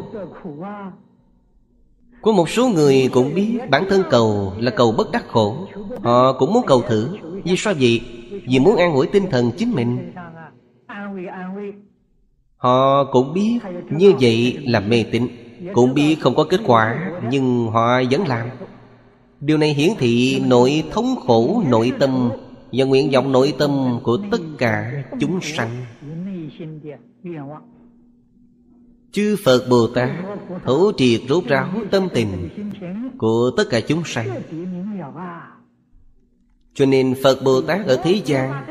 Có 2.22 2.32
một 2.32 2.48
số 2.48 2.68
người 2.68 3.10
cũng 3.12 3.34
biết 3.34 3.58
bản 3.70 3.84
thân 3.88 4.02
cầu 4.10 4.52
là 4.58 4.70
cầu 4.70 4.92
bất 4.92 5.12
đắc 5.12 5.28
khổ. 5.28 5.68
Họ 6.02 6.32
cũng 6.32 6.52
muốn 6.52 6.66
cầu 6.66 6.82
thử, 6.82 7.16
Vì 7.44 7.56
sao 7.56 7.74
vậy? 7.80 8.00
Vì 8.46 8.58
muốn 8.58 8.76
an 8.76 8.94
ủi 8.94 9.06
tinh 9.06 9.30
thần 9.30 9.50
chính 9.58 9.72
mình. 9.72 10.12
Họ 12.56 13.04
cũng 13.04 13.32
biết 13.34 13.58
như 13.90 14.12
vậy 14.20 14.58
là 14.66 14.80
mê 14.80 15.04
tín. 15.12 15.28
Cũng 15.74 15.94
biết 15.94 16.16
không 16.20 16.34
có 16.34 16.44
kết 16.44 16.60
quả, 16.66 17.10
Nhưng 17.30 17.66
họ 17.66 18.02
vẫn 18.10 18.26
làm. 18.26 18.48
Điều 19.40 19.58
này 19.58 19.74
hiển 19.74 19.90
thị 19.98 20.42
nội 20.46 20.84
thống 20.90 21.14
khổ, 21.26 21.62
nội 21.68 21.92
tâm 21.98 22.30
Và 22.72 22.84
nguyện 22.84 23.10
vọng 23.10 23.32
nội 23.32 23.54
tâm 23.58 24.00
của 24.02 24.18
tất 24.30 24.40
cả 24.58 25.04
chúng 25.20 25.40
sanh. 25.42 25.70
Chư 29.12 29.36
Phật 29.44 29.66
Bồ 29.70 29.86
Tát 29.86 30.10
Thủ 30.64 30.92
triệt 30.96 31.20
rốt 31.28 31.44
ráo 31.46 31.68
tâm 31.90 32.08
tình 32.14 32.48
Của 33.18 33.50
tất 33.56 33.64
cả 33.70 33.80
chúng 33.80 34.02
sanh. 34.04 34.42
Cho 36.74 36.86
nên 36.86 37.14
Phật 37.22 37.42
Bồ 37.44 37.60
Tát 37.60 37.86
ở 37.86 38.00
thế 38.04 38.22
gian 38.24 38.64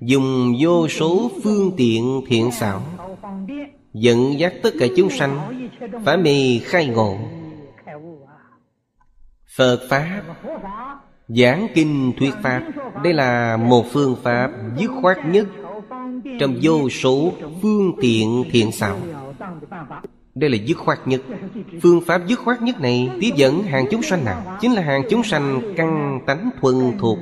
Dùng 0.00 0.54
vô 0.60 0.88
số 0.88 1.30
phương 1.44 1.72
tiện 1.76 2.20
thiện 2.26 2.50
xảo, 2.52 2.82
Dẫn 3.94 4.38
dắt 4.38 4.52
tất 4.62 4.70
cả 4.78 4.86
chúng 4.96 5.10
sanh 5.10 5.60
phải 6.04 6.16
mê 6.16 6.58
khai 6.62 6.86
ngộ. 6.86 7.18
Phật 9.58 9.80
Pháp. 9.88 10.22
Giảng 11.28 11.68
kinh 11.74 12.12
thuyết 12.18 12.34
Pháp. 12.42 12.62
Đây 13.04 13.12
là 13.12 13.56
một 13.56 13.84
phương 13.92 14.16
Pháp 14.22 14.50
dứt 14.78 14.90
khoát 15.02 15.18
nhất 15.26 15.46
Trong 16.40 16.54
vô 16.62 16.88
số 16.88 17.32
phương 17.62 17.92
tiện 18.00 18.44
thiện 18.50 18.72
xảo. 18.72 18.98
Đây 20.38 20.50
là 20.50 20.56
dứt 20.64 20.78
khoát 20.78 20.98
nhất. 21.08 21.20
Phương 21.82 22.00
pháp 22.00 22.26
dứt 22.26 22.38
khoát 22.38 22.62
nhất 22.62 22.80
này 22.80 23.10
Tiếp 23.20 23.30
dẫn 23.36 23.62
hàng 23.62 23.86
chúng 23.90 24.02
sanh 24.02 24.24
nào? 24.24 24.58
Chính 24.60 24.72
là 24.72 24.82
hàng 24.82 25.02
chúng 25.10 25.22
sanh 25.24 25.74
căn 25.76 26.20
tánh 26.26 26.50
thuần 26.60 26.98
thuộc. 26.98 27.18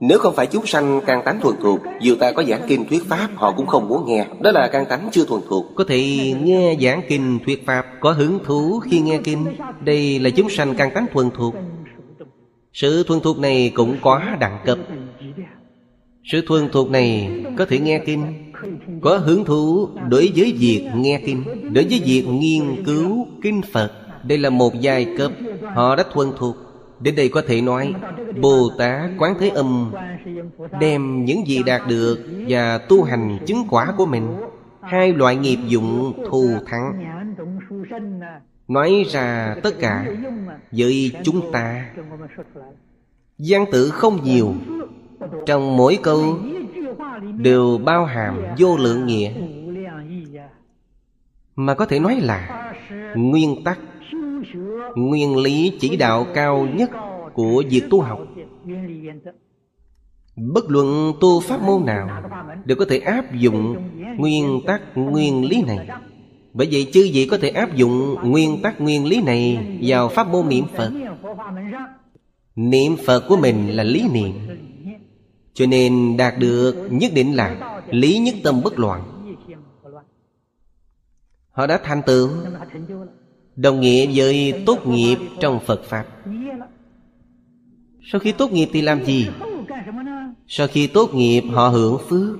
Nếu 0.00 0.18
không 0.18 0.34
phải 0.34 0.46
chúng 0.46 0.66
sanh 0.66 1.00
căn 1.06 1.22
tánh 1.24 1.40
thuần 1.40 1.56
thuộc 1.60 1.80
Dù 2.00 2.14
ta 2.20 2.32
có 2.32 2.44
giảng 2.44 2.60
kinh 2.68 2.88
thuyết 2.88 3.04
pháp 3.08 3.28
Họ 3.34 3.52
cũng 3.52 3.66
không 3.66 3.88
muốn 3.88 4.06
nghe. 4.06 4.26
Đó 4.40 4.50
là 4.50 4.68
căn 4.72 4.86
tánh 4.88 5.08
chưa 5.12 5.24
thuần 5.24 5.40
thuộc. 5.48 5.64
Có 5.74 5.84
thể 5.88 6.32
nghe 6.42 6.76
giảng 6.80 7.02
kinh 7.08 7.38
thuyết 7.46 7.66
pháp 7.66 7.86
Có 8.00 8.12
hứng 8.12 8.38
thú 8.44 8.80
khi 8.80 9.00
nghe 9.00 9.18
kinh. 9.24 9.46
Đây 9.80 10.18
là 10.18 10.30
chúng 10.30 10.50
sanh 10.50 10.74
căn 10.74 10.90
tánh 10.94 11.06
thuần 11.12 11.30
thuộc. 11.30 11.54
Sự 12.72 13.02
thuần 13.02 13.20
thuộc 13.20 13.38
này 13.38 13.72
cũng 13.74 13.96
có 14.02 14.22
đẳng 14.40 14.58
cấp. 14.64 14.78
Sự 16.32 16.44
thuần 16.46 16.68
thuộc 16.72 16.90
này 16.90 17.30
có 17.58 17.64
thể 17.64 17.78
nghe 17.78 17.98
kinh 18.06 18.43
có 19.00 19.18
hứng 19.18 19.44
thú 19.44 19.88
đối 20.08 20.32
với 20.36 20.54
việc 20.58 20.90
nghe 20.96 21.22
kinh, 21.26 21.44
Đối 21.74 21.84
với 21.84 22.02
việc 22.04 22.24
nghiên 22.28 22.84
cứu 22.84 23.26
kinh 23.42 23.60
Phật, 23.72 23.92
Đây 24.24 24.38
là 24.38 24.50
một 24.50 24.80
giai 24.80 25.14
cấp 25.18 25.32
Họ 25.74 25.96
đã 25.96 26.04
thuần 26.12 26.28
thuộc. 26.38 26.56
Đến 27.00 27.16
đây 27.16 27.28
có 27.28 27.42
thể 27.46 27.60
nói 27.60 27.94
Bồ 28.40 28.70
Tát 28.78 29.10
Quán 29.18 29.34
Thế 29.40 29.48
Âm 29.48 29.92
Đem 30.80 31.24
những 31.24 31.46
gì 31.46 31.62
đạt 31.66 31.82
được 31.88 32.18
Và 32.48 32.78
tu 32.78 33.02
hành 33.02 33.38
chứng 33.46 33.66
quả 33.70 33.92
của 33.96 34.06
mình. 34.06 34.36
Hai 34.80 35.12
loại 35.12 35.36
nghiệp 35.36 35.58
dụng 35.66 36.12
thù 36.30 36.50
thắng. 36.66 37.04
Nói 38.68 39.04
ra 39.10 39.56
tất 39.62 39.78
cả 39.80 40.06
Với 40.72 41.12
chúng 41.24 41.52
ta. 41.52 41.90
Gian 43.38 43.64
tự 43.72 43.90
không 43.90 44.18
nhiều. 44.24 44.54
Trong 45.46 45.76
mỗi 45.76 45.98
câu 46.02 46.38
Đều 47.36 47.78
bao 47.84 48.04
hàm 48.04 48.40
vô 48.58 48.76
lượng 48.76 49.06
nghĩa. 49.06 49.32
Mà 51.56 51.74
có 51.74 51.86
thể 51.86 52.00
nói 52.00 52.20
là 52.20 52.72
Nguyên 53.14 53.64
tắc, 53.64 53.78
nguyên 54.94 55.36
lý 55.36 55.72
chỉ 55.80 55.96
đạo 55.96 56.26
cao 56.34 56.68
nhất 56.74 56.90
của 57.34 57.62
việc 57.70 57.84
tu 57.90 58.00
học. 58.00 58.18
Bất 60.36 60.64
luận 60.70 61.12
tu 61.20 61.40
pháp 61.40 61.62
môn 61.62 61.84
nào 61.84 62.08
đều 62.64 62.76
có 62.76 62.84
thể 62.88 62.98
áp 62.98 63.34
dụng 63.34 63.76
nguyên 64.16 64.60
tắc, 64.66 64.82
nguyên 64.94 65.48
lý 65.48 65.62
này. 65.62 65.88
Bởi 66.52 66.68
vậy, 66.72 66.90
chư 66.92 67.10
vị 67.12 67.28
có 67.30 67.38
thể 67.38 67.48
áp 67.48 67.74
dụng 67.74 68.16
nguyên 68.22 68.62
tắc, 68.62 68.80
nguyên 68.80 69.06
lý 69.06 69.22
này 69.22 69.58
vào 69.82 70.08
pháp 70.08 70.28
môn 70.28 70.48
niệm 70.48 70.64
phật. 70.76 70.90
Niệm 72.56 72.96
phật 73.06 73.24
của 73.28 73.36
mình 73.36 73.76
là 73.76 73.84
lý 73.84 74.08
niệm 74.12 74.32
cho 75.54 75.66
nên 75.66 76.16
đạt 76.16 76.38
được 76.38 76.88
nhất 76.90 77.12
định 77.14 77.36
là 77.36 77.80
lý 77.90 78.18
nhất 78.18 78.34
tâm 78.44 78.60
bất 78.64 78.78
loạn. 78.78 79.02
Họ 81.50 81.66
đã 81.66 81.80
thành 81.84 82.02
tựu, 82.06 82.30
Đồng 83.56 83.80
nghĩa 83.80 84.06
với 84.14 84.62
tốt 84.66 84.86
nghiệp 84.86 85.16
trong 85.40 85.60
Phật 85.66 85.84
Pháp. 85.84 86.06
Sau 88.12 88.20
khi 88.20 88.32
tốt 88.32 88.52
nghiệp 88.52 88.68
thì 88.72 88.82
làm 88.82 89.04
gì? 89.04 89.28
Sau 90.46 90.66
khi 90.66 90.86
tốt 90.86 91.14
nghiệp, 91.14 91.42
họ 91.52 91.68
hưởng 91.68 91.98
phước. 92.08 92.38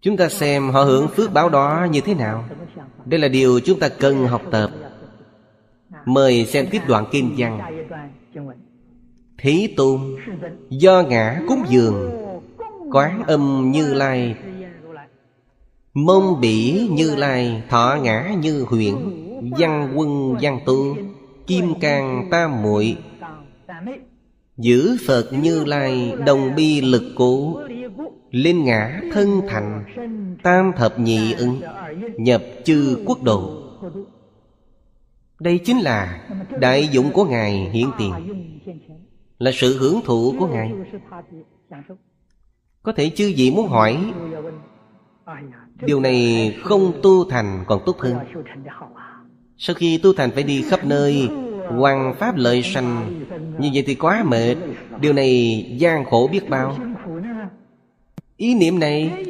Chúng 0.00 0.16
ta 0.16 0.28
xem 0.28 0.70
họ 0.70 0.84
hưởng 0.84 1.08
phước 1.08 1.32
báo 1.32 1.48
đó 1.48 1.86
như 1.90 2.00
thế 2.00 2.14
nào. 2.14 2.44
Đây 3.04 3.20
là 3.20 3.28
điều 3.28 3.60
chúng 3.60 3.78
ta 3.78 3.88
cần 3.88 4.26
học 4.26 4.42
tập. 4.50 4.70
Mời 6.06 6.46
xem 6.46 6.66
tiếp 6.70 6.82
đoạn 6.88 7.04
kinh 7.10 7.34
văn. 7.38 7.60
Thế 9.42 9.68
Tôn, 9.76 10.00
Do 10.70 11.02
ngã 11.08 11.40
cúng 11.48 11.62
dường, 11.68 12.10
Quán 12.92 13.22
âm 13.26 13.70
như 13.72 13.94
lai. 13.94 14.34
Mông 15.94 16.40
bỉ 16.40 16.88
như 16.90 17.16
lai, 17.16 17.62
Thọ 17.68 17.98
ngã 18.02 18.34
như 18.40 18.64
huyện 18.68 18.94
Văn 19.58 19.92
quân 19.96 20.36
văn 20.40 20.60
tu, 20.66 20.96
Kim 21.46 21.74
càng 21.80 22.28
tam 22.30 22.62
muội. 22.62 22.96
Giữ 24.56 24.96
Phật 25.06 25.32
như 25.32 25.64
lai, 25.64 26.12
Đồng 26.26 26.54
bi 26.54 26.80
lực 26.80 27.12
cố, 27.16 27.60
Linh 28.30 28.64
ngã 28.64 29.00
thân 29.12 29.40
thành, 29.48 29.84
Tam 30.42 30.72
thập 30.76 30.98
nhị 30.98 31.32
ứng, 31.32 31.60
Nhập 32.16 32.42
chư 32.64 33.02
quốc 33.06 33.22
độ. 33.22 33.62
Đây 35.40 35.58
chính 35.58 35.78
là 35.78 36.28
Đại 36.60 36.88
dụng 36.92 37.10
của 37.12 37.24
Ngài 37.24 37.70
hiện 37.72 37.90
tiền. 37.98 38.12
Là 39.42 39.50
sự 39.54 39.78
hưởng 39.78 40.00
thụ 40.04 40.34
của 40.38 40.46
Ngài. 40.46 40.72
Có 42.82 42.92
thể 42.92 43.10
chư 43.10 43.32
vị 43.36 43.50
muốn 43.50 43.68
hỏi 43.68 44.12
Điều 45.80 46.00
này 46.00 46.54
không 46.62 46.92
tu 47.02 47.30
thành 47.30 47.64
còn 47.66 47.80
tốt 47.86 47.98
hơn. 47.98 48.16
Sau 49.58 49.74
khi 49.74 49.98
tu 49.98 50.12
thành 50.12 50.30
phải 50.30 50.42
đi 50.42 50.62
khắp 50.62 50.84
nơi 50.84 51.28
Hoàng 51.68 52.14
pháp 52.18 52.36
lợi 52.36 52.62
sanh. 52.62 53.20
Như 53.58 53.70
vậy 53.74 53.84
thì 53.86 53.94
quá 53.94 54.24
mệt. 54.26 54.56
Điều 55.00 55.12
này 55.12 55.64
gian 55.78 56.04
khổ 56.04 56.28
biết 56.32 56.48
bao. 56.48 56.76
Ý 58.36 58.54
niệm 58.54 58.78
này 58.78 59.24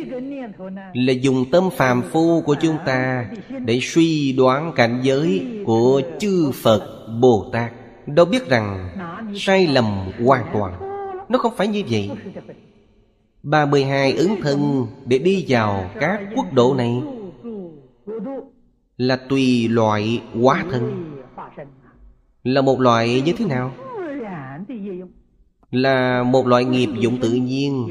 là 0.94 1.12
dùng 1.12 1.44
tâm 1.52 1.70
phàm 1.76 2.02
phu 2.02 2.40
của 2.40 2.56
chúng 2.62 2.76
ta 2.86 3.30
Để 3.64 3.78
suy 3.82 4.32
đoán 4.32 4.72
cảnh 4.76 5.00
giới 5.02 5.46
của 5.66 6.02
chư 6.18 6.50
Phật 6.62 7.06
Bồ 7.20 7.50
Tát 7.52 7.72
Đâu 8.14 8.26
biết 8.26 8.48
rằng 8.48 8.88
sai 9.34 9.66
lầm 9.66 9.84
hoàn 10.24 10.44
toàn. 10.52 10.72
Nó 11.28 11.38
không 11.38 11.52
phải 11.56 11.68
như 11.68 11.82
vậy. 11.90 12.10
32 13.42 14.12
ứng 14.12 14.36
thân 14.42 14.86
để 15.06 15.18
đi 15.18 15.44
vào 15.48 15.90
các 16.00 16.20
quốc 16.36 16.52
độ 16.52 16.74
này 16.74 17.02
Là 18.96 19.16
tùy 19.16 19.68
loại 19.68 20.22
hóa 20.42 20.64
thân. 20.70 21.14
Là 22.44 22.60
một 22.62 22.80
loại 22.80 23.22
như 23.26 23.32
thế 23.38 23.46
nào? 23.46 23.72
Là 25.70 26.22
một 26.22 26.46
loại 26.46 26.64
nghiệp 26.64 26.88
dụng 26.98 27.20
tự 27.20 27.32
nhiên. 27.32 27.88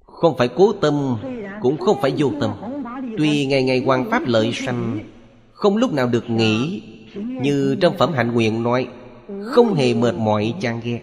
Không 0.00 0.36
phải 0.36 0.48
cố 0.48 0.72
tâm, 0.72 1.16
Cũng 1.60 1.76
không 1.76 1.96
phải 2.02 2.12
vô 2.18 2.30
tâm. 2.40 2.50
Tuy 3.18 3.46
ngày 3.46 3.64
ngày 3.64 3.82
quan 3.86 4.10
pháp 4.10 4.22
lợi 4.26 4.52
sanh, 4.52 4.98
Không 5.52 5.76
lúc 5.76 5.92
nào 5.92 6.06
được 6.06 6.30
nghỉ 6.30 6.82
như 7.14 7.76
trong 7.80 7.96
phẩm 7.98 8.12
hạnh 8.12 8.32
nguyện 8.32 8.62
nói, 8.62 8.88
Không 9.44 9.74
hề 9.74 9.94
mệt 9.94 10.14
mỏi 10.14 10.54
chán 10.60 10.80
ghét 10.84 11.00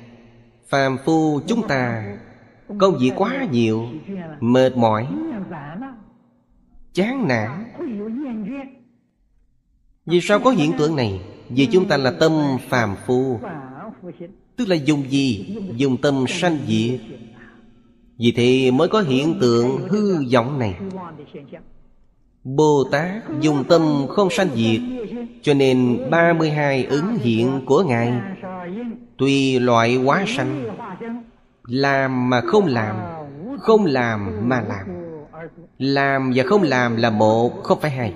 Phàm 0.70 0.98
phu 1.06 1.40
chúng 1.48 1.68
ta 1.68 2.16
Công 2.80 2.98
việc 2.98 3.12
quá 3.16 3.48
nhiều, 3.52 3.88
Mệt 4.40 4.78
mỏi, 4.78 5.08
Chán 6.94 7.28
nản. 7.28 7.66
Vì 10.06 10.22
sao 10.22 10.40
có 10.40 10.52
hiện 10.52 10.72
tượng 10.78 10.96
này? 10.96 11.22
Vì 11.50 11.66
chúng 11.66 11.88
ta 11.88 11.98
là 11.98 12.12
tâm 12.12 12.32
phàm 12.70 12.96
phu. 13.06 13.40
Tức 14.56 14.68
là 14.68 14.76
dùng 14.76 15.04
gì? 15.10 15.58
Dùng 15.76 15.98
tâm 16.02 16.26
sanh 16.28 16.58
diệt. 16.68 17.00
Vì 18.18 18.32
thế 18.32 18.72
mới 18.72 18.88
có 18.88 19.02
hiện 19.02 19.38
tượng 19.42 19.88
hư 19.90 20.32
vọng 20.34 20.60
này. 20.60 20.76
Bồ 22.44 22.84
Tát 22.92 23.24
dùng 23.40 23.64
tâm 23.64 24.06
không 24.10 24.30
sanh 24.30 24.50
diệt, 24.56 24.82
Cho 25.42 25.54
nên 25.54 26.10
32 26.12 26.86
ứng 26.86 27.18
hiện 27.18 27.62
của 27.66 27.84
Ngài. 27.84 28.14
Tùy 29.18 29.60
loại 29.60 29.96
hóa 29.96 30.24
sanh, 30.28 30.78
làm 31.68 32.30
mà 32.30 32.42
không 32.42 32.66
làm 32.66 32.96
Không 33.60 33.86
làm 33.86 34.50
mà 34.50 34.62
làm. 34.62 34.88
Làm 35.78 36.32
và 36.36 36.44
không 36.44 36.64
làm 36.64 36.96
là 36.96 37.10
một, 37.10 37.64
Không 37.64 37.80
phải 37.80 37.92
hai. 37.92 38.14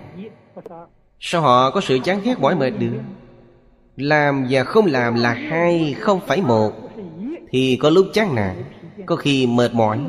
Sao 1.19 1.41
họ 1.41 1.71
có 1.71 1.82
sự 1.82 1.99
chán 2.03 2.19
ghét 2.23 2.39
mỏi 2.39 2.55
mệt 2.55 2.71
được? 2.80 2.99
Làm 3.95 4.45
và 4.49 4.63
không 4.63 4.86
làm 4.86 5.15
là 5.15 5.34
hai, 5.34 5.95
Không 5.99 6.19
phải 6.28 6.41
một. 6.41 6.71
Thì 7.49 7.78
có 7.82 7.89
lúc 7.89 8.05
chán 8.13 8.36
nản, 8.36 8.63
Có 9.05 9.15
khi 9.15 9.47
mệt 9.47 9.73
mỏi. 9.73 9.99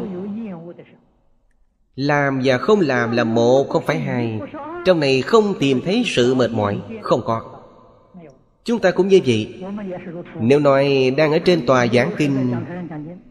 Làm 1.96 2.40
và 2.44 2.58
không 2.58 2.80
làm 2.80 3.10
là 3.10 3.24
một 3.24 3.68
Không 3.68 3.82
phải 3.86 3.98
hai. 3.98 4.40
Trong 4.84 5.00
này 5.00 5.22
không 5.22 5.54
tìm 5.60 5.80
thấy 5.84 6.02
sự 6.06 6.34
mệt 6.34 6.50
mỏi 6.50 6.80
Không 7.02 7.20
có. 7.24 7.42
Chúng 8.64 8.78
ta 8.78 8.90
cũng 8.90 9.08
như 9.08 9.20
vậy. 9.26 9.64
Nếu 10.40 10.60
nói 10.60 11.14
đang 11.16 11.32
ở 11.32 11.38
trên 11.38 11.66
tòa 11.66 11.86
giảng 11.86 12.10
kinh 12.16 12.54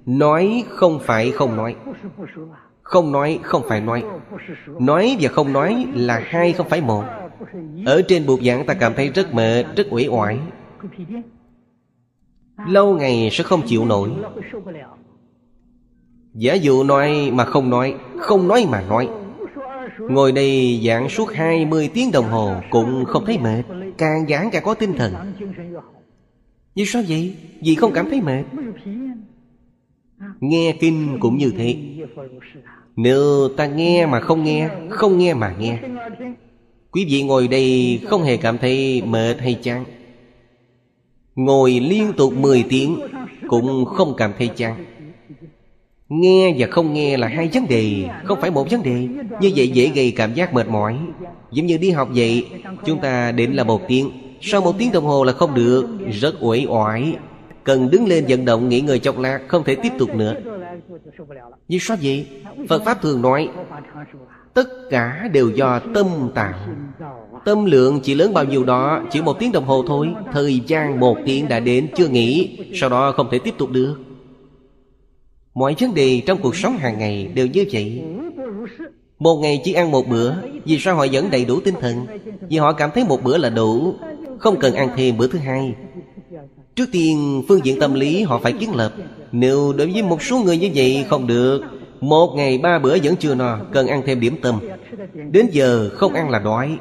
Nói 0.05 0.63
không 0.69 0.99
phải 0.99 1.31
không 1.31 1.55
nói. 1.55 1.75
Không 2.81 3.11
nói 3.11 3.39
không 3.43 3.61
phải 3.67 3.81
nói. 3.81 4.03
Nói 4.79 5.17
và 5.19 5.29
không 5.29 5.53
nói 5.53 5.85
là 5.93 6.21
hai 6.25 6.53
không 6.53 6.69
phải 6.69 6.81
một. 6.81 7.03
Ở 7.85 8.01
trên 8.07 8.25
buộc 8.25 8.39
giảng 8.43 8.65
ta 8.65 8.73
cảm 8.73 8.93
thấy 8.93 9.09
rất 9.09 9.33
mệt, 9.33 9.63
rất 9.75 9.87
uể 9.89 10.07
oải. 10.07 10.39
Lâu 12.67 12.97
ngày 12.97 13.29
sẽ 13.31 13.43
không 13.43 13.61
chịu 13.67 13.85
nổi. 13.85 14.09
Giả 16.35 16.53
dụ 16.53 16.83
nói 16.83 17.31
mà 17.33 17.45
không 17.45 17.69
nói 17.69 17.95
Không 18.17 18.47
nói 18.47 18.65
mà 18.69 18.81
nói. 18.81 19.09
Ngồi 19.99 20.31
đây 20.31 20.81
giảng 20.85 21.09
suốt 21.09 21.33
20 21.33 21.89
tiếng 21.93 22.11
đồng 22.11 22.25
hồ 22.25 22.55
Cũng 22.69 23.05
không 23.05 23.25
thấy 23.25 23.37
mệt, 23.37 23.63
Càng 23.97 24.25
giảng 24.29 24.49
càng 24.51 24.63
có 24.63 24.73
tinh 24.73 24.93
thần. 24.93 25.13
Vì 26.75 26.85
sao 26.85 27.03
vậy? 27.07 27.35
Vì 27.61 27.75
không 27.75 27.91
cảm 27.93 28.09
thấy 28.09 28.21
mệt. 28.21 28.43
Nghe 30.39 30.77
kinh 30.79 31.17
cũng 31.19 31.37
như 31.37 31.51
thế. 31.57 31.75
Nếu 32.95 33.49
ta 33.57 33.65
nghe 33.65 34.05
mà 34.05 34.19
không 34.19 34.43
nghe 34.43 34.69
Không 34.89 35.17
nghe 35.17 35.33
mà 35.33 35.55
nghe. 35.59 35.79
Quý 36.91 37.05
vị 37.09 37.23
ngồi 37.23 37.47
đây 37.47 37.99
không 38.07 38.23
hề 38.23 38.37
cảm 38.37 38.57
thấy 38.57 39.01
mệt 39.05 39.35
hay 39.39 39.59
chán. 39.63 39.83
Ngồi 41.35 41.71
liên 41.71 42.13
tục 42.17 42.33
10 42.33 42.65
tiếng 42.69 42.99
Cũng 43.47 43.85
không 43.85 44.13
cảm 44.17 44.31
thấy 44.37 44.47
chán. 44.47 44.85
Nghe 46.09 46.55
và 46.57 46.67
không 46.71 46.93
nghe 46.93 47.17
là 47.17 47.27
hai 47.27 47.49
vấn 47.53 47.67
đề, 47.67 48.09
Không 48.23 48.41
phải 48.41 48.51
một 48.51 48.71
vấn 48.71 48.83
đề. 48.83 49.07
Như 49.41 49.51
vậy 49.55 49.67
dễ 49.67 49.87
gây 49.95 50.11
cảm 50.11 50.33
giác 50.33 50.53
mệt 50.53 50.67
mỏi. 50.67 50.97
Giống 51.51 51.65
như 51.65 51.77
đi 51.77 51.91
học 51.91 52.09
vậy, 52.15 52.47
Chúng 52.85 52.99
ta 52.99 53.31
định 53.31 53.55
là 53.55 53.63
một 53.63 53.81
tiếng. 53.87 54.11
Sau 54.41 54.61
một 54.61 54.75
tiếng 54.77 54.91
đồng 54.91 55.05
hồ 55.05 55.23
là 55.23 55.33
không 55.33 55.53
được, 55.53 55.85
Rất 56.11 56.35
uể 56.39 56.65
oải. 56.67 57.15
Cần 57.63 57.89
đứng 57.91 58.07
lên 58.07 58.25
vận 58.27 58.45
động, 58.45 58.69
nghỉ 58.69 58.81
ngơi 58.81 58.99
chốc 58.99 59.19
lát, 59.19 59.39
Không 59.47 59.63
thể 59.63 59.75
tiếp 59.75 59.91
tục 59.99 60.15
nữa. 60.15 60.33
Vì 61.67 61.79
sao 61.79 61.97
vậy? 62.03 62.27
Phật 62.69 62.83
Pháp 62.85 63.01
thường 63.01 63.21
nói, 63.21 63.49
Tất 64.53 64.67
cả 64.89 65.29
đều 65.33 65.49
do 65.49 65.79
tâm 65.79 66.05
tạo. 66.35 66.59
Tâm 67.45 67.65
lượng 67.65 67.99
chỉ 68.03 68.15
lớn 68.15 68.33
bao 68.33 68.43
nhiêu 68.43 68.63
đó, 68.63 69.01
Chỉ 69.11 69.21
một 69.21 69.39
tiếng 69.39 69.51
đồng 69.51 69.65
hồ 69.65 69.83
thôi. 69.87 70.07
Thời 70.33 70.61
gian 70.67 70.99
một 70.99 71.17
tiếng 71.25 71.47
đã 71.47 71.59
đến, 71.59 71.87
chưa 71.95 72.07
nghỉ, 72.07 72.57
Sau 72.73 72.89
đó 72.89 73.11
không 73.11 73.27
thể 73.31 73.39
tiếp 73.39 73.53
tục 73.57 73.71
được. 73.71 74.04
Mọi 75.55 75.75
vấn 75.79 75.93
đề 75.93 76.21
trong 76.25 76.41
cuộc 76.41 76.55
sống 76.55 76.77
hàng 76.77 76.99
ngày 76.99 77.27
đều 77.33 77.47
như 77.47 77.65
vậy. 77.71 78.03
Một 79.19 79.35
ngày 79.35 79.61
chỉ 79.63 79.73
ăn 79.73 79.91
một 79.91 80.07
bữa, 80.07 80.33
Vì 80.65 80.79
sao 80.79 80.95
họ 80.95 81.05
vẫn 81.11 81.31
đầy 81.31 81.45
đủ 81.45 81.59
tinh 81.59 81.75
thần? 81.81 82.05
Vì 82.49 82.57
họ 82.57 82.73
cảm 82.73 82.89
thấy 82.95 83.03
một 83.03 83.23
bữa 83.23 83.37
là 83.37 83.49
đủ, 83.49 83.93
Không 84.39 84.59
cần 84.59 84.73
ăn 84.75 84.89
thêm 84.97 85.17
bữa 85.17 85.27
thứ 85.27 85.39
hai. 85.39 85.73
Trước 86.75 86.85
tiên, 86.91 87.43
phương 87.47 87.59
diện 87.63 87.79
tâm 87.79 87.93
lý 87.93 88.21
họ 88.23 88.39
phải 88.39 88.53
kiến 88.53 88.75
lập. 88.75 88.93
Nếu 89.31 89.73
đối 89.77 89.91
với 89.91 90.03
một 90.03 90.23
số 90.23 90.39
người 90.39 90.57
như 90.57 90.69
vậy 90.75 91.05
không 91.09 91.27
được, 91.27 91.61
Một 92.01 92.33
ngày 92.35 92.57
ba 92.57 92.79
bữa 92.79 92.97
vẫn 93.03 93.15
chưa 93.15 93.35
no, 93.35 93.57
Cần 93.73 93.87
ăn 93.87 94.01
thêm 94.05 94.19
điểm 94.19 94.35
tâm. 94.41 94.59
Đến 95.31 95.47
giờ 95.51 95.89
không 95.93 96.13
ăn 96.13 96.29
là 96.29 96.39
đói. 96.39 96.77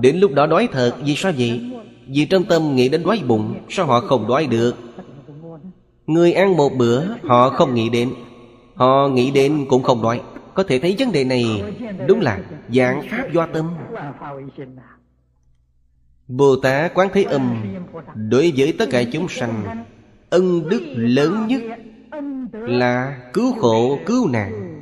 Đến 0.00 0.16
lúc 0.16 0.32
đó 0.32 0.46
đói 0.46 0.68
thật, 0.72 0.92
Vì 1.04 1.14
sao 1.16 1.32
vậy? 1.38 1.60
Vì 2.06 2.24
trong 2.24 2.44
tâm 2.44 2.76
nghĩ 2.76 2.88
đến 2.88 3.02
đói 3.02 3.20
bụng, 3.26 3.54
Sao 3.68 3.86
họ 3.86 4.00
không 4.00 4.28
đói 4.28 4.46
được? 4.46 4.76
Người 6.08 6.32
ăn 6.32 6.56
một 6.56 6.72
bữa, 6.76 7.04
Họ 7.22 7.50
không 7.50 7.74
nghĩ 7.74 7.88
đến. 7.88 8.14
Họ 8.74 9.08
nghĩ 9.08 9.30
đến 9.30 9.66
cũng 9.68 9.82
không 9.82 10.02
nói 10.02 10.20
Có 10.54 10.62
thể 10.62 10.78
thấy 10.78 10.96
vấn 10.98 11.12
đề 11.12 11.24
này 11.24 11.62
Đúng 12.06 12.20
là 12.20 12.38
dạng 12.68 13.02
pháp 13.10 13.32
do 13.32 13.46
tâm. 13.46 13.74
Bồ 16.28 16.56
Tát 16.56 16.94
Quán 16.94 17.08
Thế 17.12 17.22
Âm 17.22 17.64
Đối 18.14 18.52
với 18.56 18.74
tất 18.78 18.86
cả 18.90 19.02
chúng 19.12 19.28
sanh, 19.28 19.84
Ân 20.30 20.68
đức 20.68 20.82
lớn 20.96 21.46
nhất 21.46 21.62
Là 22.52 23.18
cứu 23.32 23.52
khổ, 23.52 23.98
cứu 24.06 24.28
nạn. 24.28 24.80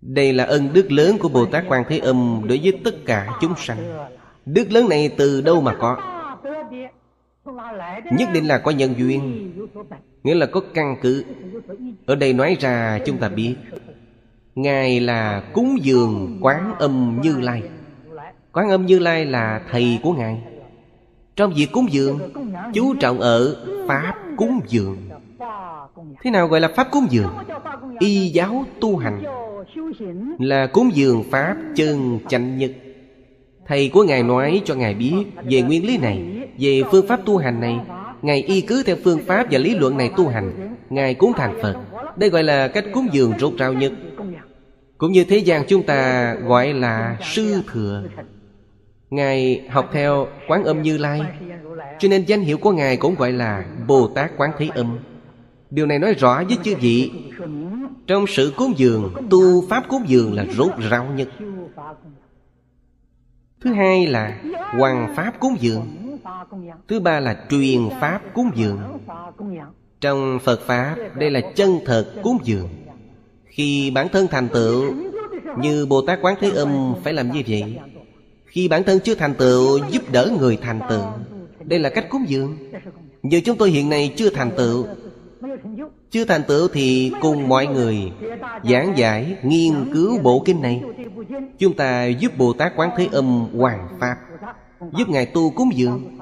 Đây 0.00 0.32
là 0.32 0.44
ân 0.44 0.72
đức 0.72 0.92
lớn 0.92 1.18
của 1.18 1.28
Bồ 1.28 1.46
Tát 1.46 1.64
Quán 1.68 1.84
Thế 1.88 1.98
Âm 1.98 2.40
Đối 2.48 2.60
với 2.62 2.80
tất 2.84 2.94
cả 3.06 3.26
chúng 3.40 3.54
sanh. 3.56 4.08
Đức 4.46 4.72
lớn 4.72 4.88
này 4.88 5.10
từ 5.16 5.40
đâu 5.40 5.60
mà 5.60 5.74
có? 5.74 5.96
Nhất 8.12 8.28
định 8.32 8.46
là 8.46 8.58
có 8.58 8.70
nhân 8.70 8.94
duyên. 8.98 9.45
Nghĩa 10.22 10.34
là 10.34 10.46
có 10.46 10.60
căn 10.74 10.96
cứ. 11.02 11.24
Ở 12.06 12.14
đây 12.14 12.32
nói 12.32 12.56
ra 12.60 12.98
chúng 13.06 13.18
ta 13.18 13.28
biết. 13.28 13.54
Ngài 14.54 15.00
là 15.00 15.42
cúng 15.52 15.78
dường 15.82 16.38
quán 16.40 16.74
âm 16.78 17.20
như 17.22 17.40
lai. 17.40 17.62
Quán 18.56 18.68
âm 18.68 18.86
Như 18.86 18.98
Lai 18.98 19.24
là 19.24 19.62
thầy 19.70 19.98
của 20.02 20.12
Ngài. 20.12 20.42
Trong 21.36 21.52
việc 21.56 21.68
cúng 21.72 21.86
dường, 21.90 22.18
Chú 22.74 22.94
trọng 22.94 23.20
ở 23.20 23.56
Pháp 23.88 24.14
cúng 24.36 24.60
dường. 24.68 24.96
Thế 26.22 26.30
nào 26.30 26.48
gọi 26.48 26.60
là 26.60 26.68
Pháp 26.76 26.88
cúng 26.90 27.06
dường? 27.10 27.30
Y 27.98 28.28
giáo 28.28 28.64
tu 28.80 28.96
hành. 28.96 29.22
Là 30.38 30.66
cúng 30.66 30.90
dường 30.94 31.24
Pháp 31.30 31.56
chân 31.74 32.18
chánh 32.28 32.58
nhất. 32.58 32.70
Thầy 33.66 33.88
của 33.88 34.04
Ngài 34.04 34.22
nói 34.22 34.62
cho 34.64 34.74
Ngài 34.74 34.94
biết 34.94 35.24
Về 35.44 35.62
nguyên 35.62 35.86
lý 35.86 35.98
này, 35.98 36.48
Về 36.58 36.82
phương 36.90 37.06
pháp 37.06 37.20
tu 37.24 37.36
hành 37.36 37.60
này. 37.60 37.80
Ngài 38.26 38.42
y 38.42 38.60
cứ 38.60 38.82
theo 38.82 38.96
phương 39.04 39.24
pháp 39.26 39.46
và 39.50 39.58
lý 39.58 39.74
luận 39.74 39.96
này 39.96 40.10
tu 40.16 40.28
hành, 40.28 40.76
Ngài 40.90 41.14
cúng 41.14 41.32
thành 41.36 41.58
Phật. 41.62 41.76
Đây 42.16 42.30
gọi 42.30 42.42
là 42.42 42.68
cách 42.68 42.84
cúng 42.92 43.08
dường 43.12 43.32
rốt 43.38 43.52
ráo 43.58 43.72
nhất. 43.72 43.92
Cũng 44.98 45.12
như 45.12 45.24
thế 45.24 45.38
gian 45.38 45.64
chúng 45.68 45.82
ta 45.82 46.34
gọi 46.34 46.72
là 46.72 47.16
sư 47.22 47.62
thừa. 47.72 48.02
Ngài 49.10 49.62
học 49.70 49.90
theo 49.92 50.26
quán 50.48 50.64
âm 50.64 50.82
Như 50.82 50.98
Lai. 50.98 51.20
Cho 51.98 52.08
nên 52.08 52.24
danh 52.24 52.40
hiệu 52.40 52.58
của 52.58 52.72
Ngài 52.72 52.96
cũng 52.96 53.14
gọi 53.14 53.32
là 53.32 53.64
Bồ 53.86 54.08
Tát 54.08 54.30
Quán 54.36 54.50
Thế 54.58 54.68
Âm. 54.74 54.98
Điều 55.70 55.86
này 55.86 55.98
nói 55.98 56.14
rõ 56.14 56.44
với 56.44 56.58
chư 56.64 56.74
vị, 56.76 57.10
Trong 58.06 58.26
sự 58.26 58.52
cúng 58.56 58.72
dường, 58.76 59.14
Tu 59.30 59.68
Pháp 59.68 59.88
cúng 59.88 60.02
dường 60.06 60.34
là 60.34 60.44
rốt 60.44 60.70
ráo 60.90 61.06
nhất. 61.16 61.28
Thứ 63.60 63.72
hai 63.72 64.06
là 64.06 64.38
Hoàng 64.78 65.14
Pháp 65.16 65.40
cúng 65.40 65.56
dường. 65.60 66.05
Thứ 66.88 67.00
ba 67.00 67.20
là 67.20 67.36
truyền 67.50 67.80
Pháp 68.00 68.20
cúng 68.34 68.50
dường. 68.54 68.80
Trong 70.00 70.38
Phật 70.44 70.60
Pháp 70.60 70.96
Đây 71.14 71.30
là 71.30 71.40
chân 71.54 71.78
thật 71.86 72.14
cúng 72.22 72.38
dường. 72.44 72.68
Khi 73.44 73.90
bản 73.90 74.08
thân 74.08 74.26
thành 74.30 74.48
tựu 74.48 74.94
Như 75.58 75.86
Bồ 75.86 76.02
Tát 76.06 76.18
Quán 76.22 76.36
Thế 76.40 76.50
Âm 76.50 76.94
Phải 77.04 77.12
làm 77.12 77.30
như 77.32 77.42
vậy. 77.48 77.78
Khi 78.46 78.68
bản 78.68 78.84
thân 78.84 79.00
chưa 79.00 79.14
thành 79.14 79.34
tựu 79.34 79.78
Giúp 79.90 80.02
đỡ 80.12 80.30
người 80.40 80.58
thành 80.62 80.80
tựu. 80.88 81.02
Đây 81.64 81.78
là 81.78 81.90
cách 81.90 82.06
cúng 82.10 82.24
dường. 82.28 82.56
Giờ 83.22 83.40
chúng 83.44 83.56
tôi 83.56 83.70
hiện 83.70 83.88
nay 83.88 84.14
chưa 84.16 84.30
thành 84.30 84.50
tựu 84.56 84.86
chưa 86.10 86.24
thành 86.24 86.42
tựu 86.48 86.68
thì 86.68 87.12
cùng 87.20 87.48
mọi 87.48 87.66
người 87.66 88.12
Giảng 88.70 88.92
giải, 88.96 89.36
nghiên 89.42 89.92
cứu 89.94 90.18
bộ 90.22 90.42
kinh 90.44 90.62
này. 90.62 90.82
Chúng 91.58 91.76
ta 91.76 92.06
giúp 92.06 92.32
Bồ 92.38 92.52
Tát 92.52 92.72
Quán 92.76 92.90
Thế 92.96 93.08
Âm 93.12 93.46
Hoàng 93.58 93.88
Pháp 94.00 94.16
Giúp 94.80 95.08
Ngài 95.08 95.26
tu 95.26 95.50
cúng 95.50 95.70
dường. 95.74 96.15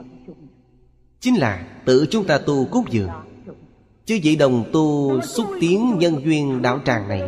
Chính 1.24 1.34
là 1.34 1.64
tự 1.84 2.06
chúng 2.10 2.24
ta 2.24 2.38
tu 2.38 2.64
cúng 2.64 2.84
dường. 2.90 3.08
Chứ 4.06 4.18
vị 4.22 4.36
đồng 4.36 4.64
tu 4.72 5.20
xúc 5.20 5.46
tiến 5.60 5.96
nhân 5.98 6.24
duyên 6.24 6.62
đạo 6.62 6.80
tràng 6.84 7.08
này 7.08 7.22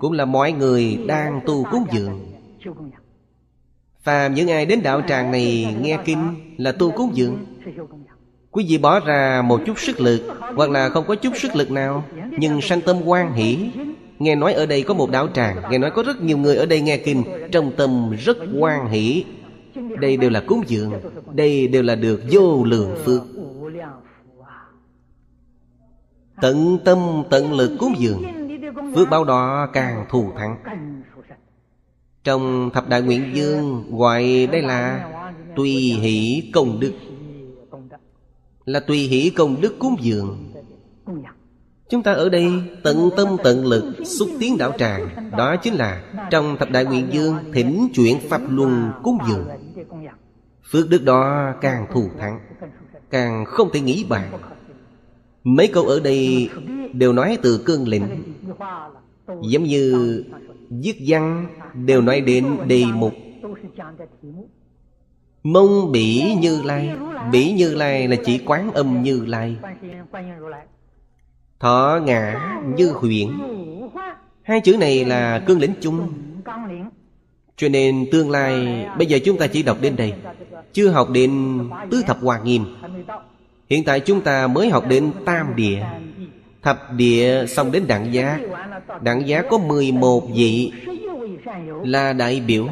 Cũng 0.00 0.12
là 0.12 0.24
mọi 0.24 0.52
người 0.52 0.98
đang 1.06 1.40
tu 1.46 1.64
cúng 1.70 1.84
dường. 1.92 2.20
Phàm 4.02 4.34
những 4.34 4.50
ai 4.50 4.66
đến 4.66 4.82
đạo 4.82 5.02
tràng 5.08 5.32
này 5.32 5.76
nghe 5.80 5.98
kinh 6.04 6.34
là 6.56 6.72
tu 6.72 6.90
cúng 6.90 7.10
dường. 7.14 7.46
Quý 8.50 8.66
vị 8.68 8.78
bỏ 8.78 9.00
ra 9.00 9.42
một 9.42 9.60
chút 9.66 9.80
sức 9.80 10.00
lực 10.00 10.22
Hoặc 10.56 10.70
là 10.70 10.88
không 10.88 11.04
có 11.06 11.14
chút 11.14 11.32
sức 11.36 11.56
lực 11.56 11.70
nào, 11.70 12.04
Nhưng 12.38 12.60
sanh 12.60 12.80
tâm 12.80 12.96
quan 13.04 13.32
hỷ. 13.32 13.70
Nghe 14.18 14.34
nói 14.34 14.52
ở 14.52 14.66
đây 14.66 14.82
có 14.82 14.94
một 14.94 15.10
đạo 15.10 15.28
tràng, 15.34 15.56
Nghe 15.70 15.78
nói 15.78 15.90
có 15.90 16.02
rất 16.02 16.22
nhiều 16.22 16.38
người 16.38 16.56
ở 16.56 16.66
đây 16.66 16.80
nghe 16.80 16.96
kinh, 16.96 17.24
Trong 17.52 17.72
tâm 17.76 18.10
rất 18.10 18.36
quan 18.58 18.88
hỷ. 18.90 19.24
Đây 20.00 20.16
đều 20.16 20.30
là 20.30 20.42
cúng 20.46 20.62
dường 20.66 20.92
Đây 21.34 21.68
đều 21.68 21.82
là 21.82 21.94
được 21.94 22.22
vô 22.30 22.64
lượng 22.64 22.96
phước. 23.04 23.22
Tận 26.40 26.78
tâm, 26.84 26.98
tận 27.30 27.52
lực 27.52 27.76
cúng 27.78 27.94
dường 27.98 28.22
Phước 28.94 29.08
báo 29.10 29.24
đó 29.24 29.66
càng 29.72 30.06
thù 30.10 30.32
thắng. 30.36 30.56
Trong 32.24 32.70
thập 32.74 32.88
đại 32.88 33.02
nguyện 33.02 33.30
dương 33.34 33.84
Gọi 33.90 34.48
đây 34.52 34.62
là 34.62 35.08
Tùy 35.56 35.70
hỷ 35.72 36.50
công 36.54 36.80
đức. 36.80 36.92
Là 38.64 38.80
tùy 38.80 38.98
hỷ 38.98 39.30
công 39.30 39.60
đức 39.60 39.78
cúng 39.78 39.96
dường. 40.00 40.52
Chúng 41.92 42.02
ta 42.02 42.12
ở 42.12 42.28
đây 42.28 42.52
tận 42.82 43.10
tâm 43.16 43.28
tận 43.44 43.66
lực 43.66 43.94
xúc 44.04 44.28
tiến 44.40 44.58
đạo 44.58 44.72
tràng. 44.78 45.30
Đó 45.38 45.56
chính 45.56 45.74
là 45.74 46.02
trong 46.30 46.56
thập 46.58 46.70
đại 46.70 46.84
nguyện 46.84 47.06
dương 47.10 47.36
Thỉnh 47.52 47.88
chuyển 47.94 48.20
Pháp 48.28 48.40
Luân 48.48 48.90
cúng 49.02 49.18
dường. 49.28 49.48
Phước 50.70 50.88
đức 50.90 51.04
đó 51.04 51.52
càng 51.60 51.86
thù 51.92 52.08
thắng, 52.18 52.40
Càng 53.10 53.44
không 53.44 53.70
thể 53.72 53.80
nghĩ 53.80 54.04
bàn. 54.08 54.32
Mấy 55.44 55.66
câu 55.66 55.84
ở 55.84 56.00
đây 56.00 56.50
đều 56.92 57.12
nói 57.12 57.38
từ 57.42 57.62
cương 57.64 57.88
lĩnh. 57.88 58.22
Giống 59.42 59.64
như 59.64 60.24
viết 60.70 60.96
văn 61.06 61.46
đều 61.74 62.00
nói 62.00 62.20
đến 62.20 62.56
đề 62.66 62.84
mục. 62.94 63.12
Mông 65.42 65.92
bỉ 65.92 66.34
như 66.40 66.62
lai. 66.62 66.96
Bỉ 67.32 67.52
như 67.52 67.74
lai 67.74 68.08
là 68.08 68.16
chỉ 68.24 68.40
quán 68.46 68.72
âm 68.72 69.02
như 69.02 69.24
lai. 69.26 69.56
Thọ 71.62 72.00
ngã 72.04 72.40
như 72.76 72.92
huyễn 72.92 73.28
Hai 74.42 74.60
chữ 74.60 74.76
này 74.76 75.04
là 75.04 75.42
cương 75.46 75.60
lĩnh 75.60 75.74
chung. 75.80 76.12
Cho 77.56 77.68
nên 77.68 78.06
tương 78.12 78.30
lai, 78.30 78.86
Bây 78.98 79.06
giờ 79.06 79.18
chúng 79.24 79.38
ta 79.38 79.46
chỉ 79.46 79.62
đọc 79.62 79.78
đến 79.80 79.96
đây. 79.96 80.12
Chưa 80.72 80.88
học 80.88 81.10
đến 81.10 81.58
tứ 81.90 82.02
thập 82.06 82.20
hòa 82.20 82.40
nghiêm. 82.44 82.64
Hiện 83.70 83.84
tại 83.84 84.00
chúng 84.00 84.20
ta 84.20 84.46
mới 84.46 84.70
học 84.70 84.84
đến 84.88 85.12
tam 85.24 85.56
địa. 85.56 85.82
Thập 86.62 86.92
địa 86.96 87.46
xong 87.48 87.72
đến 87.72 87.86
đẳng 87.86 88.14
giá. 88.14 88.38
Đẳng 89.00 89.28
giá 89.28 89.42
có 89.50 89.58
11 89.58 90.28
vị 90.34 90.72
Là 91.84 92.12
đại 92.12 92.42
biểu. 92.46 92.68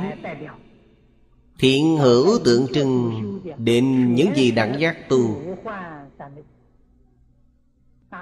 Thiện 1.58 1.96
hữu 1.96 2.38
tượng 2.44 2.66
trưng 2.74 3.12
Đến 3.58 4.14
những 4.14 4.36
gì 4.36 4.50
đẳng 4.50 4.80
giác 4.80 5.08
tu. 5.08 5.36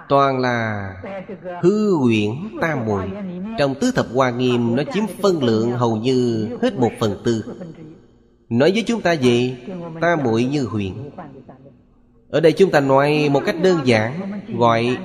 Toàn 0.08 0.38
là 0.38 0.90
hư 1.62 1.96
huyễn 1.96 2.30
tam 2.60 2.86
muội 2.86 3.04
Trong 3.58 3.74
tứ 3.74 3.92
thập 3.94 4.06
hoa 4.14 4.30
nghiêm, 4.30 4.76
Nó 4.76 4.82
chiếm 4.94 5.04
phân 5.22 5.42
lượng 5.42 5.70
hầu 5.70 5.96
như 5.96 6.48
hết 6.62 6.78
một 6.78 6.90
phần 7.00 7.16
tư. 7.24 7.44
Nói 8.48 8.70
với 8.72 8.82
chúng 8.86 9.00
ta 9.00 9.12
gì? 9.12 9.56
Tam 10.00 10.22
muội 10.24 10.44
như 10.44 10.64
huyền 10.64 11.10
Ở 12.30 12.40
đây 12.40 12.52
chúng 12.52 12.70
ta 12.70 12.80
nói 12.80 13.28
một 13.32 13.42
cách 13.46 13.56
đơn 13.62 13.78
giản, 13.84 14.40
Gọi 14.58 14.96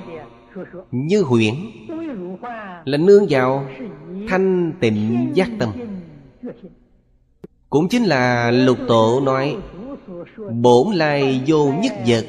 như 0.90 1.22
huyễn. 1.22 1.54
Là 2.84 2.98
nương 2.98 3.26
vào 3.30 3.66
thanh 4.28 4.72
tịnh 4.80 5.30
giác 5.34 5.50
tâm. 5.58 5.72
Cũng 7.70 7.88
chính 7.88 8.04
là 8.04 8.50
lục 8.50 8.78
tổ 8.88 9.20
nói, 9.20 9.56
Bổn 10.62 10.94
lai 10.94 11.42
vô 11.46 11.72
nhất 11.82 11.92
vật. 12.06 12.24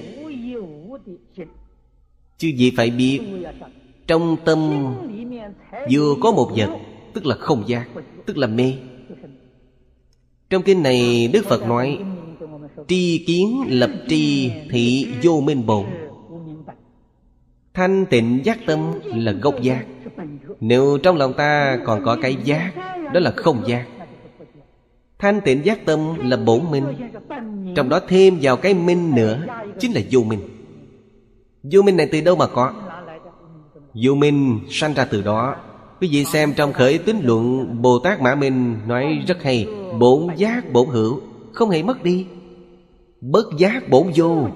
Chứ 2.38 2.48
gì 2.48 2.72
phải 2.78 2.90
biết, 2.90 3.20
Trong 4.08 4.38
tâm 4.46 4.60
Vừa 5.92 6.16
có 6.22 6.32
một 6.32 6.52
vật, 6.56 6.70
Tức 7.14 7.26
là 7.26 7.36
không 7.36 7.64
giác 7.68 7.88
Tức 8.26 8.38
là 8.38 8.48
mê. 8.48 8.74
Trong 10.50 10.64
kinh 10.64 10.84
này, 10.84 11.30
Đức 11.34 11.46
Phật 11.46 11.68
nói, 11.68 12.00
Tri 12.88 13.24
kiến 13.28 13.64
lập 13.68 13.92
tri 14.08 14.52
thị 14.70 15.08
vô 15.24 15.42
minh 15.42 15.66
bổn. 15.66 15.86
Thanh 17.74 18.06
tịnh 18.06 18.40
giác 18.44 18.58
tâm 18.66 18.80
là 19.04 19.32
gốc 19.32 19.62
giác. 19.62 19.86
Nếu 20.60 20.98
trong 21.04 21.18
lòng 21.18 21.34
ta 21.34 21.80
còn 21.86 22.06
có 22.06 22.18
cái 22.22 22.38
giác, 22.44 22.72
Đó 23.14 23.20
là 23.20 23.32
không 23.32 23.64
giác. 23.68 23.86
Thanh 25.20 25.42
tịnh 25.42 25.66
giác 25.66 25.86
tâm 25.86 26.00
là 26.30 26.38
bổn 26.38 26.62
minh. 26.72 26.86
Trong 27.76 27.90
đó 27.90 28.00
thêm 28.08 28.38
vào 28.42 28.58
cái 28.58 28.74
minh 28.74 29.16
nữa, 29.16 29.46
Chính 29.80 29.92
là 29.92 30.02
vô 30.12 30.24
minh. 30.24 30.40
Vô 31.72 31.82
minh 31.82 31.97
này 31.97 32.09
từ 32.11 32.22
đâu 32.22 32.36
mà 32.36 32.47
có? 32.47 32.74
Vô 34.03 34.16
minh 34.16 34.59
sanh 34.70 34.93
ra 34.93 35.05
từ 35.05 35.22
đó. 35.22 35.55
Quý 36.01 36.09
vị 36.11 36.26
xem 36.26 36.53
trong 36.55 36.74
khởi 36.74 36.97
tính 36.97 37.20
luận 37.24 37.68
Bồ 37.82 37.99
Tát 37.99 38.22
Mã 38.22 38.36
Minh 38.36 38.78
nói 38.88 39.24
rất 39.28 39.43
hay, 39.43 39.68
Bổn 39.99 40.28
giác 40.36 40.74
bổn 40.74 40.88
hữu, 40.88 41.20
Không 41.53 41.70
hề 41.70 41.84
mất 41.84 42.03
đi. 42.03 42.28
Bất 43.22 43.45
giác 43.57 43.89
bổn 43.89 44.07
vô. 44.16 44.47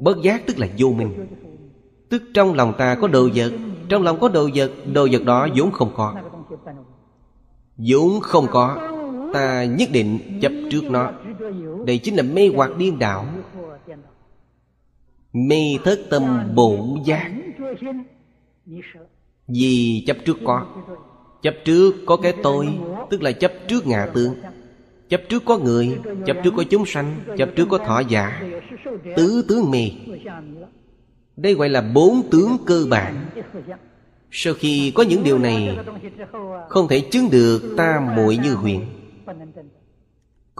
Bất 0.00 0.22
giác 0.22 0.46
tức 0.46 0.58
là 0.58 0.66
vô 0.78 0.88
minh. 0.88 1.26
Tức 2.10 2.22
trong 2.34 2.54
lòng 2.54 2.72
ta 2.78 2.94
có 2.94 3.08
đồ 3.08 3.28
vật, 3.34 3.52
Trong 3.88 4.02
lòng 4.02 4.20
có 4.20 4.28
đồ 4.28 4.48
vật 4.54 4.70
Đồ 4.92 5.08
vật 5.12 5.24
đó 5.24 5.48
vốn 5.56 5.70
không 5.70 5.90
có. 5.96 6.14
Vốn 7.76 8.20
không 8.20 8.46
có, 8.50 8.76
Ta 9.32 9.64
nhất 9.64 9.88
định 9.92 10.38
chấp 10.42 10.52
trước 10.70 10.82
nó. 10.90 11.12
Đây 11.86 11.98
chính 11.98 12.16
là 12.16 12.22
mê 12.22 12.50
hoặc 12.54 12.76
điên 12.76 12.98
đảo. 12.98 13.26
Mê 15.32 15.78
thất 15.84 16.00
tâm 16.10 16.54
bổn 16.54 17.02
giác. 17.04 17.30
Vì 19.48 20.04
chấp 20.06 20.16
trước 20.24 20.36
có. 20.44 20.66
Chấp 21.42 21.54
trước 21.64 21.94
có 22.06 22.16
cái 22.16 22.34
tôi, 22.42 22.68
Tức 23.10 23.22
là 23.22 23.32
chấp 23.32 23.52
trước 23.68 23.86
ngạ 23.86 24.06
tướng 24.14 24.34
Chấp 25.08 25.20
trước 25.28 25.42
có 25.44 25.58
người, 25.58 25.98
Chấp 26.26 26.36
trước 26.44 26.54
có 26.56 26.64
chúng 26.70 26.86
sanh, 26.86 27.20
Chấp 27.38 27.48
trước 27.56 27.66
có 27.70 27.78
thọ 27.78 28.00
giả. 28.00 28.42
Tứ 29.16 29.44
tướng 29.48 29.70
mê 29.70 29.90
Đây 31.36 31.54
gọi 31.54 31.68
là 31.68 31.80
bốn 31.80 32.22
tướng 32.30 32.56
cơ 32.66 32.86
bản. 32.90 33.26
Sau 34.30 34.54
khi 34.54 34.92
có 34.94 35.02
những 35.02 35.22
điều 35.24 35.38
này, 35.38 35.78
Không 36.68 36.88
thể 36.88 37.00
chứng 37.00 37.30
được 37.30 37.74
ta 37.76 38.12
muội 38.16 38.36
như 38.36 38.54
huyện 38.54 38.80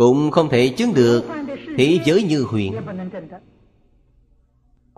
cũng 0.01 0.31
không 0.31 0.49
thể 0.49 0.69
chứng 0.69 0.95
được 0.95 1.25
Thế 1.79 1.99
giới 2.05 2.23
như 2.23 2.43
huyện 2.43 2.73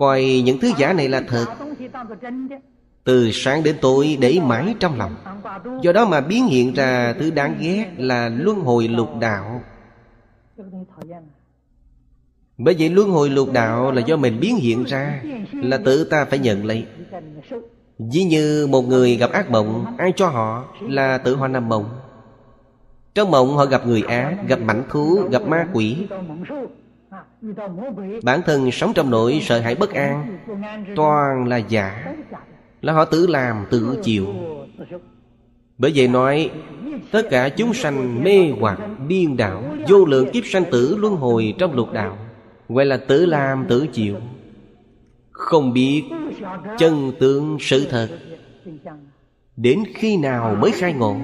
Coi 0.03 0.43
những 0.45 0.59
thứ 0.59 0.71
giả 0.79 0.93
này 0.93 1.09
là 1.09 1.23
thật. 1.29 1.47
Từ 3.05 3.31
sáng 3.33 3.63
đến 3.63 3.77
tối 3.81 4.19
để 4.21 4.41
mãi 4.47 4.75
trong 4.81 4.99
lòng. 4.99 5.15
Do 5.83 5.93
đó 5.93 6.05
mà 6.05 6.21
biến 6.21 6.47
hiện 6.47 6.75
ra 6.75 7.15
thứ 7.21 7.31
đáng 7.31 7.57
ghét 7.61 7.87
là 7.97 8.29
luân 8.29 8.61
hồi 8.61 8.89
lục 8.89 9.09
đạo. 9.21 9.63
Bởi 12.59 12.77
vậy 12.79 12.89
luân 12.89 13.11
hồi 13.11 13.31
lục 13.31 13.53
đạo 13.53 13.93
là 13.93 14.01
do 14.01 14.17
mình 14.17 14.41
biến 14.41 14.57
hiện 14.57 14.85
ra 14.85 15.23
Là 15.53 15.79
tự 15.85 16.05
ta 16.05 16.25
phải 16.25 16.39
nhận 16.39 16.65
lấy. 16.65 16.87
Ví 17.99 18.23
như 18.23 18.67
một 18.71 18.83
người 18.83 19.17
gặp 19.17 19.33
ác 19.33 19.51
mộng 19.51 19.95
Ai 19.99 20.13
cho 20.17 20.29
họ 20.29 20.65
là 20.81 21.19
tự 21.19 21.37
họ 21.37 21.49
nằm 21.49 21.69
mộng. 21.69 22.01
Trong 23.15 23.31
mộng 23.31 23.57
họ 23.57 23.65
gặp 23.67 23.87
người 23.87 24.03
ác 24.03 24.37
Gặp 24.49 24.61
mảnh 24.61 24.83
thú, 24.91 25.29
gặp 25.31 25.43
ma 25.43 25.67
quỷ. 25.73 25.97
Bản 28.23 28.43
thân 28.47 28.71
sống 28.71 28.93
trong 28.95 29.11
nỗi 29.11 29.41
sợ 29.43 29.61
hãi 29.61 29.75
bất 29.75 29.91
an 29.91 30.39
Toàn 30.97 31.49
là 31.49 31.57
giả 31.57 32.15
Là 32.81 32.93
họ 32.93 33.05
tự 33.05 33.27
làm, 33.27 33.67
tự 33.71 33.99
chịu. 34.03 34.27
Bởi 35.79 35.93
vậy 35.95 36.09
nói 36.09 36.51
Tất 37.11 37.23
cả 37.31 37.49
chúng 37.49 37.75
sanh 37.75 38.25
mê 38.25 38.53
hoặc 38.61 38.81
điên 39.09 39.37
đảo 39.37 39.63
Vô 39.89 40.05
lượng 40.05 40.31
kiếp 40.33 40.45
sanh 40.47 40.65
tử 40.71 40.97
luân 40.97 41.17
hồi 41.17 41.55
trong 41.59 41.73
lục 41.73 41.93
đạo 41.93 42.19
Gọi 42.69 42.85
là 42.85 42.97
tự 42.97 43.27
làm 43.27 43.67
tự 43.69 43.87
chịu. 43.87 44.17
Không 45.31 45.73
biết 45.73 46.03
chân 46.79 47.13
tướng 47.21 47.57
sự 47.61 47.87
thật 47.91 48.09
Đến 49.57 49.85
khi 49.95 50.17
nào 50.17 50.57
mới 50.61 50.71
khai 50.71 50.93
ngộ? 50.93 51.17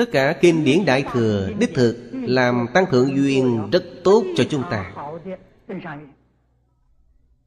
Tất 0.00 0.12
cả 0.12 0.32
kinh 0.32 0.64
điển 0.64 0.84
Đại 0.84 1.04
Thừa, 1.12 1.48
Đích 1.58 1.74
thực 1.74 1.96
làm 2.12 2.66
tăng 2.74 2.84
thượng 2.90 3.16
duyên 3.16 3.70
rất 3.72 3.84
tốt 4.04 4.24
cho 4.36 4.44
chúng 4.50 4.62
ta. 4.70 4.92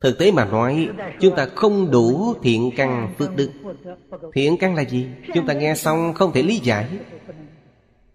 Thực 0.02 0.20
tế 0.20 0.32
mà 0.32 0.46
nói, 0.46 0.90
Chúng 1.20 1.36
ta 1.36 1.46
không 1.56 1.92
đủ 1.92 2.34
thiện 2.44 2.72
căn 2.76 3.14
phước 3.18 3.36
đức. 3.36 3.50
Thiện 4.34 4.58
căn 4.58 4.76
là 4.76 4.82
gì? 4.82 5.08
Chúng 5.34 5.48
ta 5.48 5.54
nghe 5.54 5.76
xong 5.76 6.14
không 6.14 6.32
thể 6.34 6.42
lý 6.42 6.58
giải. 6.58 6.88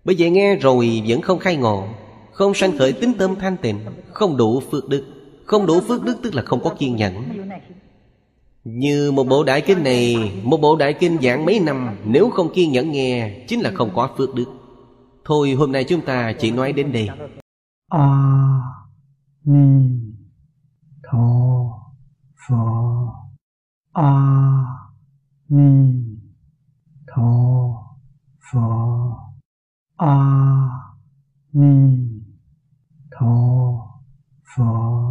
Bây 0.05 0.16
giờ 0.16 0.26
nghe 0.26 0.57
rồi 0.57 1.03
vẫn 1.09 1.20
không 1.20 1.39
khai 1.39 1.57
ngộ, 1.57 1.89
Không 2.32 2.55
sanh 2.55 2.78
khởi 2.78 2.93
tính 2.93 3.12
tâm 3.18 3.36
thanh 3.41 3.57
tịnh, 3.57 3.78
Không 4.12 4.36
đủ 4.36 4.61
phước 4.70 4.89
đức. 4.89 5.05
Không 5.45 5.66
đủ 5.66 5.80
phước 5.80 6.03
đức 6.03 6.16
tức 6.22 6.34
là 6.34 6.43
không 6.43 6.61
có 6.62 6.74
kiên 6.78 6.97
nhẫn. 6.97 7.14
Như 8.75 9.12
một 9.12 9.25
bộ 9.25 9.45
đại 9.45 9.61
kinh 9.61 9.83
này 9.83 10.33
Một 10.43 10.61
bộ 10.61 10.77
đại 10.77 10.93
kinh 10.93 11.19
giảng 11.23 11.45
mấy 11.45 11.61
năm 11.61 11.97
Nếu 12.05 12.31
không 12.31 12.53
kiên 12.55 12.73
nhẫn 12.73 12.93
nghe 12.93 13.45
Chính 13.49 13.61
là 13.61 13.71
không 13.75 13.91
có 13.95 14.11
phước 14.16 14.35
đức. 14.35 14.45
Thôi 15.29 15.53
hôm 15.53 15.73
nay 15.73 15.85
chúng 15.85 16.01
ta 16.01 16.33
chỉ 16.39 16.51
nói 16.51 16.73
đến 16.73 16.93
đây. 16.93 17.09
A 17.09 17.99
à, 17.99 18.61
Ni 19.45 19.99
Tho 21.03 21.19
Phở 22.49 22.57
A 23.93 24.03
à, 24.03 24.64
Ni 25.49 25.93
Tho 27.07 27.23
Phở 28.53 28.61
A 29.97 30.07
à, 30.07 30.69
Ni 31.53 31.99
Tho 33.11 33.35
Phở 34.57 35.09